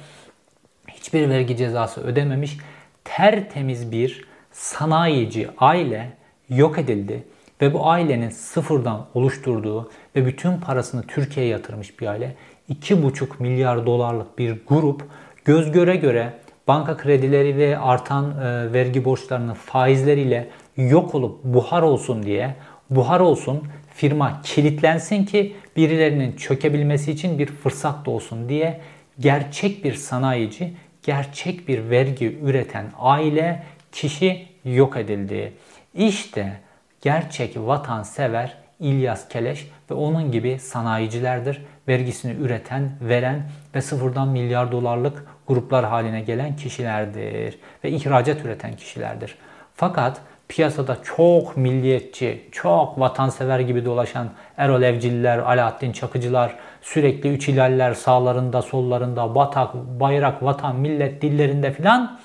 hiçbir 0.88 1.28
vergi 1.28 1.56
cezası 1.56 2.00
ödememiş 2.00 2.58
tertemiz 3.04 3.92
bir 3.92 4.24
sanayici 4.52 5.48
aile 5.58 6.12
yok 6.48 6.78
edildi 6.78 7.22
ve 7.60 7.74
bu 7.74 7.88
ailenin 7.88 8.30
sıfırdan 8.30 9.06
oluşturduğu 9.14 9.90
ve 10.16 10.26
bütün 10.26 10.58
parasını 10.58 11.02
Türkiye'ye 11.02 11.52
yatırmış 11.52 12.00
bir 12.00 12.06
aile 12.06 12.34
2,5 12.70 13.26
milyar 13.38 13.86
dolarlık 13.86 14.38
bir 14.38 14.56
grup 14.68 15.04
göz 15.44 15.72
göre 15.72 15.96
göre 15.96 16.32
banka 16.68 16.96
kredileri 16.96 17.56
ve 17.56 17.78
artan 17.78 18.30
e, 18.30 18.72
vergi 18.72 19.04
borçlarının 19.04 19.54
faizleriyle 19.54 20.48
yok 20.76 21.14
olup 21.14 21.44
buhar 21.44 21.82
olsun 21.82 22.22
diye 22.22 22.54
buhar 22.90 23.20
olsun 23.20 23.62
firma 23.94 24.42
kilitlensin 24.42 25.24
ki 25.24 25.56
birilerinin 25.76 26.36
çökebilmesi 26.36 27.12
için 27.12 27.38
bir 27.38 27.46
fırsat 27.46 28.06
da 28.06 28.10
olsun 28.10 28.48
diye 28.48 28.80
gerçek 29.20 29.84
bir 29.84 29.94
sanayici, 29.94 30.74
gerçek 31.02 31.68
bir 31.68 31.90
vergi 31.90 32.38
üreten 32.42 32.86
aile, 32.98 33.62
kişi 33.92 34.46
yok 34.64 34.96
edildi. 34.96 35.52
İşte 35.94 36.52
gerçek 37.00 37.56
vatansever 37.56 38.56
İlyas 38.80 39.28
Keleş 39.28 39.70
ve 39.90 39.94
onun 39.94 40.32
gibi 40.32 40.58
sanayicilerdir. 40.58 41.62
Vergisini 41.88 42.32
üreten, 42.32 42.90
veren 43.00 43.42
ve 43.74 43.82
sıfırdan 43.82 44.28
milyar 44.28 44.72
dolarlık 44.72 45.26
gruplar 45.46 45.84
haline 45.84 46.20
gelen 46.20 46.56
kişilerdir. 46.56 47.58
Ve 47.84 47.90
ihracat 47.90 48.44
üreten 48.44 48.76
kişilerdir. 48.76 49.34
Fakat 49.74 50.20
piyasada 50.48 50.96
çok 51.02 51.56
milliyetçi, 51.56 52.48
çok 52.52 53.00
vatansever 53.00 53.60
gibi 53.60 53.84
dolaşan 53.84 54.28
Erol 54.56 54.82
Evcililer, 54.82 55.38
Alaaddin 55.38 55.92
Çakıcılar, 55.92 56.56
sürekli 56.82 57.28
üç 57.28 57.48
ilaller 57.48 57.94
sağlarında, 57.94 58.62
sollarında, 58.62 59.34
batak, 59.34 59.74
bayrak, 59.74 60.42
vatan, 60.42 60.76
millet 60.76 61.22
dillerinde 61.22 61.72
filan 61.72 62.18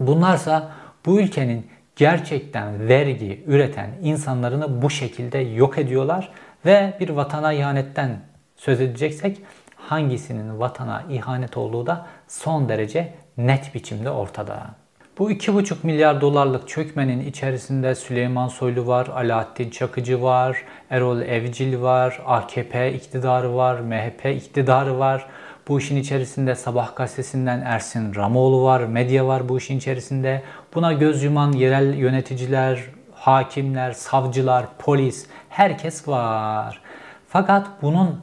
bunlarsa 0.00 0.70
bu 1.06 1.20
ülkenin 1.20 1.66
gerçekten 1.96 2.88
vergi 2.88 3.44
üreten 3.46 3.90
insanlarını 4.02 4.82
bu 4.82 4.90
şekilde 4.90 5.38
yok 5.38 5.78
ediyorlar 5.78 6.32
ve 6.66 6.96
bir 7.00 7.08
vatana 7.08 7.52
ihanetten 7.52 8.20
söz 8.56 8.80
edeceksek 8.80 9.42
hangisinin 9.76 10.60
vatana 10.60 11.04
ihanet 11.10 11.56
olduğu 11.56 11.86
da 11.86 12.06
son 12.28 12.68
derece 12.68 13.14
net 13.36 13.74
biçimde 13.74 14.10
ortada. 14.10 14.79
Bu 15.20 15.30
2,5 15.30 15.74
milyar 15.82 16.20
dolarlık 16.20 16.68
çökmenin 16.68 17.26
içerisinde 17.26 17.94
Süleyman 17.94 18.48
Soylu 18.48 18.86
var, 18.86 19.06
Alaaddin 19.06 19.70
Çakıcı 19.70 20.22
var, 20.22 20.64
Erol 20.90 21.20
Evcil 21.20 21.80
var, 21.82 22.22
AKP 22.26 22.92
iktidarı 22.92 23.54
var, 23.54 23.80
MHP 23.80 24.26
iktidarı 24.26 24.98
var. 24.98 25.26
Bu 25.68 25.78
işin 25.78 25.96
içerisinde 25.96 26.54
Sabah 26.54 26.96
gazetesinden 26.96 27.60
Ersin 27.60 28.14
Ramoğlu 28.14 28.64
var, 28.64 28.80
medya 28.80 29.26
var 29.26 29.48
bu 29.48 29.58
işin 29.58 29.78
içerisinde. 29.78 30.42
Buna 30.74 30.92
göz 30.92 31.22
yuman 31.22 31.52
yerel 31.52 31.94
yöneticiler, 31.94 32.80
hakimler, 33.14 33.92
savcılar, 33.92 34.66
polis, 34.78 35.26
herkes 35.48 36.08
var. 36.08 36.80
Fakat 37.28 37.66
bunun 37.82 38.20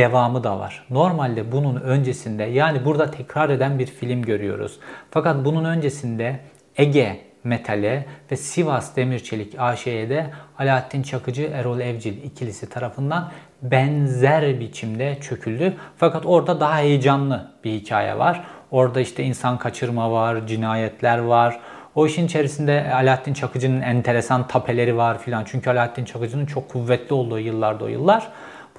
devamı 0.00 0.44
da 0.44 0.58
var. 0.58 0.84
Normalde 0.90 1.52
bunun 1.52 1.76
öncesinde 1.76 2.42
yani 2.42 2.84
burada 2.84 3.10
tekrar 3.10 3.50
eden 3.50 3.78
bir 3.78 3.86
film 3.86 4.22
görüyoruz. 4.22 4.78
Fakat 5.10 5.44
bunun 5.44 5.64
öncesinde 5.64 6.40
Ege 6.76 7.20
Metal'e 7.44 8.06
ve 8.32 8.36
Sivas 8.36 8.96
Demirçelik 8.96 9.54
AŞ'ye 9.58 10.10
de 10.10 10.26
Alaaddin 10.58 11.02
Çakıcı 11.02 11.42
Erol 11.42 11.80
Evcil 11.80 12.24
ikilisi 12.24 12.68
tarafından 12.68 13.30
benzer 13.62 14.60
biçimde 14.60 15.18
çöküldü. 15.20 15.74
Fakat 15.96 16.26
orada 16.26 16.60
daha 16.60 16.78
heyecanlı 16.78 17.50
bir 17.64 17.72
hikaye 17.72 18.18
var. 18.18 18.44
Orada 18.70 19.00
işte 19.00 19.22
insan 19.24 19.58
kaçırma 19.58 20.12
var, 20.12 20.46
cinayetler 20.46 21.18
var. 21.18 21.60
O 21.94 22.06
işin 22.06 22.26
içerisinde 22.26 22.92
Alaaddin 22.94 23.34
Çakıcı'nın 23.34 23.80
enteresan 23.80 24.48
tapeleri 24.48 24.96
var 24.96 25.18
filan. 25.18 25.44
Çünkü 25.44 25.70
Alaaddin 25.70 26.04
Çakıcı'nın 26.04 26.46
çok 26.46 26.68
kuvvetli 26.68 27.14
olduğu 27.14 27.38
yıllarda 27.38 27.84
o 27.84 27.88
yıllar. 27.88 28.28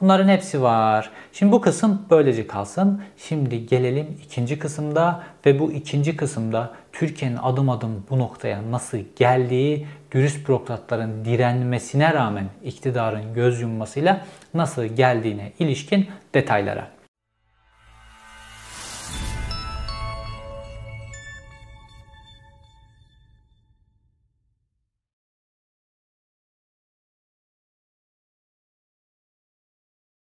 Bunların 0.02 0.28
hepsi 0.28 0.62
var. 0.62 1.10
Şimdi 1.34 1.52
bu 1.52 1.62
kısım 1.62 2.02
böylece 2.10 2.48
kalsın. 2.48 3.02
Şimdi 3.18 3.66
gelelim 3.66 4.18
ikinci 4.26 4.60
kısımda 4.60 5.24
ve 5.46 5.60
bu 5.60 5.72
ikinci 5.72 6.18
kısımda 6.18 6.74
Türkiye'nin 6.92 7.38
adım 7.38 7.70
adım 7.70 8.06
bu 8.10 8.20
noktaya 8.20 8.72
nasıl 8.72 8.98
geldiği, 9.16 9.88
dürüst 10.12 10.48
bürokratların 10.48 11.26
direnmesine 11.26 12.14
rağmen 12.14 12.46
iktidarın 12.64 13.34
göz 13.34 13.62
yummasıyla 13.62 14.26
nasıl 14.54 14.86
geldiğine 14.86 15.52
ilişkin 15.60 16.08
detaylara. 16.34 16.88